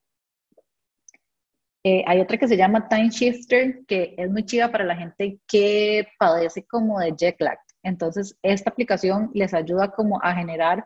Eh, 1.82 2.05
hay 2.07 2.20
otra 2.20 2.39
que 2.39 2.47
se 2.47 2.57
llama 2.57 2.89
Time 2.89 3.11
Shifter, 3.11 3.80
que 3.89 4.14
es 4.16 4.30
muy 4.30 4.45
chida 4.45 4.70
para 4.70 4.84
la 4.84 4.95
gente 4.95 5.41
que 5.49 6.07
padece 6.20 6.64
como 6.68 7.01
de 7.01 7.16
jet 7.16 7.34
lag. 7.41 7.59
Entonces, 7.82 8.39
esta 8.43 8.70
aplicación 8.70 9.32
les 9.34 9.55
ayuda 9.55 9.91
como 9.91 10.20
a 10.22 10.36
generar 10.36 10.84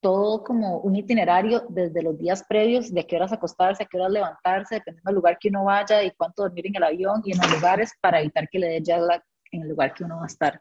todo 0.00 0.42
como 0.42 0.78
un 0.78 0.96
itinerario 0.96 1.64
desde 1.68 2.02
los 2.02 2.18
días 2.18 2.44
previos, 2.48 2.92
de 2.92 3.06
qué 3.06 3.16
horas 3.16 3.32
acostarse, 3.32 3.82
a 3.82 3.86
qué 3.86 3.98
horas 3.98 4.12
levantarse, 4.12 4.76
dependiendo 4.76 5.08
del 5.08 5.16
lugar 5.16 5.38
que 5.38 5.48
uno 5.48 5.64
vaya 5.64 6.02
y 6.02 6.10
cuánto 6.12 6.42
dormir 6.42 6.66
en 6.68 6.76
el 6.76 6.84
avión 6.84 7.22
y 7.24 7.32
en 7.32 7.38
los 7.38 7.52
lugares 7.52 7.92
para 8.00 8.20
evitar 8.20 8.48
que 8.48 8.58
le 8.58 8.68
dé 8.68 8.82
jet 8.82 9.00
lag 9.00 9.22
en 9.52 9.62
el 9.62 9.68
lugar 9.68 9.94
que 9.94 10.04
uno 10.04 10.16
va 10.16 10.24
a 10.24 10.26
estar. 10.26 10.60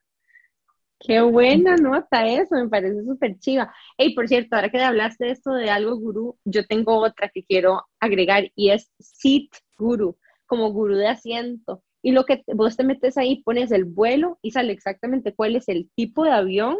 Qué 0.99 1.21
buena 1.21 1.77
nota 1.77 2.27
eso, 2.27 2.55
me 2.55 2.67
parece 2.67 3.03
súper 3.05 3.39
chiva. 3.39 3.73
Hey, 3.97 4.13
por 4.13 4.27
cierto, 4.27 4.55
ahora 4.55 4.69
que 4.69 4.81
hablaste 4.81 5.25
de 5.25 5.31
esto 5.31 5.53
de 5.53 5.69
algo 5.69 5.95
gurú, 5.97 6.37
yo 6.43 6.65
tengo 6.65 6.97
otra 6.97 7.29
que 7.29 7.43
quiero 7.43 7.83
agregar 8.01 8.51
y 8.53 8.71
es 8.71 8.91
Seat 8.99 9.49
Guru, 9.77 10.17
como 10.45 10.73
gurú 10.73 10.95
de 10.95 11.07
asiento. 11.07 11.83
Y 12.01 12.11
lo 12.11 12.25
que 12.25 12.43
vos 12.47 12.75
te 12.75 12.83
metes 12.83 13.17
ahí, 13.17 13.41
pones 13.43 13.71
el 13.71 13.85
vuelo 13.85 14.39
y 14.41 14.51
sale 14.51 14.73
exactamente 14.73 15.33
cuál 15.33 15.55
es 15.55 15.69
el 15.69 15.89
tipo 15.95 16.25
de 16.25 16.31
avión 16.31 16.75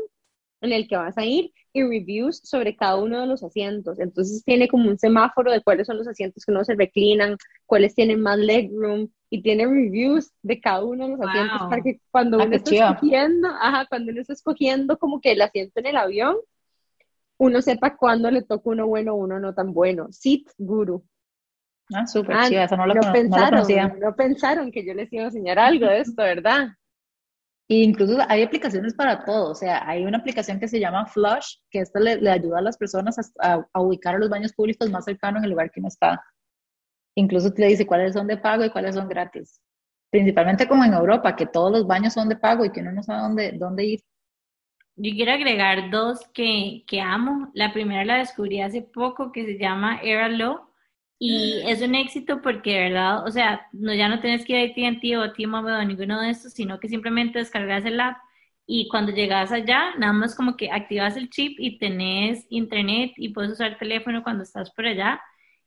en 0.62 0.74
el 0.74 0.88
que 0.88 0.98
vas 0.98 1.18
a 1.18 1.26
ir 1.26 1.52
y 1.74 1.84
reviews 1.84 2.42
sobre 2.44 2.76
cada 2.76 2.98
uno 2.98 3.22
de 3.22 3.28
los 3.28 3.44
asientos. 3.44 4.00
Entonces 4.00 4.44
tiene 4.44 4.68
como 4.68 4.90
un 4.90 4.98
semáforo 4.98 5.52
de 5.52 5.62
cuáles 5.62 5.88
son 5.88 5.98
los 5.98 6.08
asientos 6.08 6.46
que 6.46 6.52
no 6.52 6.64
se 6.64 6.76
reclinan, 6.76 7.38
cuáles 7.66 7.96
tienen 7.96 8.22
más 8.22 8.38
legroom 8.38 9.10
y 9.30 9.42
tiene 9.42 9.66
reviews 9.66 10.32
de 10.42 10.60
cada 10.60 10.84
uno 10.84 11.06
de 11.06 11.12
los 11.12 11.22
asientos 11.22 11.62
para 11.70 11.82
que 11.82 12.02
cuando 12.12 12.40
ah, 12.40 12.46
uno 12.46 12.56
está 12.56 12.76
escogiendo, 12.76 13.48
ajá, 13.48 13.86
cuando 13.88 14.12
uno 14.12 14.22
está 14.22 14.34
escogiendo 14.34 14.98
como 14.98 15.22
que 15.22 15.32
el 15.32 15.42
asiento 15.42 15.80
en 15.80 15.86
el 15.86 15.98
avión, 15.98 16.36
uno 17.38 17.62
sepa 17.62 17.96
cuándo 17.96 18.30
le 18.32 18.42
toca 18.42 18.70
uno 18.70 18.88
bueno 18.88 19.14
o 19.14 19.18
uno 19.18 19.40
no 19.40 19.54
tan 19.54 19.74
bueno. 19.74 20.08
Seat 20.12 20.44
Guru. 20.58 21.04
Ah, 21.94 22.06
súper 22.06 22.36
ah, 22.36 22.48
eso 22.48 22.78
no 22.78 22.86
lo, 22.86 22.94
no 22.94 23.14
pensaron, 23.14 24.00
no 24.00 24.16
pensaron 24.16 24.72
que 24.72 24.86
yo 24.86 24.94
les 24.94 25.12
iba 25.12 25.24
a 25.24 25.28
enseñar 25.28 25.58
algo 25.58 25.88
de 25.88 26.02
esto, 26.02 26.22
¿verdad? 26.22 26.70
Incluso 27.70 28.18
hay 28.28 28.42
aplicaciones 28.42 28.96
para 28.96 29.24
todo, 29.24 29.52
o 29.52 29.56
sea, 29.56 29.88
hay 29.88 30.04
una 30.04 30.18
aplicación 30.18 30.60
que 30.60 30.68
se 30.68 30.80
llama 30.80 31.06
Flush, 31.06 31.58
que 31.70 31.80
esta 31.80 32.00
le, 32.00 32.30
ayuda 32.30 32.58
a 32.58 32.64
las 32.64 32.78
personas 32.78 33.16
a, 33.40 33.64
ubicar 33.80 34.16
a 34.16 34.18
los 34.18 34.30
baños 34.30 34.54
públicos 34.54 34.90
más 34.90 35.06
cercanos 35.06 35.40
en 35.40 35.46
el 35.46 35.52
lugar 35.52 35.70
que 35.70 35.80
uno 35.80 35.88
está. 35.88 36.20
Incluso 37.16 37.54
te 37.54 37.68
dice 37.68 37.86
cuáles 37.86 38.14
son 38.14 38.26
de 38.26 38.38
pago 38.38 38.66
y 38.66 38.72
cuáles 38.72 38.96
son 38.96 39.08
gratis. 39.08 39.62
Principalmente 40.10 40.68
como 40.68 40.84
en 40.84 40.94
Europa, 40.94 41.36
que 41.36 41.46
todos 41.46 41.72
los 41.72 41.86
baños 41.86 42.14
son 42.14 42.28
de 42.28 42.38
pago 42.38 42.66
y 42.66 42.72
que 42.72 42.80
uno 42.80 42.92
no 42.92 43.04
sabe 43.04 43.22
dónde, 43.22 43.52
dónde 43.52 43.86
ir. 43.86 44.00
Yo 44.96 45.12
quiero 45.12 45.32
agregar 45.32 45.92
dos 45.92 46.28
que, 46.34 46.84
que 46.88 47.02
amo. 47.02 47.52
La 47.54 47.72
primera 47.72 48.04
la 48.04 48.18
descubrí 48.18 48.62
hace 48.62 48.82
poco, 48.82 49.32
que 49.32 49.46
se 49.46 49.60
llama 49.60 50.00
Airalo 50.00 50.69
y 51.20 51.62
es 51.66 51.82
un 51.82 51.96
éxito 51.96 52.42
porque, 52.42 52.80
verdad, 52.80 53.26
o 53.28 53.32
sea, 53.32 53.68
no, 53.74 53.94
ya 53.94 54.08
no 54.10 54.22
tienes 54.22 54.46
que 54.46 54.54
ir 54.54 54.70
a 54.70 54.72
AT&T 54.72 55.18
o 55.18 55.34
T-Mobile 55.34 55.78
o 55.78 55.86
ninguno 55.86 56.22
de 56.22 56.30
estos, 56.32 56.54
sino 56.54 56.80
que 56.80 56.88
simplemente 56.90 57.40
descargas 57.40 57.86
el 57.86 58.00
app 58.00 58.18
y 58.66 58.88
cuando 58.88 59.12
llegas 59.12 59.52
allá, 59.52 59.96
nada 59.98 60.14
más 60.14 60.36
como 60.36 60.56
que 60.56 60.72
activas 60.72 61.18
el 61.18 61.30
chip 61.30 61.60
y 61.60 61.80
tenés 61.80 62.46
internet 62.50 63.14
y 63.18 63.30
puedes 63.34 63.52
usar 63.54 63.72
el 63.72 63.78
teléfono 63.80 64.24
cuando 64.24 64.44
estás 64.44 64.72
por 64.72 64.86
allá. 64.86 65.20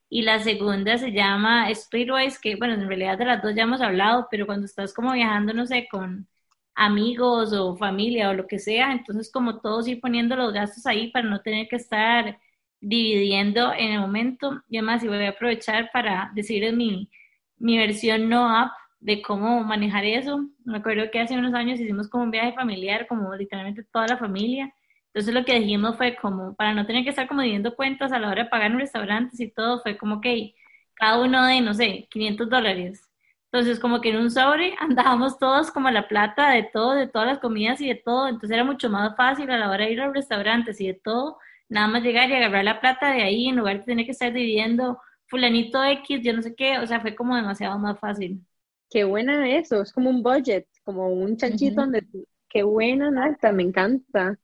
Y 0.09 0.21
la 0.23 0.39
segunda 0.39 0.97
se 0.97 1.11
llama 1.11 1.67
Splitwise, 1.73 2.39
que 2.39 2.55
bueno, 2.55 2.75
en 2.75 2.87
realidad 2.87 3.17
de 3.17 3.25
las 3.25 3.41
dos 3.43 3.55
ya 3.55 3.63
hemos 3.63 3.81
hablado, 3.81 4.27
pero 4.31 4.45
cuando 4.45 4.65
estás 4.65 4.93
como 4.93 5.11
viajando, 5.13 5.53
no 5.53 5.65
sé, 5.67 5.87
con 5.91 6.27
amigos 6.75 7.53
o 7.53 7.75
familia 7.77 8.29
o 8.29 8.33
lo 8.33 8.47
que 8.47 8.59
sea, 8.59 8.91
entonces 8.93 9.31
como 9.31 9.59
todos 9.61 9.87
ir 9.87 9.99
poniendo 10.01 10.35
los 10.35 10.53
gastos 10.53 10.85
ahí 10.85 11.11
para 11.11 11.27
no 11.29 11.41
tener 11.41 11.67
que 11.67 11.75
estar 11.75 12.39
dividiendo 12.83 13.73
en 13.73 13.93
el 13.93 13.99
momento. 13.99 14.61
Y 14.69 14.77
además, 14.77 15.03
y 15.03 15.07
voy 15.07 15.23
a 15.23 15.29
aprovechar 15.29 15.89
para 15.91 16.31
decirles 16.35 16.73
mi, 16.73 17.09
mi 17.57 17.77
versión 17.77 18.29
no 18.29 18.49
app 18.55 18.71
de 18.99 19.21
cómo 19.21 19.63
manejar 19.63 20.05
eso. 20.05 20.45
Me 20.65 20.77
acuerdo 20.77 21.09
que 21.11 21.19
hace 21.19 21.37
unos 21.37 21.53
años 21.53 21.79
hicimos 21.79 22.09
como 22.09 22.23
un 22.25 22.31
viaje 22.31 22.53
familiar, 22.53 23.07
como 23.07 23.33
literalmente 23.35 23.83
toda 23.83 24.07
la 24.07 24.17
familia. 24.17 24.73
Entonces 25.07 25.33
lo 25.33 25.45
que 25.45 25.59
dijimos 25.59 25.95
fue 25.97 26.15
como, 26.15 26.55
para 26.55 26.73
no 26.73 26.85
tener 26.85 27.03
que 27.03 27.11
estar 27.11 27.27
como 27.27 27.41
dividiendo 27.41 27.75
cuentas 27.75 28.11
a 28.11 28.19
la 28.19 28.29
hora 28.29 28.43
de 28.43 28.49
pagar 28.49 28.71
en 28.71 28.79
restaurantes 28.79 29.39
y 29.39 29.51
todo, 29.51 29.81
fue 29.81 29.97
como 29.97 30.21
que 30.21 30.55
cada 30.95 31.21
uno 31.21 31.45
de, 31.45 31.61
no 31.61 31.73
sé, 31.73 32.07
500 32.09 32.49
dólares. 32.49 33.09
Entonces 33.51 33.79
como 33.79 34.01
que 34.01 34.09
en 34.09 34.17
un 34.17 34.31
sobre 34.31 34.75
andábamos 34.79 35.37
todos 35.39 35.71
como 35.71 35.89
la 35.91 36.07
plata 36.07 36.49
de 36.51 36.63
todo, 36.63 36.93
de 36.95 37.07
todas 37.07 37.27
las 37.27 37.39
comidas 37.39 37.79
y 37.81 37.87
de 37.87 37.95
todo. 37.95 38.27
Entonces 38.27 38.51
era 38.51 38.63
mucho 38.63 38.89
más 38.89 39.15
fácil 39.15 39.49
a 39.51 39.57
la 39.57 39.69
hora 39.69 39.85
de 39.85 39.91
ir 39.93 40.01
a 40.01 40.07
los 40.07 40.15
restaurantes 40.15 40.81
y 40.81 40.87
de 40.87 40.95
todo 40.95 41.37
nada 41.73 41.87
más 41.87 42.03
llegar 42.03 42.29
y 42.29 42.33
agarrar 42.33 42.63
la 42.63 42.79
plata 42.79 43.11
de 43.11 43.23
ahí 43.23 43.47
en 43.47 43.57
lugar 43.57 43.79
de 43.79 43.85
tener 43.85 44.05
que 44.05 44.11
estar 44.11 44.31
dividiendo 44.31 44.99
fulanito 45.27 45.83
X, 45.83 46.21
yo 46.23 46.33
no 46.33 46.41
sé 46.41 46.55
qué, 46.55 46.77
o 46.79 46.85
sea, 46.87 47.01
fue 47.01 47.15
como 47.15 47.35
demasiado 47.35 47.77
más 47.79 47.99
fácil. 47.99 48.45
Qué 48.89 49.03
buena 49.03 49.49
eso, 49.49 49.81
es 49.81 49.91
como 49.91 50.09
un 50.09 50.21
budget, 50.21 50.67
como 50.83 51.07
un 51.09 51.35
chanchito 51.37 51.81
donde, 51.81 52.05
qué 52.49 52.61
buena 52.63 53.09
Nata, 53.09 53.51
me 53.51 53.63
encanta. 53.63 54.37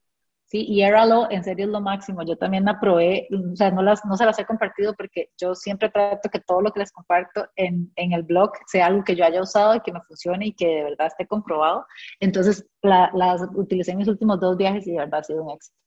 Sí, 0.46 0.66
y 0.68 0.82
Airalo 0.82 1.30
en 1.30 1.44
serio 1.44 1.66
es 1.66 1.72
lo 1.72 1.80
máximo. 1.80 2.24
Yo 2.26 2.36
también 2.36 2.66
la 2.66 2.80
probé, 2.80 3.28
o 3.32 3.56
sea, 3.56 3.70
no, 3.70 3.84
las, 3.84 4.04
no 4.06 4.18
se 4.18 4.26
las 4.26 4.40
he 4.40 4.46
compartido 4.46 4.96
porque 4.96 5.30
yo 5.38 5.54
siempre 5.54 5.90
trato 5.90 6.28
que 6.30 6.40
todo 6.40 6.62
lo 6.62 6.72
que 6.72 6.80
les 6.80 6.92
comparto 6.92 7.48
en, 7.56 7.92
en 7.96 8.14
el 8.14 8.24
blog 8.24 8.52
sea 8.66 8.88
algo 8.88 9.04
que 9.04 9.16
yo 9.16 9.26
haya 9.26 9.44
usado 9.44 9.76
y 9.76 9.82
que 9.82 9.94
me 9.94 10.02
funcione 10.02 10.48
y 10.48 10.54
que 10.54 10.66
de 10.68 10.84
verdad 10.86 11.06
esté 11.08 11.28
comprobado. 11.28 11.86
Entonces, 12.20 12.66
las 12.82 13.42
utilicé 13.54 13.92
en 13.92 14.00
mis 14.00 14.08
últimos 14.08 14.40
dos 14.40 14.58
viajes 14.58 14.88
y 14.88 14.94
de 14.94 14.98
verdad 14.98 15.20
ha 15.20 15.24
sido 15.24 15.44
un 15.44 15.52
éxito. 15.52 15.78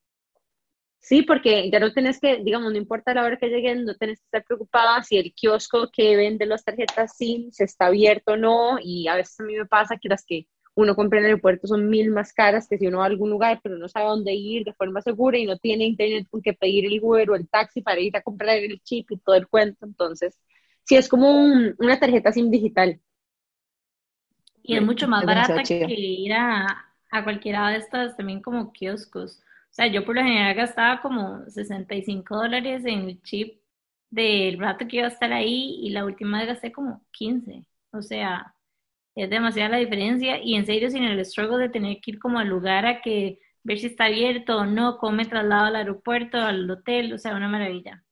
Sí, 1.02 1.22
porque 1.22 1.68
ya 1.70 1.80
no 1.80 1.92
tenés 1.92 2.20
que, 2.20 2.38
digamos, 2.44 2.70
no 2.70 2.78
importa 2.78 3.12
la 3.12 3.24
hora 3.24 3.36
que 3.36 3.48
lleguen, 3.48 3.84
no 3.84 3.96
tenés 3.96 4.20
que 4.20 4.24
estar 4.26 4.44
preocupada 4.44 5.02
si 5.02 5.16
el 5.18 5.34
kiosco 5.34 5.90
que 5.92 6.16
vende 6.16 6.46
las 6.46 6.64
tarjetas 6.64 7.16
SIM 7.16 7.50
se 7.50 7.64
está 7.64 7.86
abierto 7.86 8.34
o 8.34 8.36
no. 8.36 8.78
Y 8.80 9.08
a 9.08 9.16
veces 9.16 9.38
a 9.40 9.42
mí 9.42 9.56
me 9.56 9.66
pasa 9.66 9.96
que 10.00 10.08
las 10.08 10.24
que 10.24 10.46
uno 10.76 10.94
compra 10.94 11.18
en 11.18 11.24
el 11.24 11.30
aeropuerto 11.32 11.66
son 11.66 11.88
mil 11.88 12.10
más 12.12 12.32
caras 12.32 12.68
que 12.68 12.78
si 12.78 12.86
uno 12.86 12.98
va 12.98 13.04
a 13.04 13.06
algún 13.08 13.30
lugar, 13.30 13.58
pero 13.64 13.76
no 13.78 13.88
sabe 13.88 14.06
dónde 14.06 14.32
ir 14.32 14.64
de 14.64 14.74
forma 14.74 15.02
segura 15.02 15.36
y 15.38 15.44
no 15.44 15.58
tiene 15.58 15.86
internet 15.86 16.28
con 16.30 16.40
que 16.40 16.52
pedir 16.52 16.86
el 16.86 17.00
Uber 17.02 17.30
o 17.30 17.34
el 17.34 17.48
taxi 17.48 17.82
para 17.82 18.00
ir 18.00 18.16
a 18.16 18.22
comprar 18.22 18.56
el 18.58 18.80
chip 18.82 19.10
y 19.10 19.18
todo 19.18 19.34
el 19.34 19.48
cuento. 19.48 19.84
Entonces, 19.84 20.38
sí, 20.84 20.94
es 20.94 21.08
como 21.08 21.30
una 21.78 21.98
tarjeta 21.98 22.30
SIM 22.30 22.48
digital. 22.48 23.00
Y 24.62 24.76
es 24.76 24.82
mucho 24.82 25.08
más 25.08 25.26
barata 25.26 25.64
que 25.64 25.84
ir 25.88 26.32
a, 26.32 26.94
a 27.10 27.24
cualquiera 27.24 27.70
de 27.70 27.78
estas 27.78 28.16
también 28.16 28.40
como 28.40 28.72
kioscos. 28.72 29.42
O 29.72 29.74
sea, 29.74 29.86
yo 29.86 30.04
por 30.04 30.14
lo 30.14 30.22
general 30.22 30.54
gastaba 30.54 31.00
como 31.00 31.48
65 31.48 32.36
dólares 32.36 32.84
en 32.84 33.08
el 33.08 33.22
chip 33.22 33.58
del 34.10 34.58
rato 34.58 34.86
que 34.86 34.98
iba 34.98 35.06
a 35.06 35.08
estar 35.08 35.32
ahí 35.32 35.78
y 35.82 35.90
la 35.90 36.04
última 36.04 36.38
vez 36.38 36.48
gasté 36.48 36.72
como 36.72 37.02
15. 37.12 37.64
O 37.90 38.02
sea, 38.02 38.54
es 39.14 39.30
demasiada 39.30 39.70
la 39.70 39.78
diferencia 39.78 40.42
y 40.42 40.56
en 40.56 40.66
serio 40.66 40.90
sin 40.90 41.04
el 41.04 41.24
struggle 41.24 41.58
de 41.58 41.70
tener 41.70 42.00
que 42.02 42.12
ir 42.12 42.18
como 42.18 42.38
al 42.38 42.48
lugar 42.48 42.84
a 42.84 43.00
que 43.00 43.38
ver 43.62 43.78
si 43.78 43.86
está 43.86 44.06
abierto 44.06 44.58
o 44.58 44.66
no, 44.66 44.98
come 44.98 45.24
traslado 45.24 45.66
al 45.66 45.76
aeropuerto, 45.76 46.38
al 46.38 46.70
hotel, 46.70 47.14
o 47.14 47.18
sea, 47.18 47.34
una 47.34 47.48
maravilla. 47.48 48.04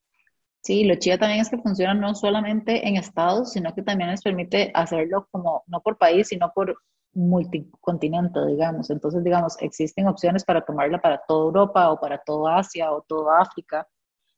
Sí, 0.62 0.84
lo 0.84 0.94
chido 0.94 1.18
también 1.18 1.40
es 1.40 1.50
que 1.50 1.58
funciona 1.58 1.92
no 1.92 2.14
solamente 2.14 2.88
en 2.88 2.96
estados, 2.96 3.52
sino 3.52 3.74
que 3.74 3.82
también 3.82 4.10
les 4.10 4.22
permite 4.22 4.70
hacerlo 4.74 5.28
como 5.30 5.62
no 5.66 5.82
por 5.82 5.98
país, 5.98 6.28
sino 6.28 6.52
por 6.54 6.78
multicontinente, 7.12 8.44
digamos. 8.46 8.90
Entonces, 8.90 9.24
digamos, 9.24 9.56
existen 9.60 10.06
opciones 10.06 10.44
para 10.44 10.64
tomarla 10.64 11.00
para 11.00 11.20
toda 11.26 11.46
Europa 11.46 11.90
o 11.90 12.00
para 12.00 12.18
toda 12.18 12.58
Asia 12.58 12.92
o 12.92 13.02
toda 13.02 13.40
África. 13.40 13.86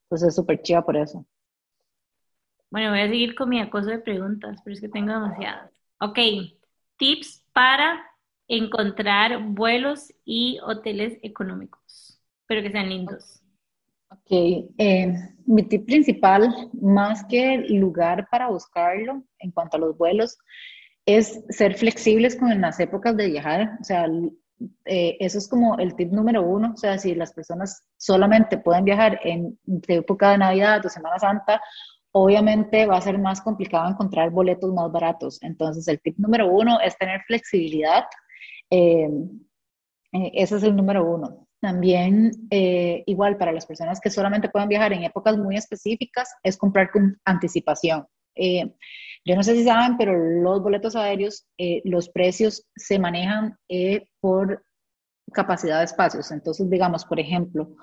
Entonces 0.03 0.29
es 0.29 0.35
súper 0.35 0.61
chida 0.61 0.83
por 0.83 0.97
eso. 0.97 1.25
Bueno, 2.69 2.89
voy 2.89 3.01
a 3.01 3.07
seguir 3.07 3.35
con 3.35 3.49
mi 3.49 3.59
acoso 3.61 3.89
de 3.89 3.99
preguntas, 3.99 4.59
pero 4.63 4.73
es 4.73 4.81
que 4.81 4.89
tengo 4.89 5.13
demasiadas. 5.13 5.71
Ok, 5.99 6.17
tips 6.97 7.45
para 7.53 8.03
encontrar 8.47 9.43
vuelos 9.43 10.11
y 10.25 10.59
hoteles 10.63 11.17
económicos, 11.21 12.19
pero 12.47 12.61
que 12.61 12.71
sean 12.71 12.89
lindos. 12.89 13.43
Ok, 14.09 14.31
eh, 14.77 15.13
mi 15.45 15.63
tip 15.63 15.85
principal, 15.85 16.69
más 16.73 17.23
que 17.25 17.55
el 17.55 17.75
lugar 17.75 18.27
para 18.29 18.49
buscarlo 18.49 19.23
en 19.39 19.51
cuanto 19.51 19.77
a 19.77 19.79
los 19.79 19.97
vuelos, 19.97 20.37
es 21.05 21.43
ser 21.49 21.75
flexibles 21.75 22.35
con 22.35 22.59
las 22.61 22.79
épocas 22.79 23.15
de 23.17 23.27
viajar. 23.27 23.77
O 23.81 23.83
sea, 23.83 24.05
eh, 24.85 25.17
eso 25.19 25.37
es 25.37 25.47
como 25.47 25.77
el 25.77 25.95
tip 25.95 26.11
número 26.11 26.41
uno. 26.43 26.71
O 26.73 26.77
sea, 26.77 26.97
si 26.97 27.15
las 27.15 27.33
personas 27.33 27.83
solamente 27.97 28.57
pueden 28.57 28.85
viajar 28.85 29.19
en 29.23 29.57
época 29.87 30.31
de 30.31 30.37
Navidad 30.37 30.85
o 30.85 30.89
Semana 30.89 31.19
Santa, 31.19 31.61
obviamente 32.13 32.85
va 32.85 32.97
a 32.97 33.01
ser 33.01 33.17
más 33.17 33.41
complicado 33.41 33.89
encontrar 33.89 34.29
boletos 34.29 34.71
más 34.73 34.91
baratos. 34.91 35.41
Entonces, 35.41 35.87
el 35.87 35.99
tip 35.99 36.17
número 36.17 36.47
uno 36.47 36.79
es 36.79 36.97
tener 36.97 37.21
flexibilidad. 37.27 38.05
Eh, 38.69 39.09
eh, 40.13 40.31
ese 40.33 40.57
es 40.57 40.63
el 40.63 40.75
número 40.75 41.03
uno. 41.05 41.47
También, 41.59 42.31
eh, 42.51 43.03
igual 43.07 43.37
para 43.37 43.51
las 43.51 43.65
personas 43.65 43.99
que 43.99 44.09
solamente 44.09 44.49
pueden 44.49 44.69
viajar 44.69 44.93
en 44.93 45.03
épocas 45.03 45.37
muy 45.37 45.55
específicas, 45.55 46.31
es 46.43 46.57
comprar 46.57 46.91
con 46.91 47.19
anticipación. 47.25 48.05
Yo 48.35 49.35
no 49.35 49.43
sé 49.43 49.55
si 49.55 49.63
saben, 49.63 49.97
pero 49.97 50.17
los 50.17 50.61
boletos 50.61 50.95
aéreos, 50.95 51.47
los 51.83 52.09
precios 52.09 52.67
se 52.75 52.99
manejan 52.99 53.57
por 54.19 54.65
capacidad 55.31 55.79
de 55.79 55.85
espacios. 55.85 56.31
Entonces, 56.31 56.69
digamos, 56.69 57.05
por 57.05 57.19
ejemplo, 57.19 57.75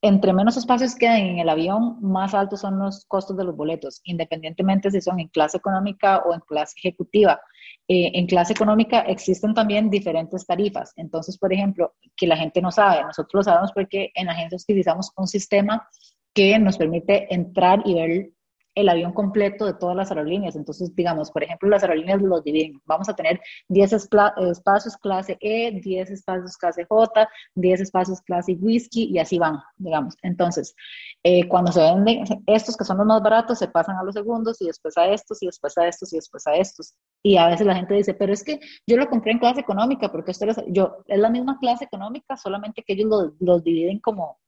entre 0.00 0.32
menos 0.32 0.56
espacios 0.56 0.94
queden 0.94 1.26
en 1.26 1.38
el 1.40 1.48
avión, 1.48 1.98
más 2.00 2.32
altos 2.32 2.60
son 2.60 2.78
los 2.78 3.04
costos 3.06 3.36
de 3.36 3.44
los 3.44 3.56
boletos, 3.56 4.00
independientemente 4.04 4.90
si 4.90 5.00
son 5.00 5.18
en 5.18 5.28
clase 5.28 5.56
económica 5.56 6.18
o 6.18 6.32
en 6.34 6.40
clase 6.40 6.74
ejecutiva. 6.76 7.40
Eh, 7.88 8.12
en 8.14 8.26
clase 8.26 8.52
económica 8.52 9.00
existen 9.00 9.54
también 9.54 9.90
diferentes 9.90 10.46
tarifas. 10.46 10.92
Entonces, 10.96 11.36
por 11.36 11.52
ejemplo, 11.52 11.94
que 12.16 12.28
la 12.28 12.36
gente 12.36 12.62
no 12.62 12.70
sabe, 12.70 13.02
nosotros 13.02 13.40
lo 13.40 13.42
sabemos 13.42 13.72
porque 13.72 14.12
en 14.14 14.28
agencias 14.28 14.62
utilizamos 14.62 15.10
un 15.16 15.26
sistema 15.26 15.88
que 16.32 16.58
nos 16.60 16.76
permite 16.76 17.32
entrar 17.34 17.82
y 17.84 17.94
ver 17.94 18.30
el 18.80 18.88
avión 18.88 19.12
completo 19.12 19.66
de 19.66 19.74
todas 19.74 19.96
las 19.96 20.10
aerolíneas. 20.10 20.54
Entonces, 20.54 20.94
digamos, 20.94 21.30
por 21.30 21.42
ejemplo, 21.42 21.68
las 21.68 21.82
aerolíneas 21.82 22.22
los 22.22 22.44
dividen. 22.44 22.80
Vamos 22.86 23.08
a 23.08 23.14
tener 23.14 23.40
10 23.68 23.92
espacios 23.92 24.96
clase 24.96 25.36
E, 25.40 25.72
10 25.80 26.10
espacios 26.10 26.56
clase 26.56 26.84
J, 26.84 27.28
10 27.54 27.80
espacios 27.80 28.20
clase 28.22 28.56
whisky 28.60 29.08
y 29.10 29.18
así 29.18 29.38
van, 29.38 29.58
digamos. 29.76 30.14
Entonces, 30.22 30.74
eh, 31.24 31.48
cuando 31.48 31.72
se 31.72 31.80
venden 31.80 32.24
estos 32.46 32.76
que 32.76 32.84
son 32.84 32.98
los 32.98 33.06
más 33.06 33.22
baratos, 33.22 33.58
se 33.58 33.68
pasan 33.68 33.96
a 33.96 34.04
los 34.04 34.14
segundos 34.14 34.60
y 34.60 34.66
después 34.66 34.96
a 34.96 35.06
estos 35.06 35.42
y 35.42 35.46
después 35.46 35.76
a 35.76 35.88
estos 35.88 36.12
y 36.12 36.16
después 36.16 36.46
a 36.46 36.54
estos. 36.54 36.94
Y 37.22 37.36
a 37.36 37.48
veces 37.48 37.66
la 37.66 37.74
gente 37.74 37.94
dice, 37.94 38.14
pero 38.14 38.32
es 38.32 38.44
que 38.44 38.60
yo 38.86 38.96
lo 38.96 39.08
compré 39.08 39.32
en 39.32 39.38
clase 39.40 39.60
económica 39.60 40.10
porque 40.12 40.30
esto 40.30 40.46
es, 40.46 40.56
yo, 40.68 40.98
es 41.06 41.18
la 41.18 41.30
misma 41.30 41.58
clase 41.58 41.84
económica, 41.84 42.36
solamente 42.36 42.84
que 42.86 42.92
ellos 42.92 43.32
los 43.40 43.64
dividen 43.64 43.98
como 43.98 44.38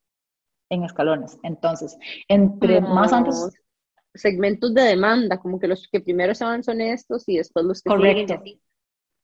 en 0.70 0.84
escalones. 0.84 1.38
Entonces, 1.42 1.98
entre 2.28 2.80
más 2.80 3.12
antes 3.12 3.50
segmentos 4.14 4.74
de 4.74 4.82
demanda, 4.82 5.38
como 5.38 5.58
que 5.58 5.68
los 5.68 5.88
que 5.90 6.00
primero 6.00 6.34
se 6.34 6.44
van 6.44 6.62
son 6.62 6.80
estos 6.80 7.28
y 7.28 7.36
después 7.36 7.64
los 7.64 7.82
que 7.82 7.90
Correcto. 7.90 8.42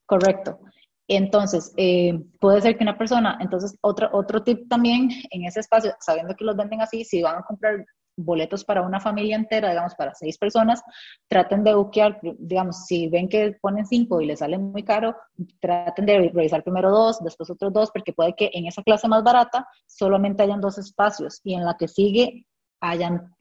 Correcto. 0.07 0.61
Entonces, 1.09 1.73
eh, 1.77 2.19
puede 2.41 2.61
ser 2.61 2.77
que 2.77 2.83
una 2.83 2.99
persona, 2.99 3.39
entonces 3.41 3.77
otro, 3.81 4.09
otro 4.13 4.43
tip 4.43 4.69
también 4.69 5.09
en 5.31 5.45
ese 5.45 5.61
espacio, 5.61 5.95
sabiendo 6.01 6.35
que 6.35 6.45
los 6.45 6.57
venden 6.57 6.81
así, 6.81 7.05
si 7.05 7.23
van 7.23 7.37
a 7.37 7.43
comprar 7.43 7.85
boletos 8.17 8.65
para 8.65 8.83
una 8.83 8.99
familia 8.99 9.37
entera, 9.37 9.69
digamos, 9.71 9.95
para 9.95 10.15
seis 10.15 10.39
personas, 10.39 10.83
traten 11.29 11.63
de 11.63 11.75
buquear, 11.75 12.19
digamos, 12.39 12.87
si 12.87 13.09
ven 13.09 13.29
que 13.29 13.57
ponen 13.61 13.87
cinco 13.87 14.21
y 14.21 14.27
les 14.27 14.39
sale 14.39 14.59
muy 14.59 14.83
caro, 14.83 15.15
traten 15.61 16.07
de 16.07 16.31
revisar 16.31 16.65
primero 16.65 16.91
dos, 16.91 17.23
después 17.23 17.51
otros 17.51 17.73
dos, 17.73 17.91
porque 17.93 18.13
puede 18.13 18.35
que 18.35 18.51
en 18.55 18.67
esa 18.67 18.83
clase 18.83 19.07
más 19.07 19.23
barata 19.23 19.69
solamente 19.87 20.43
hayan 20.43 20.61
dos 20.61 20.79
espacios 20.79 21.41
y 21.45 21.55
en 21.55 21.65
la 21.65 21.77
que 21.77 21.89
sigue 21.89 22.47
hayan 22.81 23.36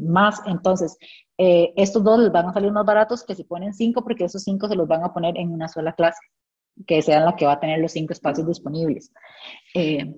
más. 0.00 0.40
Entonces, 0.46 0.96
eh, 1.38 1.72
estos 1.76 2.02
dos 2.04 2.18
les 2.18 2.32
van 2.32 2.48
a 2.48 2.52
salir 2.52 2.72
más 2.72 2.84
baratos 2.84 3.24
que 3.24 3.34
si 3.34 3.44
ponen 3.44 3.74
cinco, 3.74 4.02
porque 4.02 4.24
esos 4.24 4.42
cinco 4.42 4.68
se 4.68 4.76
los 4.76 4.88
van 4.88 5.04
a 5.04 5.12
poner 5.12 5.38
en 5.38 5.52
una 5.52 5.68
sola 5.68 5.94
clase, 5.94 6.20
que 6.86 7.02
sea 7.02 7.20
la 7.20 7.36
que 7.36 7.46
va 7.46 7.52
a 7.52 7.60
tener 7.60 7.80
los 7.80 7.92
cinco 7.92 8.12
espacios 8.12 8.46
disponibles. 8.46 9.12
Eh, 9.74 10.14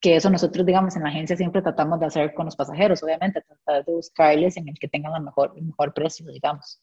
que 0.00 0.16
eso 0.16 0.30
nosotros, 0.30 0.64
digamos, 0.64 0.94
en 0.96 1.02
la 1.02 1.08
agencia 1.08 1.36
siempre 1.36 1.60
tratamos 1.60 1.98
de 1.98 2.06
hacer 2.06 2.32
con 2.34 2.44
los 2.46 2.54
pasajeros, 2.54 3.02
obviamente, 3.02 3.42
tratar 3.42 3.84
de 3.84 3.92
buscarles 3.92 4.56
en 4.56 4.68
el 4.68 4.78
que 4.78 4.88
tengan 4.88 5.12
la 5.12 5.20
mejor, 5.20 5.54
el 5.56 5.64
mejor 5.64 5.92
precio, 5.92 6.26
digamos 6.26 6.80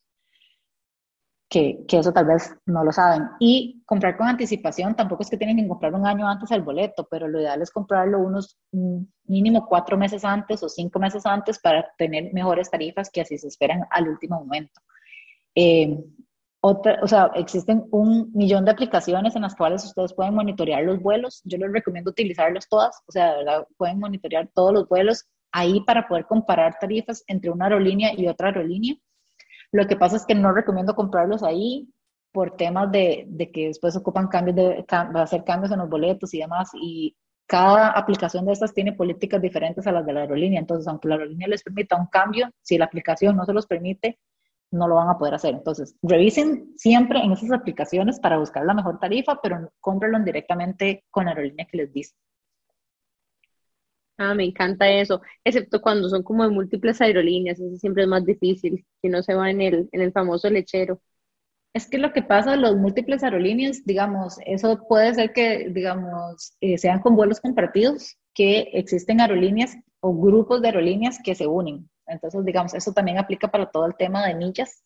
que, 1.50 1.86
eso 1.88 2.12
tal 2.12 2.26
vez 2.26 2.56
no 2.66 2.84
lo 2.84 2.92
saben. 2.92 3.30
Y 3.40 3.84
comprar 3.86 4.18
con 4.18 4.28
anticipación, 4.28 4.96
tampoco 4.96 5.24
es 5.24 5.30
que 5.30 5.38
tienen 5.38 5.58
que 5.58 5.68
comprar 5.68 5.94
un 5.94 6.06
año 6.06 6.28
antes 6.28 6.52
el 6.52 6.62
boleto, 6.62 7.08
pero 7.10 7.28
lo 7.28 7.40
ideal 7.40 7.62
es 7.62 7.72
comprarlo 7.72 8.20
unos 8.20 8.58
mm, 8.72 9.02
mínimo 9.26 9.66
cuatro 9.68 9.98
meses 9.98 10.26
antes 10.26 10.64
o 10.64 10.70
cinco 10.70 11.00
meses 11.00 11.26
antes 11.26 11.60
para 11.60 11.86
tener 11.98 12.34
mejores 12.34 12.70
tarifas 12.70 13.10
que 13.10 13.22
así 13.22 13.38
se 13.38 13.48
esperan 13.48 13.84
al 13.92 14.08
último 14.08 14.40
momento. 14.40 14.82
Eh, 15.54 15.98
otra, 16.62 17.00
o 17.04 17.08
sea, 17.08 17.32
existen 17.36 17.86
un 17.92 18.32
millón 18.34 18.66
de 18.66 18.72
aplicaciones 18.72 19.36
en 19.36 19.44
las 19.44 19.56
cuales 19.56 19.86
ustedes 19.86 20.14
pueden 20.14 20.34
monitorear 20.34 20.84
los 20.84 21.00
vuelos. 21.00 21.42
Yo 21.46 21.60
les 21.60 21.72
recomiendo 21.72 22.10
utilizarlas 22.10 22.68
todas, 22.68 23.04
o 23.08 23.12
sea, 23.12 23.32
de 23.32 23.38
verdad, 23.38 23.68
pueden 23.78 24.00
monitorear 24.00 24.50
todos 24.54 24.74
los 24.74 24.90
vuelos 24.90 25.26
ahí 25.52 25.82
para 25.82 26.08
poder 26.08 26.26
comparar 26.26 26.76
tarifas 26.82 27.24
entre 27.28 27.52
una 27.52 27.66
aerolínea 27.66 28.12
y 28.18 28.28
otra 28.28 28.48
aerolínea 28.48 28.96
lo 29.72 29.88
que 29.88 29.96
pasa 29.96 30.16
es 30.16 30.26
que 30.26 30.36
no 30.36 30.52
recomiendo 30.52 30.96
comprarlos 30.96 31.44
ahí 31.44 31.90
por 32.32 32.58
temas 32.58 32.92
de, 32.92 33.28
que 33.54 33.68
después 33.68 33.96
ocupan 33.96 34.28
cambios 34.28 34.56
de, 34.58 34.86
hacer 35.16 35.44
cambios 35.46 35.72
en 35.72 35.80
los 35.80 35.90
boletos 35.90 36.34
y 36.34 36.40
demás. 36.40 36.70
Y 36.74 37.16
cada 37.48 37.92
aplicación 37.92 38.46
de 38.46 38.54
estas 38.54 38.74
tiene 38.74 38.94
políticas 38.94 39.42
diferentes 39.42 39.88
a 39.88 39.92
las 39.92 40.06
de 40.06 40.14
la 40.14 40.22
aerolínea. 40.22 40.60
Entonces, 40.60 40.88
aunque 40.88 41.08
la 41.08 41.16
aerolínea 41.16 41.48
les 41.48 41.64
permita 41.64 41.96
un 41.96 42.08
cambio, 42.08 42.50
si 42.62 42.78
la 42.78 42.86
aplicación 42.86 43.38
no 43.38 43.46
se 43.46 43.54
los 43.54 43.66
permite, 43.66 44.20
no 44.72 44.88
lo 44.88 44.96
van 44.96 45.10
a 45.10 45.18
poder 45.18 45.36
hacer. 45.36 45.54
Entonces, 45.54 45.96
revisen 46.02 46.74
siempre 46.76 47.20
en 47.20 47.32
esas 47.32 47.52
aplicaciones 47.52 48.20
para 48.20 48.38
buscar 48.38 48.66
la 48.66 48.74
mejor 48.74 49.00
tarifa, 49.00 49.40
pero 49.42 49.72
cómprenlo 49.80 50.20
directamente 50.20 51.06
con 51.10 51.26
la 51.26 51.32
aerolínea 51.32 51.68
que 51.72 51.78
les 51.78 51.94
dice. 51.94 52.16
Ah, 54.18 54.34
me 54.34 54.46
encanta 54.46 54.90
eso, 54.90 55.22
excepto 55.44 55.82
cuando 55.82 56.08
son 56.10 56.24
como 56.24 56.44
de 56.44 56.50
múltiples 56.50 57.02
aerolíneas, 57.02 57.60
eso 57.60 57.76
siempre 57.78 58.04
es 58.04 58.10
más 58.10 58.24
difícil, 58.26 58.86
si 59.02 59.10
no 59.10 59.22
se 59.22 59.34
va 59.34 59.50
en 59.52 59.60
el, 59.62 59.90
en 59.92 60.02
el 60.02 60.14
famoso 60.14 60.50
lechero. 60.50 61.02
Es 61.74 61.90
que 61.90 61.98
lo 61.98 62.14
que 62.14 62.24
pasa, 62.24 62.56
los 62.56 62.78
múltiples 62.78 63.24
aerolíneas, 63.24 63.86
digamos, 63.86 64.38
eso 64.46 64.88
puede 64.88 65.14
ser 65.14 65.34
que, 65.34 65.70
digamos, 65.70 66.56
eh, 66.62 66.78
sean 66.78 67.02
con 67.02 67.18
vuelos 67.18 67.42
compartidos, 67.42 68.18
que 68.34 68.70
existen 68.74 69.22
aerolíneas 69.22 69.78
o 70.00 70.16
grupos 70.16 70.62
de 70.62 70.70
aerolíneas 70.70 71.20
que 71.24 71.36
se 71.36 71.48
unen. 71.48 71.90
Entonces, 72.08 72.46
digamos, 72.46 72.74
eso 72.74 72.94
también 72.94 73.18
aplica 73.18 73.50
para 73.50 73.70
todo 73.70 73.86
el 73.86 73.96
tema 73.98 74.26
de 74.26 74.36
millas, 74.36 74.84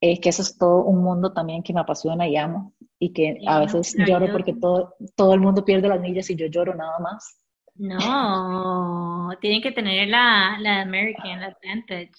eh, 0.00 0.20
que 0.20 0.28
eso 0.30 0.42
es 0.42 0.56
todo 0.58 0.84
un 0.84 1.02
mundo 1.02 1.32
también 1.32 1.62
que 1.64 1.72
me 1.72 1.80
apasiona 1.80 2.28
y 2.28 2.36
amo, 2.36 2.74
y 2.98 3.12
que 3.12 3.38
a 3.46 3.60
veces 3.60 3.94
lloro 4.06 4.30
porque 4.30 4.54
todo, 4.54 4.94
todo 5.16 5.34
el 5.34 5.40
mundo 5.40 5.64
pierde 5.64 5.88
las 5.88 6.00
millas 6.00 6.30
y 6.30 6.36
yo 6.36 6.46
lloro 6.46 6.74
nada 6.74 6.98
más. 7.00 7.41
No, 7.74 9.30
tienen 9.40 9.62
que 9.62 9.72
tener 9.72 10.08
la, 10.08 10.58
la 10.60 10.82
American, 10.82 11.40
la 11.40 11.46
Advantage. 11.46 12.12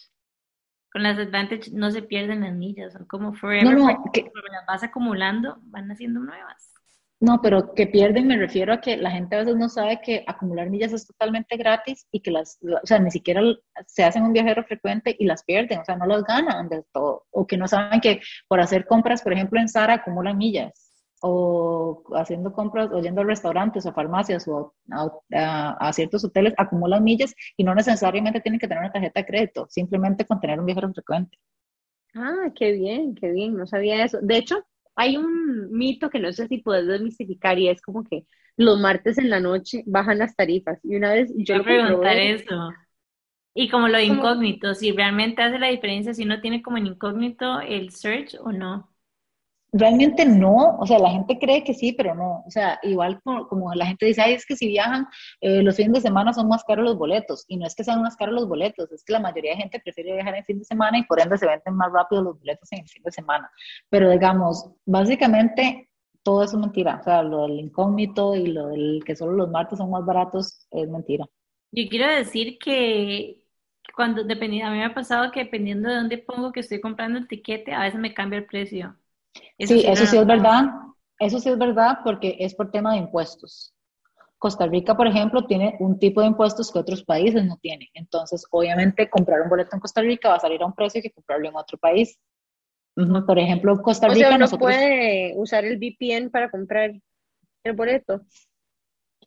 Con 0.91 1.03
las 1.03 1.17
Advantage 1.17 1.71
no 1.71 1.91
se 1.91 2.01
pierden 2.01 2.41
las 2.41 2.53
millas, 2.53 2.93
son 2.93 3.05
como 3.05 3.33
forever. 3.33 3.77
No, 3.77 3.87
no, 3.87 4.11
que, 4.11 4.21
las 4.23 4.65
vas 4.67 4.83
acumulando, 4.83 5.57
van 5.63 5.91
haciendo 5.91 6.19
nuevas. 6.19 6.71
No, 7.19 7.39
pero 7.41 7.73
que 7.73 7.87
pierden 7.87 8.27
me 8.27 8.35
refiero 8.35 8.73
a 8.73 8.81
que 8.81 8.97
la 8.97 9.09
gente 9.09 9.35
a 9.35 9.39
veces 9.39 9.55
no 9.55 9.69
sabe 9.69 10.01
que 10.03 10.25
acumular 10.27 10.69
millas 10.69 10.91
es 10.91 11.07
totalmente 11.07 11.55
gratis 11.55 12.05
y 12.11 12.19
que 12.19 12.31
las, 12.31 12.59
o 12.61 12.85
sea, 12.85 12.99
ni 12.99 13.11
siquiera 13.11 13.41
se 13.87 14.03
hacen 14.03 14.23
un 14.23 14.33
viajero 14.33 14.63
frecuente 14.65 15.15
y 15.17 15.25
las 15.25 15.43
pierden, 15.43 15.79
o 15.79 15.85
sea, 15.85 15.95
no 15.95 16.05
las 16.05 16.23
ganan 16.25 16.67
del 16.67 16.83
todo. 16.91 17.25
O 17.31 17.47
que 17.47 17.57
no 17.57 17.67
saben 17.67 18.01
que 18.01 18.19
por 18.49 18.59
hacer 18.59 18.85
compras, 18.85 19.21
por 19.21 19.31
ejemplo, 19.31 19.59
en 19.59 19.69
Sara 19.69 19.93
acumulan 19.93 20.37
millas 20.37 20.82
o 21.25 22.03
haciendo 22.15 22.51
compras, 22.51 22.89
o 22.91 22.99
yendo 22.99 23.21
a 23.21 23.23
restaurantes 23.23 23.85
o 23.85 23.93
farmacias 23.93 24.45
o 24.49 24.73
a, 25.31 25.93
ciertos 25.93 26.25
hoteles, 26.25 26.53
acumulan 26.57 27.01
millas 27.01 27.33
y 27.55 27.63
no 27.63 27.73
necesariamente 27.73 28.41
tienen 28.41 28.59
que 28.59 28.67
tener 28.67 28.83
una 28.83 28.91
tarjeta 28.91 29.21
de 29.21 29.25
crédito, 29.25 29.65
simplemente 29.69 30.25
con 30.25 30.41
tener 30.41 30.59
un 30.59 30.65
viajero 30.65 30.91
frecuente. 30.91 31.39
Ah, 32.13 32.51
qué 32.53 32.73
bien, 32.73 33.15
qué 33.15 33.31
bien, 33.31 33.55
no 33.55 33.65
sabía 33.65 34.03
eso. 34.03 34.19
De 34.21 34.35
hecho, 34.35 34.65
hay 34.97 35.15
un 35.15 35.71
mito 35.71 36.09
que 36.09 36.19
no 36.19 36.33
sé 36.33 36.49
si 36.49 36.57
puedes 36.57 36.87
desmistificar 36.87 37.57
y 37.57 37.69
es 37.69 37.81
como 37.81 38.03
que 38.03 38.25
los 38.57 38.77
martes 38.81 39.17
en 39.17 39.29
la 39.29 39.39
noche 39.39 39.83
bajan 39.85 40.19
las 40.19 40.35
tarifas. 40.35 40.77
Y 40.83 40.97
una 40.97 41.13
vez 41.13 41.31
yo 41.37 41.57
le 41.57 41.63
preguntar 41.63 42.17
eso. 42.17 42.73
Y 43.53 43.69
como 43.69 43.87
lo 43.87 43.99
incógnito, 44.01 44.75
si 44.75 44.91
realmente 44.91 45.41
hace 45.41 45.57
la 45.57 45.67
diferencia 45.67 46.13
si 46.13 46.23
uno 46.23 46.41
tiene 46.41 46.61
como 46.61 46.77
en 46.77 46.87
incógnito 46.87 47.61
el 47.61 47.91
search 47.91 48.35
o 48.41 48.51
no. 48.51 48.92
Realmente 49.75 50.23
no, 50.23 50.77
o 50.77 50.85
sea, 50.85 50.99
la 50.99 51.09
gente 51.09 51.39
cree 51.39 51.63
que 51.63 51.73
sí, 51.73 51.93
pero 51.93 52.13
no. 52.13 52.43
O 52.45 52.51
sea, 52.51 52.79
igual 52.83 53.19
como, 53.23 53.73
la 53.73 53.87
gente 53.87 54.05
dice, 54.05 54.21
ay, 54.21 54.33
es 54.33 54.45
que 54.45 54.55
si 54.55 54.67
viajan 54.67 55.07
eh, 55.41 55.63
los 55.63 55.75
fines 55.75 55.93
de 55.93 56.01
semana 56.01 56.31
son 56.31 56.47
más 56.47 56.63
caros 56.63 56.85
los 56.85 56.95
boletos. 56.95 57.43
Y 57.47 57.57
no 57.57 57.65
es 57.65 57.73
que 57.73 57.83
sean 57.83 58.03
más 58.03 58.15
caros 58.15 58.35
los 58.35 58.47
boletos, 58.47 58.91
es 58.91 59.03
que 59.03 59.13
la 59.13 59.19
mayoría 59.19 59.51
de 59.51 59.57
gente 59.57 59.79
prefiere 59.79 60.13
viajar 60.13 60.35
en 60.35 60.45
fin 60.45 60.59
de 60.59 60.65
semana 60.65 60.99
y 60.99 61.03
por 61.05 61.19
ende 61.19 61.39
se 61.39 61.47
venden 61.47 61.75
más 61.75 61.91
rápido 61.91 62.21
los 62.21 62.37
boletos 62.37 62.71
en 62.71 62.81
el 62.81 62.87
fin 62.87 63.01
de 63.01 63.11
semana. 63.11 63.49
Pero 63.89 64.11
digamos, 64.11 64.69
básicamente 64.85 65.89
todo 66.21 66.43
eso 66.43 66.57
es 66.57 66.61
mentira. 66.61 66.99
O 67.01 67.03
sea, 67.03 67.23
lo 67.23 67.47
del 67.47 67.59
incógnito 67.59 68.35
y 68.35 68.45
lo 68.47 68.67
del 68.67 69.03
que 69.03 69.15
solo 69.15 69.33
los 69.33 69.49
martes 69.49 69.79
son 69.79 69.89
más 69.89 70.05
baratos 70.05 70.67
es 70.69 70.87
mentira. 70.87 71.25
Yo 71.71 71.89
quiero 71.89 72.07
decir 72.13 72.59
que 72.59 73.41
cuando 73.95 74.23
dependiendo, 74.23 74.67
a 74.67 74.71
mí 74.71 74.77
me 74.77 74.85
ha 74.85 74.93
pasado 74.93 75.31
que 75.31 75.45
dependiendo 75.45 75.89
de 75.89 75.95
dónde 75.95 76.19
pongo 76.19 76.51
que 76.51 76.59
estoy 76.59 76.79
comprando 76.79 77.17
el 77.17 77.27
tiquete, 77.27 77.73
a 77.73 77.81
veces 77.81 77.99
me 77.99 78.13
cambia 78.13 78.37
el 78.37 78.45
precio 78.45 78.95
sí, 79.59 79.83
eso 79.85 80.05
sí 80.05 80.17
es 80.17 80.25
verdad. 80.25 80.65
Eso 81.19 81.39
sí 81.39 81.49
es 81.49 81.57
verdad 81.57 81.99
porque 82.03 82.37
es 82.39 82.55
por 82.55 82.71
tema 82.71 82.93
de 82.93 82.99
impuestos. 82.99 83.73
Costa 84.37 84.67
Rica, 84.67 84.97
por 84.97 85.07
ejemplo, 85.07 85.45
tiene 85.45 85.77
un 85.79 85.97
tipo 85.97 86.19
de 86.19 86.27
impuestos 86.27 86.69
que 86.69 86.79
otros 86.79 87.03
países 87.05 87.45
no 87.45 87.57
tienen. 87.61 87.87
Entonces, 87.93 88.45
obviamente, 88.51 89.09
comprar 89.09 89.41
un 89.41 89.49
boleto 89.49 89.69
en 89.73 89.79
Costa 89.79 90.01
Rica 90.01 90.27
va 90.27 90.35
a 90.35 90.39
salir 90.39 90.61
a 90.61 90.65
un 90.65 90.73
precio 90.73 91.01
que 91.01 91.11
comprarlo 91.11 91.47
en 91.47 91.55
otro 91.55 91.77
país. 91.77 92.19
Por 92.93 93.39
ejemplo, 93.39 93.81
Costa 93.81 94.09
Rica. 94.09 94.27
O 94.27 94.29
sea, 94.29 94.47
uno 94.47 94.59
puede 94.59 95.33
usar 95.37 95.63
el 95.63 95.77
VPN 95.77 96.29
para 96.29 96.51
comprar 96.51 96.91
el 97.63 97.73
boleto. 97.73 98.21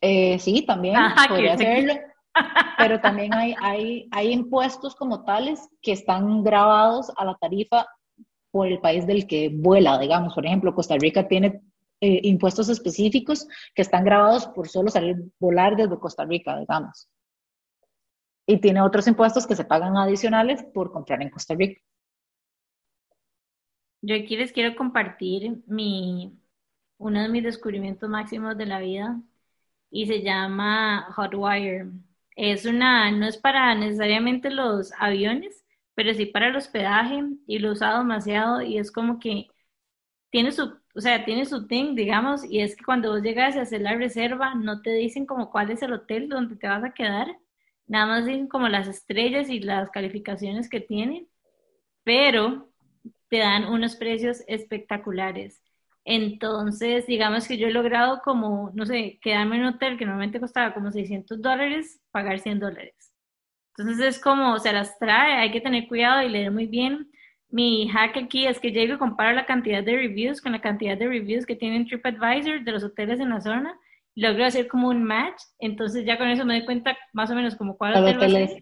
Eh, 0.01 0.37
sí, 0.37 0.63
también 0.65 0.95
podría 1.27 1.53
hacerlo. 1.53 1.93
Pero 2.77 3.01
también 3.01 3.33
hay, 3.33 3.55
hay, 3.59 4.07
hay 4.11 4.31
impuestos 4.31 4.95
como 4.95 5.23
tales 5.23 5.67
que 5.81 5.93
están 5.93 6.43
grabados 6.43 7.11
a 7.17 7.25
la 7.25 7.35
tarifa 7.41 7.87
por 8.57 8.67
el 8.67 8.79
país 8.79 9.05
del 9.05 9.27
que 9.27 9.49
vuela, 9.53 9.99
digamos. 9.99 10.33
Por 10.33 10.43
ejemplo, 10.43 10.73
Costa 10.73 10.95
Rica 10.97 11.27
tiene 11.27 11.61
eh, 12.01 12.21
impuestos 12.23 12.69
específicos 12.69 13.47
que 13.75 13.83
están 13.83 14.03
grabados 14.03 14.47
por 14.47 14.67
solo 14.67 14.89
salir 14.89 15.15
volar 15.39 15.75
desde 15.75 15.99
Costa 15.99 16.25
Rica, 16.25 16.57
digamos. 16.57 17.07
Y 18.47 18.57
tiene 18.57 18.81
otros 18.81 19.07
impuestos 19.07 19.45
que 19.45 19.55
se 19.55 19.63
pagan 19.63 19.95
adicionales 19.95 20.63
por 20.73 20.91
comprar 20.91 21.21
en 21.21 21.29
Costa 21.29 21.53
Rica. 21.53 21.79
Yo 24.01 24.15
aquí 24.15 24.35
les 24.35 24.51
quiero 24.51 24.75
compartir 24.75 25.61
mi, 25.67 26.35
uno 26.97 27.21
de 27.21 27.29
mis 27.29 27.43
descubrimientos 27.43 28.09
máximos 28.09 28.57
de 28.57 28.65
la 28.65 28.79
vida 28.79 29.21
y 29.91 30.07
se 30.07 30.23
llama 30.23 31.13
Hotwire. 31.15 31.91
Es 32.35 32.65
una, 32.65 33.11
no 33.11 33.27
es 33.27 33.37
para 33.37 33.75
necesariamente 33.75 34.49
los 34.49 34.91
aviones, 34.97 35.63
pero 35.97 36.13
sí 36.15 36.27
para 36.27 36.49
el 36.49 36.57
hospedaje 36.57 37.25
y 37.47 37.59
lo 37.59 37.69
he 37.69 37.73
usado 37.73 37.99
demasiado 37.99 38.63
y 38.63 38.79
es 38.79 38.93
como 38.93 39.19
que 39.19 39.47
tiene 40.31 40.51
su, 40.51 40.63
o 40.95 41.01
sea, 41.01 41.25
tiene 41.25 41.45
su 41.45 41.67
thing, 41.67 41.95
digamos, 41.95 42.43
y 42.45 42.61
es 42.61 42.75
que 42.75 42.83
cuando 42.85 43.11
vos 43.11 43.21
llegas 43.23 43.55
a 43.57 43.61
hacer 43.63 43.81
la 43.81 43.95
reserva, 43.95 44.55
no 44.55 44.81
te 44.81 44.91
dicen 44.93 45.25
como 45.25 45.51
cuál 45.51 45.71
es 45.71 45.81
el 45.83 45.93
hotel 45.93 46.29
donde 46.29 46.55
te 46.57 46.67
vas 46.67 46.83
a 46.83 46.93
quedar, 46.93 47.27
nada 47.87 48.05
más 48.07 48.25
dicen 48.25 48.47
como 48.47 48.67
las 48.69 48.87
estrellas 48.87 49.49
y 49.49 49.59
las 49.59 49.89
calificaciones 49.91 50.69
que 50.69 50.81
tiene, 50.81 51.27
pero 52.03 52.69
te 53.29 53.39
dan 53.39 53.65
unos 53.65 53.95
precios 53.97 54.43
espectaculares. 54.47 55.61
Entonces, 56.05 57.07
digamos 57.07 57.47
que 57.47 57.57
yo 57.57 57.67
he 57.67 57.71
logrado 57.71 58.21
como, 58.23 58.71
no 58.75 58.85
sé, 58.85 59.19
quedarme 59.21 59.57
en 59.57 59.63
un 59.63 59.75
hotel 59.75 59.97
que 59.97 60.05
normalmente 60.05 60.39
costaba 60.39 60.73
como 60.73 60.91
600 60.91 61.41
dólares, 61.41 62.01
pagar 62.11 62.39
100 62.39 62.59
dólares. 62.59 63.13
Entonces 63.77 64.05
es 64.05 64.19
como 64.19 64.57
se 64.59 64.73
las 64.73 64.97
trae, 64.97 65.33
hay 65.33 65.51
que 65.51 65.61
tener 65.61 65.87
cuidado 65.87 66.23
y 66.23 66.29
leer 66.29 66.51
muy 66.51 66.65
bien. 66.65 67.11
Mi 67.49 67.87
hack 67.87 68.17
aquí 68.17 68.45
es 68.47 68.59
que 68.59 68.71
llego 68.71 68.95
y 68.95 68.97
comparo 68.97 69.33
la 69.33 69.45
cantidad 69.45 69.83
de 69.83 69.95
reviews 69.95 70.41
con 70.41 70.51
la 70.51 70.61
cantidad 70.61 70.97
de 70.97 71.07
reviews 71.07 71.45
que 71.45 71.55
tienen 71.55 71.85
TripAdvisor 71.87 72.63
de 72.63 72.71
los 72.71 72.83
hoteles 72.83 73.19
en 73.19 73.29
la 73.29 73.39
zona. 73.39 73.79
Logro 74.15 74.45
hacer 74.45 74.67
como 74.67 74.89
un 74.89 75.03
match, 75.03 75.39
entonces 75.59 76.05
ya 76.05 76.17
con 76.17 76.27
eso 76.27 76.43
me 76.43 76.57
doy 76.57 76.65
cuenta 76.65 76.97
más 77.13 77.29
o 77.29 77.35
menos 77.35 77.55
como 77.55 77.77
cuál 77.77 78.03
hotel 78.03 78.35
es. 78.35 78.57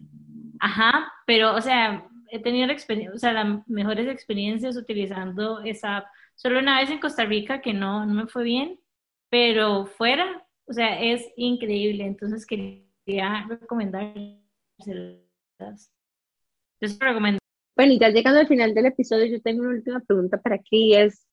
Ajá, 0.60 1.10
pero 1.26 1.54
o 1.54 1.60
sea, 1.62 2.06
he 2.30 2.38
tenido 2.40 2.66
la 2.66 2.74
experiencia, 2.74 3.14
o 3.14 3.18
sea, 3.18 3.32
las 3.32 3.66
mejores 3.66 4.06
experiencias 4.08 4.76
utilizando 4.76 5.62
esa 5.62 5.98
app. 5.98 6.06
Solo 6.34 6.58
una 6.58 6.78
vez 6.78 6.90
en 6.90 7.00
Costa 7.00 7.24
Rica 7.24 7.62
que 7.62 7.72
no, 7.72 8.04
no 8.04 8.12
me 8.12 8.26
fue 8.26 8.44
bien, 8.44 8.78
pero 9.30 9.86
fuera, 9.86 10.46
o 10.66 10.72
sea, 10.74 11.00
es 11.00 11.26
increíble. 11.36 12.04
Entonces 12.04 12.44
quería 12.46 13.46
recomendar 13.48 14.12
bueno, 17.76 17.92
y 17.92 17.98
ya 17.98 18.08
llegando 18.10 18.40
al 18.40 18.48
final 18.48 18.74
del 18.74 18.86
episodio, 18.86 19.26
yo 19.26 19.40
tengo 19.42 19.62
una 19.62 19.70
última 19.70 20.00
pregunta 20.00 20.40
para 20.40 20.58
ti, 20.58 20.94
es, 20.94 21.26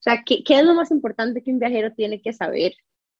o 0.00 0.02
sea, 0.02 0.22
¿qué, 0.24 0.42
¿qué, 0.44 0.58
es 0.58 0.64
lo 0.64 0.74
más 0.74 0.90
importante 0.90 1.42
que 1.42 1.50
un 1.50 1.58
viajero 1.58 1.92
tiene 1.92 2.20
que 2.20 2.32
saber, 2.32 2.72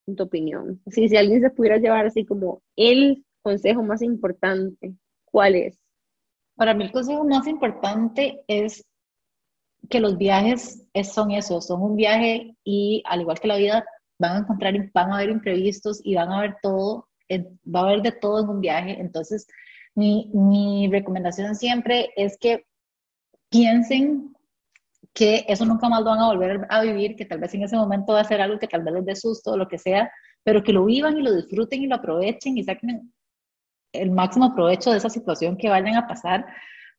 en 0.07 0.17
tu 0.17 0.25
opinión? 0.25 0.81
Si, 0.87 1.09
si 1.09 1.17
alguien 1.17 1.41
se 1.41 1.51
pudiera 1.51 1.79
llevar 1.79 2.07
así 2.07 2.25
como 2.25 2.63
el 2.77 3.25
consejo 3.43 3.83
más 3.83 4.03
importante, 4.03 4.95
¿cuál 5.25 5.55
es? 5.55 5.79
Para 6.57 6.75
mí 6.75 6.85
el 6.85 6.93
consejo 6.93 7.25
más 7.25 7.47
importante 7.47 8.45
es 8.49 8.85
que 9.89 10.01
los 10.01 10.17
viajes 10.19 10.85
son 11.05 11.31
eso, 11.31 11.61
son 11.61 11.83
un 11.83 11.97
viaje 11.97 12.57
y 12.65 13.03
al 13.07 13.21
igual 13.21 13.39
que 13.39 13.49
la 13.49 13.57
vida, 13.57 13.85
van 14.19 14.37
a 14.37 14.39
encontrar, 14.41 14.75
van 14.93 15.13
a 15.13 15.17
haber 15.17 15.31
imprevistos 15.31 16.01
y 16.03 16.15
van 16.15 16.31
a 16.31 16.39
haber 16.39 16.57
todo 16.63 17.09
va 17.31 17.81
a 17.81 17.83
haber 17.85 18.03
de 18.03 18.13
todo 18.13 18.43
en 18.43 18.49
un 18.49 18.61
viaje. 18.61 19.01
Entonces, 19.01 19.47
mi, 19.95 20.31
mi 20.35 20.89
recomendación 20.91 21.55
siempre 21.55 22.11
es 22.17 22.37
que 22.39 22.67
piensen 23.49 24.35
que 25.17 25.47
eso 25.49 25.65
nunca 25.65 25.89
más 25.89 26.01
lo 26.01 26.11
van 26.11 26.21
a 26.21 26.27
volver 26.27 26.67
a 26.69 26.83
vivir, 26.83 27.17
que 27.17 27.25
tal 27.25 27.39
vez 27.39 27.55
en 27.55 27.63
ese 27.63 27.77
momento 27.77 28.13
va 28.13 28.21
a 28.21 28.25
ser 28.25 28.41
algo 28.43 28.59
que 28.59 28.69
tal 28.69 28.85
vez 28.85 28.95
les 28.95 29.05
dé 29.07 29.17
susto 29.17 29.53
o 29.53 29.57
lo 29.57 29.67
que 29.67 29.79
sea, 29.79 30.13
pero 30.45 30.63
que 30.63 30.75
lo 30.75 30.85
vivan 30.85 31.17
y 31.17 31.23
lo 31.23 31.35
disfruten 31.35 31.83
y 31.83 31.87
lo 31.87 31.97
aprovechen 31.97 32.59
y 32.59 32.65
saquen 32.65 33.13
el 33.93 34.11
máximo 34.11 34.55
provecho 34.55 34.91
de 34.91 34.99
esa 34.99 35.09
situación 35.09 35.57
que 35.57 35.71
vayan 35.71 35.97
a 35.97 36.07
pasar, 36.07 36.45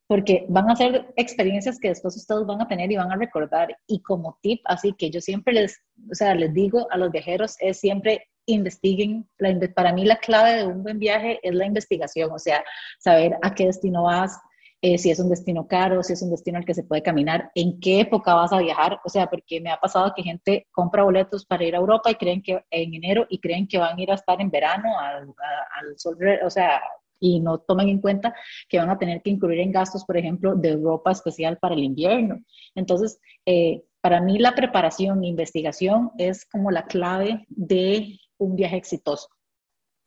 porque 0.07 0.45
van 0.49 0.69
a 0.69 0.75
ser 0.75 1.13
experiencias 1.15 1.79
que 1.79 1.89
después 1.89 2.15
ustedes 2.15 2.45
van 2.47 2.61
a 2.61 2.67
tener 2.67 2.91
y 2.91 2.97
van 2.97 3.11
a 3.11 3.17
recordar. 3.17 3.77
Y 3.85 4.01
como 4.01 4.39
tip, 4.41 4.61
así 4.65 4.93
que 4.93 5.11
yo 5.11 5.21
siempre 5.21 5.53
les, 5.53 5.79
o 6.09 6.15
sea, 6.15 6.33
les 6.33 6.53
digo 6.53 6.87
a 6.91 6.97
los 6.97 7.11
viajeros, 7.11 7.55
es 7.59 7.79
siempre 7.79 8.27
investiguen. 8.47 9.27
para 9.75 9.93
mí 9.93 10.05
la 10.05 10.17
clave 10.17 10.57
de 10.57 10.65
un 10.65 10.83
buen 10.83 10.99
viaje 10.99 11.39
es 11.43 11.53
la 11.53 11.65
investigación, 11.65 12.31
o 12.31 12.39
sea, 12.39 12.63
saber 12.99 13.37
a 13.41 13.53
qué 13.53 13.65
destino 13.65 14.03
vas, 14.03 14.39
eh, 14.81 14.97
si 14.97 15.09
es 15.09 15.19
un 15.19 15.29
destino 15.29 15.67
caro, 15.67 16.03
si 16.03 16.13
es 16.13 16.21
un 16.21 16.29
destino 16.29 16.57
al 16.57 16.65
que 16.65 16.73
se 16.73 16.83
puede 16.83 17.01
caminar, 17.01 17.51
en 17.55 17.79
qué 17.79 18.01
época 18.01 18.35
vas 18.35 18.53
a 18.53 18.59
viajar, 18.59 18.99
o 19.03 19.09
sea, 19.09 19.27
porque 19.27 19.59
me 19.59 19.71
ha 19.71 19.77
pasado 19.77 20.13
que 20.15 20.23
gente 20.23 20.67
compra 20.71 21.03
boletos 21.03 21.45
para 21.45 21.63
ir 21.63 21.75
a 21.75 21.79
Europa 21.79 22.11
y 22.11 22.15
creen 22.15 22.41
que 22.41 22.63
en 22.69 22.93
enero 22.93 23.25
y 23.29 23.39
creen 23.39 23.67
que 23.67 23.79
van 23.79 23.97
a 23.97 24.01
ir 24.01 24.11
a 24.11 24.15
estar 24.15 24.39
en 24.39 24.51
verano 24.51 24.99
al, 24.99 25.33
al 25.79 25.97
sol, 25.97 26.17
o 26.43 26.49
sea, 26.49 26.81
y 27.19 27.39
no 27.39 27.59
toman 27.59 27.89
en 27.89 27.99
cuenta 27.99 28.35
que 28.69 28.77
van 28.77 28.89
a 28.89 28.97
tener 28.97 29.21
que 29.21 29.29
incluir 29.29 29.59
en 29.59 29.71
gastos, 29.71 30.05
por 30.05 30.17
ejemplo, 30.17 30.55
de 30.55 30.75
ropa 30.75 31.11
especial 31.11 31.57
para 31.57 31.75
el 31.75 31.83
invierno. 31.83 32.39
Entonces, 32.75 33.19
eh, 33.45 33.83
para 34.01 34.21
mí 34.21 34.37
la 34.37 34.53
preparación 34.53 35.23
e 35.23 35.27
investigación 35.27 36.11
es 36.17 36.45
como 36.45 36.71
la 36.71 36.85
clave 36.85 37.45
de 37.49 38.19
un 38.37 38.55
viaje 38.55 38.77
exitoso. 38.77 39.29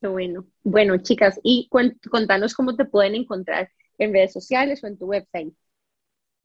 Qué 0.00 0.08
bueno. 0.08 0.46
Bueno, 0.62 0.96
chicas, 0.98 1.38
y 1.42 1.68
contanos 2.10 2.54
cómo 2.54 2.74
te 2.74 2.84
pueden 2.84 3.14
encontrar 3.14 3.70
en 3.98 4.12
redes 4.12 4.32
sociales 4.32 4.82
o 4.82 4.86
en 4.86 4.98
tu 4.98 5.06
website. 5.06 5.54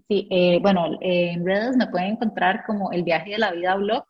Sí, 0.07 0.27
eh, 0.29 0.59
bueno, 0.61 0.97
en 1.01 1.45
redes 1.45 1.75
me 1.77 1.88
pueden 1.88 2.11
encontrar 2.11 2.63
como 2.65 2.91
el 2.91 3.03
viaje 3.03 3.31
de 3.31 3.39
la 3.39 3.51
vida 3.51 3.75
blog 3.75 4.05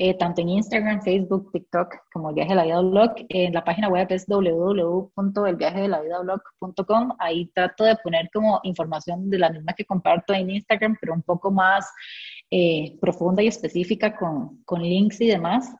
eh, 0.00 0.14
tanto 0.14 0.42
en 0.42 0.50
Instagram, 0.50 1.02
Facebook, 1.02 1.50
TikTok 1.50 1.92
como 2.12 2.28
el 2.28 2.36
viaje 2.36 2.50
de 2.50 2.54
la 2.54 2.64
vida 2.64 2.80
blog. 2.80 3.14
En 3.28 3.52
la 3.52 3.64
página 3.64 3.88
web 3.88 4.06
es 4.10 4.28
www.elviajedelavidablog.com. 4.28 7.16
Ahí 7.18 7.50
trato 7.52 7.82
de 7.82 7.96
poner 7.96 8.30
como 8.32 8.60
información 8.62 9.28
de 9.28 9.40
la 9.40 9.50
misma 9.50 9.72
que 9.72 9.84
comparto 9.84 10.32
en 10.34 10.50
Instagram, 10.50 10.96
pero 11.00 11.14
un 11.14 11.22
poco 11.22 11.50
más 11.50 11.92
eh, 12.48 12.96
profunda 13.00 13.42
y 13.42 13.48
específica 13.48 14.16
con, 14.16 14.62
con, 14.62 14.82
links 14.82 15.20
y 15.20 15.26
demás. 15.26 15.74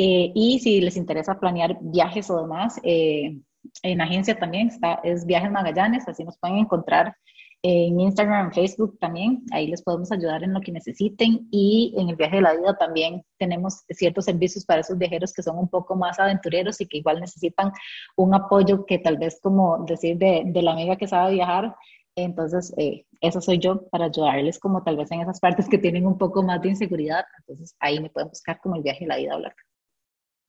Eh, 0.00 0.30
y 0.32 0.60
si 0.60 0.80
les 0.80 0.96
interesa 0.96 1.40
planear 1.40 1.76
viajes 1.80 2.30
o 2.30 2.40
demás, 2.40 2.80
en 2.84 4.00
agencia 4.00 4.38
también 4.38 4.68
está, 4.68 5.00
es 5.02 5.26
Viajes 5.26 5.50
Magallanes, 5.50 6.06
así 6.06 6.22
nos 6.22 6.38
pueden 6.38 6.58
encontrar 6.58 7.16
en 7.62 7.98
Instagram, 7.98 8.52
Facebook 8.52 8.96
también, 9.00 9.42
ahí 9.50 9.66
les 9.66 9.82
podemos 9.82 10.12
ayudar 10.12 10.44
en 10.44 10.52
lo 10.52 10.60
que 10.60 10.70
necesiten. 10.70 11.48
Y 11.50 11.92
en 11.98 12.08
el 12.08 12.16
viaje 12.16 12.36
de 12.36 12.42
la 12.42 12.54
vida 12.54 12.76
también 12.78 13.24
tenemos 13.36 13.82
ciertos 13.90 14.26
servicios 14.26 14.64
para 14.64 14.82
esos 14.82 14.96
viajeros 14.96 15.32
que 15.32 15.42
son 15.42 15.58
un 15.58 15.68
poco 15.68 15.96
más 15.96 16.20
aventureros 16.20 16.80
y 16.80 16.86
que 16.86 16.98
igual 16.98 17.20
necesitan 17.20 17.72
un 18.16 18.34
apoyo 18.34 18.86
que 18.86 18.98
tal 18.98 19.18
vez 19.18 19.40
como 19.42 19.84
decir 19.86 20.18
de, 20.18 20.44
de 20.46 20.62
la 20.62 20.72
amiga 20.72 20.96
que 20.96 21.08
sabe 21.08 21.32
viajar, 21.34 21.74
entonces 22.14 22.72
eh, 22.76 23.04
eso 23.20 23.40
soy 23.40 23.58
yo 23.58 23.88
para 23.88 24.06
ayudarles 24.06 24.58
como 24.58 24.82
tal 24.84 24.96
vez 24.96 25.10
en 25.10 25.20
esas 25.20 25.40
partes 25.40 25.68
que 25.68 25.78
tienen 25.78 26.06
un 26.06 26.18
poco 26.18 26.42
más 26.42 26.60
de 26.62 26.70
inseguridad, 26.70 27.24
entonces 27.40 27.74
ahí 27.80 28.00
me 28.00 28.10
pueden 28.10 28.28
buscar 28.28 28.60
como 28.60 28.76
el 28.76 28.82
viaje 28.82 29.00
de 29.00 29.08
la 29.08 29.16
vida 29.16 29.34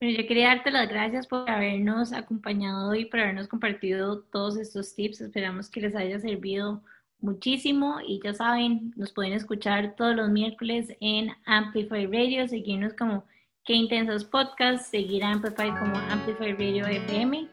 hablar. 0.02 0.22
yo 0.22 0.28
quería 0.28 0.48
darte 0.48 0.72
las 0.72 0.90
gracias 0.90 1.28
por 1.28 1.50
habernos 1.50 2.14
acompañado 2.14 2.96
y 2.96 3.06
por 3.06 3.20
habernos 3.20 3.48
compartido 3.48 4.22
todos 4.32 4.58
estos 4.58 4.96
tips. 4.96 5.22
Esperamos 5.22 5.70
que 5.70 5.82
les 5.82 5.96
haya 5.96 6.20
servido 6.20 6.82
muchísimo 7.22 7.98
y 8.06 8.22
ya 8.24 8.34
saben, 8.34 8.94
nos 8.96 9.12
pueden 9.12 9.34
escuchar 9.34 9.96
todos 9.96 10.16
los 10.16 10.30
miércoles 10.30 10.96
en 11.02 11.32
Amplify 11.46 12.06
Radio, 12.06 12.48
seguirnos 12.48 12.94
como 12.94 13.26
Qué 13.66 13.74
Intensos 13.74 14.24
Podcast, 14.24 14.90
seguir 14.90 15.24
a 15.24 15.32
Amplify 15.32 15.70
como 15.78 15.98
Amplify 15.98 16.54
Radio 16.54 16.88
FM 16.88 17.48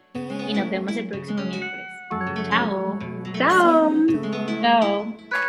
y 0.47 0.53
nos 0.53 0.69
vemos 0.69 0.95
el 0.95 1.07
próximo 1.07 1.43
miércoles. 1.43 1.87
Chao. 2.49 2.97
Chao. 3.37 3.93
Chao. 4.61 5.46